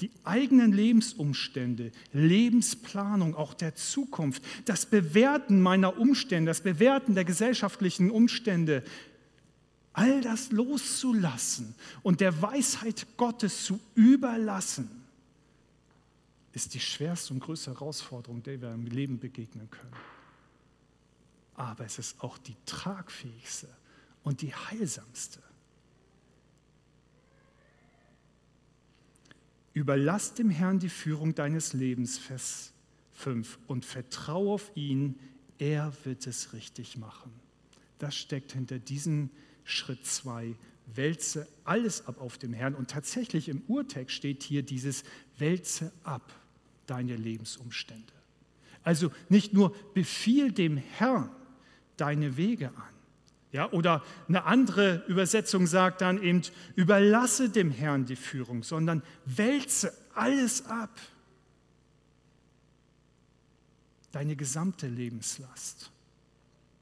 Die 0.00 0.10
eigenen 0.24 0.72
Lebensumstände, 0.72 1.90
Lebensplanung, 2.12 3.34
auch 3.34 3.54
der 3.54 3.74
Zukunft, 3.74 4.42
das 4.64 4.86
Bewerten 4.86 5.60
meiner 5.60 5.98
Umstände, 5.98 6.50
das 6.50 6.62
Bewerten 6.62 7.14
der 7.14 7.24
gesellschaftlichen 7.24 8.10
Umstände, 8.10 8.84
all 9.92 10.20
das 10.20 10.50
loszulassen 10.50 11.74
und 12.02 12.20
der 12.20 12.40
Weisheit 12.42 13.06
Gottes 13.16 13.64
zu 13.64 13.80
überlassen 13.94 15.03
ist 16.54 16.74
die 16.74 16.80
schwerste 16.80 17.34
und 17.34 17.40
größte 17.40 17.72
Herausforderung, 17.72 18.42
der 18.42 18.60
wir 18.60 18.72
im 18.72 18.86
Leben 18.86 19.18
begegnen 19.18 19.68
können. 19.70 19.92
Aber 21.54 21.84
es 21.84 21.98
ist 21.98 22.22
auch 22.22 22.38
die 22.38 22.56
tragfähigste 22.64 23.68
und 24.22 24.40
die 24.40 24.54
heilsamste. 24.54 25.42
Überlass 29.72 30.34
dem 30.34 30.50
Herrn 30.50 30.78
die 30.78 30.88
Führung 30.88 31.34
deines 31.34 31.72
Lebens, 31.72 32.18
Vers 32.18 32.72
5, 33.14 33.58
und 33.66 33.84
vertraue 33.84 34.54
auf 34.54 34.70
ihn, 34.76 35.18
er 35.58 35.92
wird 36.04 36.26
es 36.28 36.52
richtig 36.52 36.96
machen. 36.96 37.32
Das 37.98 38.14
steckt 38.14 38.52
hinter 38.52 38.78
diesem 38.78 39.30
Schritt 39.64 40.06
2. 40.06 40.54
Wälze 40.86 41.48
alles 41.64 42.06
ab 42.06 42.20
auf 42.20 42.38
dem 42.38 42.52
Herrn. 42.52 42.74
Und 42.74 42.90
tatsächlich 42.90 43.48
im 43.48 43.62
Urtext 43.66 44.14
steht 44.14 44.42
hier 44.44 44.62
dieses 44.62 45.02
Wälze 45.38 45.92
ab 46.04 46.32
deine 46.86 47.16
Lebensumstände. 47.16 48.12
Also 48.82 49.10
nicht 49.28 49.54
nur 49.54 49.74
befiehl 49.94 50.52
dem 50.52 50.76
Herrn 50.76 51.30
deine 51.96 52.36
Wege 52.36 52.68
an. 52.68 52.94
Ja, 53.52 53.70
oder 53.70 54.02
eine 54.26 54.44
andere 54.44 55.04
Übersetzung 55.06 55.68
sagt 55.68 56.00
dann 56.00 56.20
eben, 56.20 56.42
überlasse 56.74 57.48
dem 57.48 57.70
Herrn 57.70 58.04
die 58.04 58.16
Führung, 58.16 58.64
sondern 58.64 59.02
wälze 59.26 59.96
alles 60.14 60.66
ab. 60.66 61.00
Deine 64.10 64.34
gesamte 64.34 64.88
Lebenslast, 64.88 65.92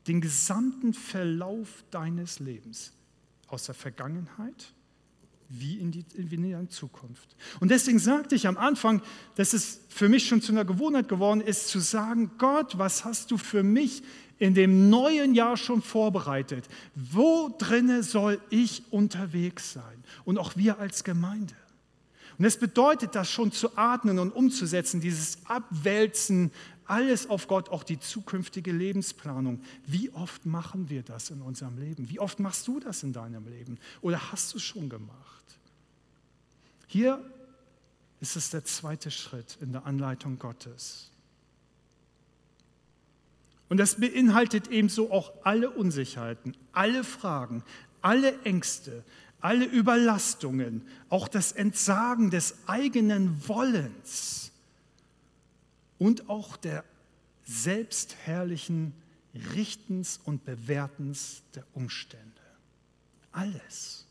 den 0.06 0.22
gesamten 0.22 0.94
Verlauf 0.94 1.84
deines 1.90 2.40
Lebens 2.40 2.92
aus 3.48 3.64
der 3.64 3.74
Vergangenheit, 3.74 4.72
wie 5.54 5.78
in 5.78 5.90
die, 5.90 6.04
in 6.14 6.42
die 6.42 6.68
Zukunft. 6.68 7.36
Und 7.60 7.70
deswegen 7.70 7.98
sagte 7.98 8.34
ich 8.34 8.46
am 8.46 8.56
Anfang, 8.56 9.02
dass 9.34 9.52
es 9.52 9.80
für 9.88 10.08
mich 10.08 10.26
schon 10.26 10.40
zu 10.40 10.52
einer 10.52 10.64
Gewohnheit 10.64 11.08
geworden 11.08 11.40
ist, 11.40 11.68
zu 11.68 11.78
sagen, 11.78 12.30
Gott, 12.38 12.78
was 12.78 13.04
hast 13.04 13.30
du 13.30 13.36
für 13.36 13.62
mich 13.62 14.02
in 14.38 14.54
dem 14.54 14.88
neuen 14.88 15.34
Jahr 15.34 15.56
schon 15.56 15.82
vorbereitet? 15.82 16.68
Wo 16.94 17.54
drinne 17.58 18.02
soll 18.02 18.40
ich 18.50 18.82
unterwegs 18.90 19.74
sein? 19.74 20.04
Und 20.24 20.38
auch 20.38 20.56
wir 20.56 20.78
als 20.78 21.04
Gemeinde. 21.04 21.54
Und 22.38 22.44
es 22.44 22.56
bedeutet 22.56 23.14
das 23.14 23.30
schon 23.30 23.52
zu 23.52 23.76
atmen 23.76 24.18
und 24.18 24.30
umzusetzen, 24.30 25.00
dieses 25.00 25.38
Abwälzen, 25.46 26.50
alles 26.86 27.30
auf 27.30 27.46
Gott, 27.48 27.68
auch 27.68 27.84
die 27.84 28.00
zukünftige 28.00 28.72
Lebensplanung. 28.72 29.62
Wie 29.86 30.10
oft 30.10 30.44
machen 30.46 30.90
wir 30.90 31.02
das 31.02 31.30
in 31.30 31.40
unserem 31.40 31.78
Leben? 31.78 32.10
Wie 32.10 32.18
oft 32.18 32.40
machst 32.40 32.66
du 32.68 32.80
das 32.80 33.02
in 33.02 33.12
deinem 33.12 33.46
Leben? 33.48 33.78
Oder 34.00 34.32
hast 34.32 34.52
du 34.52 34.58
es 34.58 34.62
schon 34.62 34.88
gemacht? 34.88 35.44
Hier 36.88 37.24
ist 38.20 38.36
es 38.36 38.50
der 38.50 38.64
zweite 38.64 39.10
Schritt 39.10 39.58
in 39.60 39.72
der 39.72 39.86
Anleitung 39.86 40.38
Gottes. 40.38 41.10
Und 43.68 43.78
das 43.78 43.94
beinhaltet 43.94 44.68
ebenso 44.68 45.10
auch 45.10 45.32
alle 45.44 45.70
Unsicherheiten, 45.70 46.54
alle 46.72 47.04
Fragen, 47.04 47.64
alle 48.02 48.38
Ängste, 48.42 49.02
alle 49.42 49.66
Überlastungen, 49.66 50.86
auch 51.08 51.28
das 51.28 51.52
Entsagen 51.52 52.30
des 52.30 52.56
eigenen 52.66 53.46
Wollens 53.48 54.52
und 55.98 56.28
auch 56.30 56.56
der 56.56 56.84
selbstherrlichen 57.44 58.94
Richtens 59.54 60.20
und 60.24 60.44
Bewertens 60.44 61.42
der 61.54 61.64
Umstände. 61.74 62.40
Alles. 63.32 64.06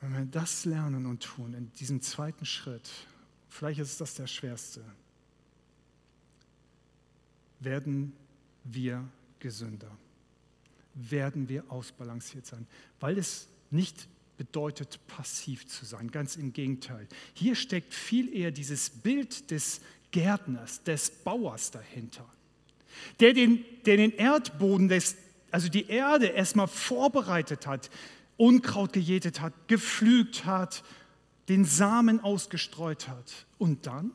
Wenn 0.00 0.12
wir 0.12 0.26
das 0.26 0.64
lernen 0.64 1.06
und 1.06 1.22
tun 1.22 1.54
in 1.54 1.72
diesem 1.74 2.02
zweiten 2.02 2.44
Schritt, 2.44 2.90
vielleicht 3.48 3.78
ist 3.78 4.00
das 4.00 4.14
der 4.14 4.26
schwerste, 4.26 4.84
werden 7.60 8.12
wir 8.64 9.08
gesünder, 9.42 9.90
werden 10.94 11.48
wir 11.50 11.70
ausbalanciert 11.70 12.46
sein, 12.46 12.66
weil 13.00 13.18
es 13.18 13.48
nicht 13.70 14.08
bedeutet, 14.38 14.98
passiv 15.06 15.66
zu 15.66 15.84
sein, 15.84 16.10
ganz 16.10 16.36
im 16.36 16.52
Gegenteil. 16.52 17.06
Hier 17.34 17.54
steckt 17.54 17.92
viel 17.92 18.34
eher 18.34 18.50
dieses 18.50 18.88
Bild 18.88 19.50
des 19.50 19.80
Gärtners, 20.10 20.82
des 20.82 21.10
Bauers 21.10 21.70
dahinter, 21.70 22.26
der 23.20 23.34
den, 23.34 23.64
der 23.84 23.98
den 23.98 24.12
Erdboden, 24.12 24.88
des, 24.88 25.16
also 25.50 25.68
die 25.68 25.86
Erde 25.86 26.26
erstmal 26.26 26.68
vorbereitet 26.68 27.66
hat, 27.66 27.90
Unkraut 28.36 28.92
gejätet 28.92 29.40
hat, 29.40 29.52
gepflügt 29.68 30.44
hat, 30.44 30.82
den 31.48 31.64
Samen 31.64 32.20
ausgestreut 32.20 33.08
hat. 33.08 33.46
Und 33.58 33.86
dann? 33.86 34.12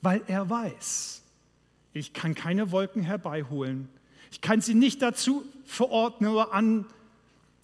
Weil 0.00 0.22
er 0.26 0.48
weiß, 0.48 1.21
ich 1.92 2.12
kann 2.12 2.34
keine 2.34 2.70
Wolken 2.70 3.02
herbeiholen. 3.02 3.88
Ich 4.30 4.40
kann 4.40 4.60
sie 4.60 4.74
nicht 4.74 5.02
dazu 5.02 5.44
verordnen 5.64 6.30
oder 6.30 6.52
an, 6.52 6.86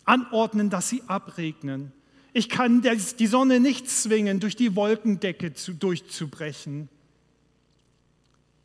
anordnen, 0.04 0.70
dass 0.70 0.88
sie 0.88 1.02
abregnen. 1.06 1.92
Ich 2.34 2.48
kann 2.48 2.82
die 2.82 3.26
Sonne 3.26 3.58
nicht 3.58 3.88
zwingen, 3.88 4.38
durch 4.38 4.54
die 4.54 4.76
Wolkendecke 4.76 5.54
zu, 5.54 5.72
durchzubrechen. 5.72 6.88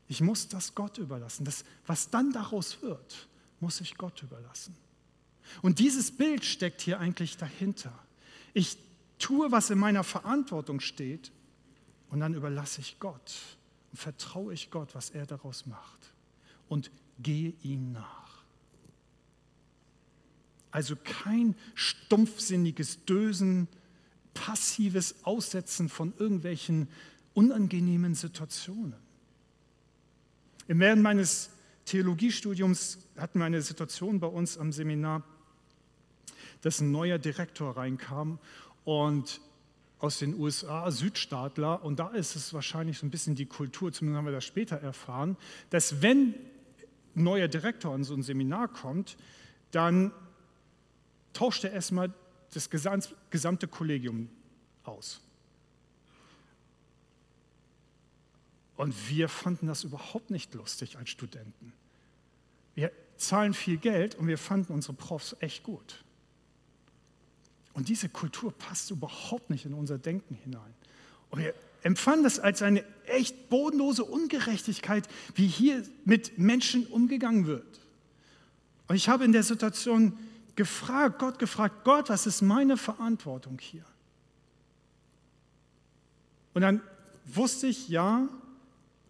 Ich 0.09 0.21
muss 0.21 0.49
das 0.49 0.75
Gott 0.75 0.97
überlassen. 0.97 1.45
Das, 1.45 1.63
was 1.87 2.09
dann 2.09 2.33
daraus 2.33 2.81
wird, 2.81 3.27
muss 3.61 3.79
ich 3.79 3.97
Gott 3.97 4.21
überlassen. 4.21 4.75
Und 5.61 5.79
dieses 5.79 6.11
Bild 6.11 6.43
steckt 6.43 6.81
hier 6.81 6.99
eigentlich 6.99 7.37
dahinter. 7.37 7.97
Ich 8.53 8.77
tue, 9.17 9.51
was 9.51 9.69
in 9.69 9.77
meiner 9.77 10.03
Verantwortung 10.03 10.79
steht, 10.79 11.31
und 12.09 12.19
dann 12.19 12.35
überlasse 12.35 12.81
ich 12.81 12.99
Gott 12.99 13.33
vertraue 13.93 14.53
ich 14.53 14.71
Gott, 14.71 14.95
was 14.95 15.09
er 15.09 15.25
daraus 15.25 15.65
macht 15.65 16.13
und 16.67 16.91
gehe 17.19 17.53
ihm 17.61 17.91
nach. 17.91 18.43
Also 20.71 20.95
kein 20.95 21.55
stumpfsinniges 21.75 23.05
Dösen, 23.05 23.67
passives 24.33 25.23
Aussetzen 25.23 25.87
von 25.87 26.13
irgendwelchen 26.17 26.87
unangenehmen 27.35 28.15
Situationen. 28.15 28.95
Im 30.67 30.79
Während 30.79 31.03
meines 31.03 31.51
Theologiestudiums 31.85 32.97
hatten 33.17 33.39
wir 33.39 33.45
eine 33.45 33.61
Situation 33.61 34.19
bei 34.19 34.27
uns 34.27 34.57
am 34.57 34.71
Seminar, 34.71 35.23
dass 36.61 36.79
ein 36.79 36.91
neuer 36.91 37.19
Direktor 37.19 37.77
reinkam 37.77 38.39
und 38.85 39.41
aus 40.03 40.19
den 40.19 40.37
USA, 40.37 40.91
Südstaatler, 40.91 41.81
und 41.81 41.97
da 41.97 42.09
ist 42.09 42.35
es 42.35 42.53
wahrscheinlich 42.53 42.97
so 42.97 43.05
ein 43.05 43.09
bisschen 43.09 43.35
die 43.35 43.45
Kultur, 43.45 43.93
zumindest 43.93 44.17
haben 44.17 44.25
wir 44.25 44.33
das 44.33 44.43
später 44.43 44.75
erfahren, 44.75 45.37
dass 45.69 46.01
wenn 46.01 46.35
ein 47.15 47.23
neuer 47.23 47.47
Direktor 47.47 47.95
in 47.95 48.03
so 48.03 48.13
ein 48.13 48.21
Seminar 48.21 48.67
kommt, 48.67 49.15
dann 49.71 50.11
tauscht 51.31 51.63
er 51.63 51.71
erstmal 51.71 52.13
das 52.53 52.69
gesamte 52.69 53.67
Kollegium 53.69 54.27
aus. 54.83 55.21
Und 58.75 58.93
wir 59.09 59.29
fanden 59.29 59.67
das 59.67 59.85
überhaupt 59.85 60.31
nicht 60.31 60.53
lustig 60.53 60.97
als 60.97 61.11
Studenten. 61.11 61.71
Wir 62.75 62.91
zahlen 63.15 63.53
viel 63.53 63.77
Geld 63.77 64.15
und 64.15 64.27
wir 64.27 64.37
fanden 64.37 64.73
unsere 64.73 64.95
Profs 64.95 65.33
echt 65.39 65.63
gut. 65.63 66.02
Und 67.73 67.89
diese 67.89 68.09
Kultur 68.09 68.51
passt 68.51 68.91
überhaupt 68.91 69.49
nicht 69.49 69.65
in 69.65 69.73
unser 69.73 69.97
Denken 69.97 70.35
hinein. 70.35 70.73
Und 71.29 71.39
wir 71.39 71.53
empfanden 71.81 72.23
das 72.23 72.39
als 72.39 72.61
eine 72.61 72.83
echt 73.05 73.49
bodenlose 73.49 74.03
Ungerechtigkeit, 74.03 75.07
wie 75.35 75.47
hier 75.47 75.83
mit 76.05 76.37
Menschen 76.37 76.85
umgegangen 76.85 77.47
wird. 77.47 77.79
Und 78.87 78.95
ich 78.95 79.09
habe 79.09 79.25
in 79.25 79.31
der 79.31 79.43
Situation 79.43 80.17
gefragt, 80.55 81.19
Gott 81.19 81.39
gefragt, 81.39 81.83
Gott, 81.83 82.09
was 82.09 82.27
ist 82.27 82.41
meine 82.41 82.77
Verantwortung 82.77 83.57
hier? 83.59 83.85
Und 86.53 86.61
dann 86.61 86.81
wusste 87.25 87.67
ich, 87.67 87.89
ja, 87.89 88.27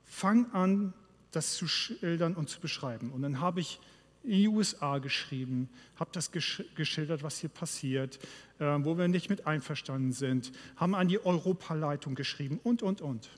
fang 0.05 0.51
an, 0.53 0.93
das 1.32 1.55
zu 1.55 1.68
schildern 1.68 2.36
und 2.36 2.49
zu 2.49 2.61
beschreiben. 2.61 3.11
Und 3.11 3.24
dann 3.24 3.39
habe 3.39 3.59
ich 3.59 3.80
in 4.24 4.32
die 4.32 4.47
USA 4.47 4.99
geschrieben, 4.99 5.69
habe 5.97 6.09
das 6.13 6.32
geschildert, 6.32 7.24
was 7.24 7.39
hier 7.39 7.49
passiert, 7.49 8.19
äh, 8.59 8.65
wo 8.80 8.97
wir 8.97 9.07
nicht 9.07 9.30
mit 9.30 9.45
einverstanden 9.45 10.13
sind, 10.13 10.51
haben 10.78 10.95
an 10.95 11.09
die 11.09 11.24
Europaleitung 11.24 12.15
geschrieben 12.15 12.59
und, 12.63 12.82
und, 12.82 13.01
und. 13.01 13.30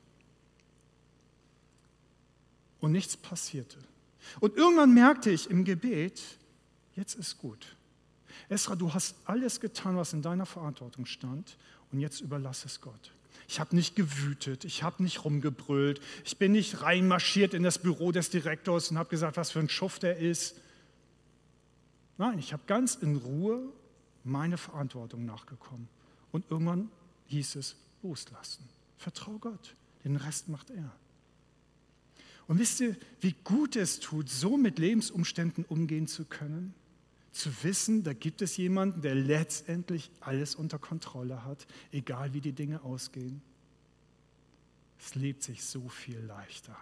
Und 2.79 2.91
nichts 2.91 3.17
passierte. 3.17 3.77
Und 4.39 4.57
irgendwann 4.57 4.93
merkte 4.93 5.31
ich 5.31 5.49
im 5.49 5.65
Gebet, 5.65 6.21
jetzt 6.95 7.15
ist 7.15 7.37
gut. 7.39 7.75
Esra, 8.49 8.75
du 8.75 8.93
hast 8.93 9.15
alles 9.25 9.59
getan, 9.59 9.97
was 9.97 10.13
in 10.13 10.21
deiner 10.21 10.45
Verantwortung 10.45 11.05
stand, 11.05 11.57
und 11.91 11.99
jetzt 11.99 12.21
überlass 12.21 12.65
es 12.65 12.81
Gott. 12.81 13.13
Ich 13.47 13.59
habe 13.59 13.75
nicht 13.75 13.95
gewütet, 13.95 14.65
ich 14.65 14.83
habe 14.83 15.03
nicht 15.03 15.23
rumgebrüllt, 15.23 16.01
ich 16.23 16.37
bin 16.37 16.51
nicht 16.51 16.81
reinmarschiert 16.81 17.53
in 17.53 17.63
das 17.63 17.77
Büro 17.77 18.11
des 18.11 18.29
Direktors 18.29 18.91
und 18.91 18.97
habe 18.97 19.09
gesagt, 19.09 19.37
was 19.37 19.51
für 19.51 19.59
ein 19.59 19.69
Schuft 19.69 20.03
er 20.03 20.17
ist. 20.17 20.59
Nein, 22.17 22.39
ich 22.39 22.53
habe 22.53 22.63
ganz 22.67 22.95
in 22.95 23.17
Ruhe 23.17 23.61
meine 24.23 24.57
Verantwortung 24.57 25.25
nachgekommen. 25.25 25.87
Und 26.31 26.49
irgendwann 26.49 26.89
hieß 27.27 27.55
es, 27.55 27.75
loslassen. 28.03 28.67
Vertrau 28.97 29.37
Gott, 29.39 29.75
den 30.03 30.15
Rest 30.15 30.49
macht 30.49 30.69
er. 30.69 30.91
Und 32.47 32.59
wisst 32.59 32.79
ihr, 32.79 32.95
wie 33.21 33.35
gut 33.43 33.75
es 33.75 33.99
tut, 33.99 34.29
so 34.29 34.57
mit 34.57 34.77
Lebensumständen 34.77 35.65
umgehen 35.65 36.07
zu 36.07 36.25
können? 36.25 36.73
Zu 37.31 37.51
wissen, 37.63 38.03
da 38.03 38.13
gibt 38.13 38.41
es 38.41 38.55
jemanden, 38.57 39.01
der 39.01 39.15
letztendlich 39.15 40.11
alles 40.21 40.55
unter 40.55 40.79
Kontrolle 40.79 41.43
hat, 41.43 41.65
egal 41.91 42.33
wie 42.33 42.41
die 42.41 42.53
Dinge 42.53 42.81
ausgehen. 42.83 43.41
Es 44.99 45.15
lebt 45.15 45.43
sich 45.43 45.63
so 45.63 45.89
viel 45.89 46.19
leichter, 46.19 46.77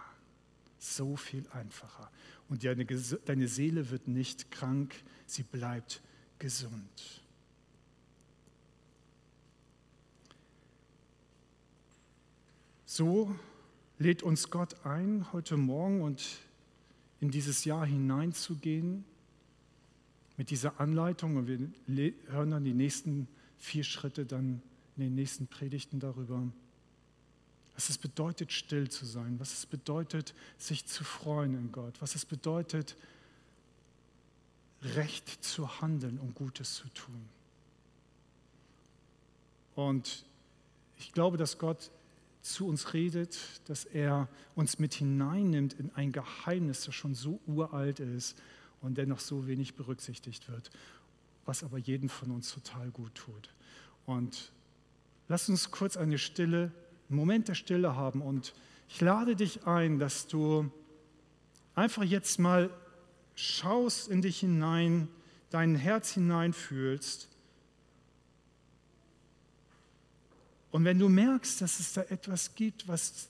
so 0.84 1.16
viel 1.16 1.46
einfacher. 1.50 2.10
Und 2.48 2.64
deine, 2.64 2.84
deine 2.84 3.48
Seele 3.48 3.90
wird 3.90 4.08
nicht 4.08 4.50
krank, 4.50 4.94
sie 5.26 5.42
bleibt 5.42 6.02
gesund. 6.38 7.22
So 12.84 13.34
lädt 13.98 14.22
uns 14.22 14.50
Gott 14.50 14.84
ein, 14.84 15.32
heute 15.32 15.56
Morgen 15.56 16.02
und 16.02 16.22
in 17.20 17.30
dieses 17.30 17.64
Jahr 17.64 17.86
hineinzugehen 17.86 19.04
mit 20.36 20.50
dieser 20.50 20.80
Anleitung. 20.80 21.36
Und 21.36 21.48
wir 21.86 22.12
hören 22.28 22.50
dann 22.50 22.64
die 22.64 22.74
nächsten 22.74 23.26
vier 23.58 23.82
Schritte 23.82 24.26
dann 24.26 24.62
in 24.96 25.04
den 25.04 25.14
nächsten 25.14 25.46
Predigten 25.46 25.98
darüber. 25.98 26.46
Was 27.74 27.88
es 27.88 27.98
bedeutet, 27.98 28.52
still 28.52 28.88
zu 28.88 29.04
sein, 29.04 29.38
was 29.40 29.52
es 29.52 29.66
bedeutet, 29.66 30.34
sich 30.58 30.86
zu 30.86 31.04
freuen 31.04 31.54
in 31.54 31.72
Gott, 31.72 32.00
was 32.00 32.14
es 32.14 32.24
bedeutet, 32.24 32.96
recht 34.94 35.44
zu 35.44 35.80
handeln 35.80 36.18
und 36.18 36.34
Gutes 36.34 36.74
zu 36.74 36.88
tun. 36.90 37.28
Und 39.74 40.24
ich 40.98 41.12
glaube, 41.12 41.36
dass 41.36 41.58
Gott 41.58 41.90
zu 42.42 42.68
uns 42.68 42.92
redet, 42.92 43.38
dass 43.66 43.84
er 43.86 44.28
uns 44.54 44.78
mit 44.78 44.94
hineinnimmt 44.94 45.72
in 45.72 45.90
ein 45.94 46.12
Geheimnis, 46.12 46.84
das 46.84 46.94
schon 46.94 47.14
so 47.14 47.40
uralt 47.46 48.00
ist 48.00 48.36
und 48.82 48.98
dennoch 48.98 49.18
so 49.18 49.46
wenig 49.46 49.74
berücksichtigt 49.74 50.48
wird, 50.48 50.70
was 51.46 51.64
aber 51.64 51.78
jeden 51.78 52.08
von 52.08 52.30
uns 52.30 52.52
total 52.52 52.90
gut 52.90 53.14
tut. 53.14 53.48
Und 54.04 54.52
lass 55.26 55.48
uns 55.48 55.70
kurz 55.70 55.96
eine 55.96 56.18
Stille, 56.18 56.70
einen 57.08 57.18
Moment 57.18 57.48
der 57.48 57.54
Stille 57.54 57.96
haben. 57.96 58.22
Und 58.22 58.54
ich 58.88 59.00
lade 59.00 59.36
dich 59.36 59.66
ein, 59.66 59.98
dass 59.98 60.26
du 60.26 60.70
einfach 61.74 62.04
jetzt 62.04 62.38
mal 62.38 62.70
schaust 63.34 64.08
in 64.08 64.22
dich 64.22 64.40
hinein, 64.40 65.08
dein 65.50 65.74
Herz 65.74 66.12
hineinfühlst. 66.12 67.28
Und 70.70 70.84
wenn 70.84 70.98
du 70.98 71.08
merkst, 71.08 71.60
dass 71.60 71.78
es 71.78 71.92
da 71.92 72.02
etwas 72.02 72.54
gibt, 72.54 72.88
was 72.88 73.28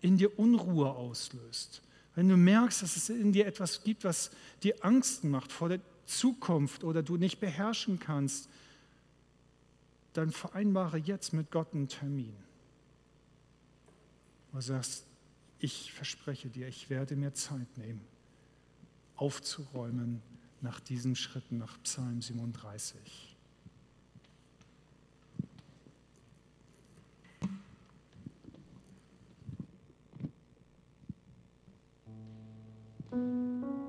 in 0.00 0.18
dir 0.18 0.38
Unruhe 0.38 0.90
auslöst, 0.90 1.82
wenn 2.14 2.28
du 2.28 2.36
merkst, 2.36 2.82
dass 2.82 2.96
es 2.96 3.08
in 3.08 3.32
dir 3.32 3.46
etwas 3.46 3.84
gibt, 3.84 4.04
was 4.04 4.30
dir 4.62 4.74
Angst 4.84 5.24
macht 5.24 5.52
vor 5.52 5.68
der 5.68 5.80
Zukunft 6.04 6.84
oder 6.84 7.02
du 7.02 7.16
nicht 7.16 7.38
beherrschen 7.40 7.98
kannst, 8.00 8.48
dann 10.12 10.30
vereinbare 10.30 10.98
jetzt 10.98 11.32
mit 11.32 11.50
Gott 11.50 11.74
einen 11.74 11.88
Termin. 11.88 12.36
Du 14.52 14.60
sagst, 14.60 15.06
ich 15.60 15.92
verspreche 15.92 16.48
dir, 16.48 16.68
ich 16.68 16.90
werde 16.90 17.16
mir 17.16 17.34
Zeit 17.34 17.76
nehmen, 17.76 18.04
aufzuräumen 19.16 20.22
nach 20.60 20.80
diesen 20.80 21.14
Schritten, 21.14 21.58
nach 21.58 21.80
Psalm 21.82 22.20
37. 22.22 23.36
guten 33.10 33.87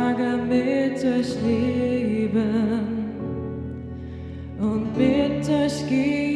Tage 0.00 0.38
mit 0.48 1.04
euch 1.04 1.34
leben 1.44 2.86
und 4.58 4.96
mit 4.96 5.46
euch 5.46 5.88
gehen 5.88 6.29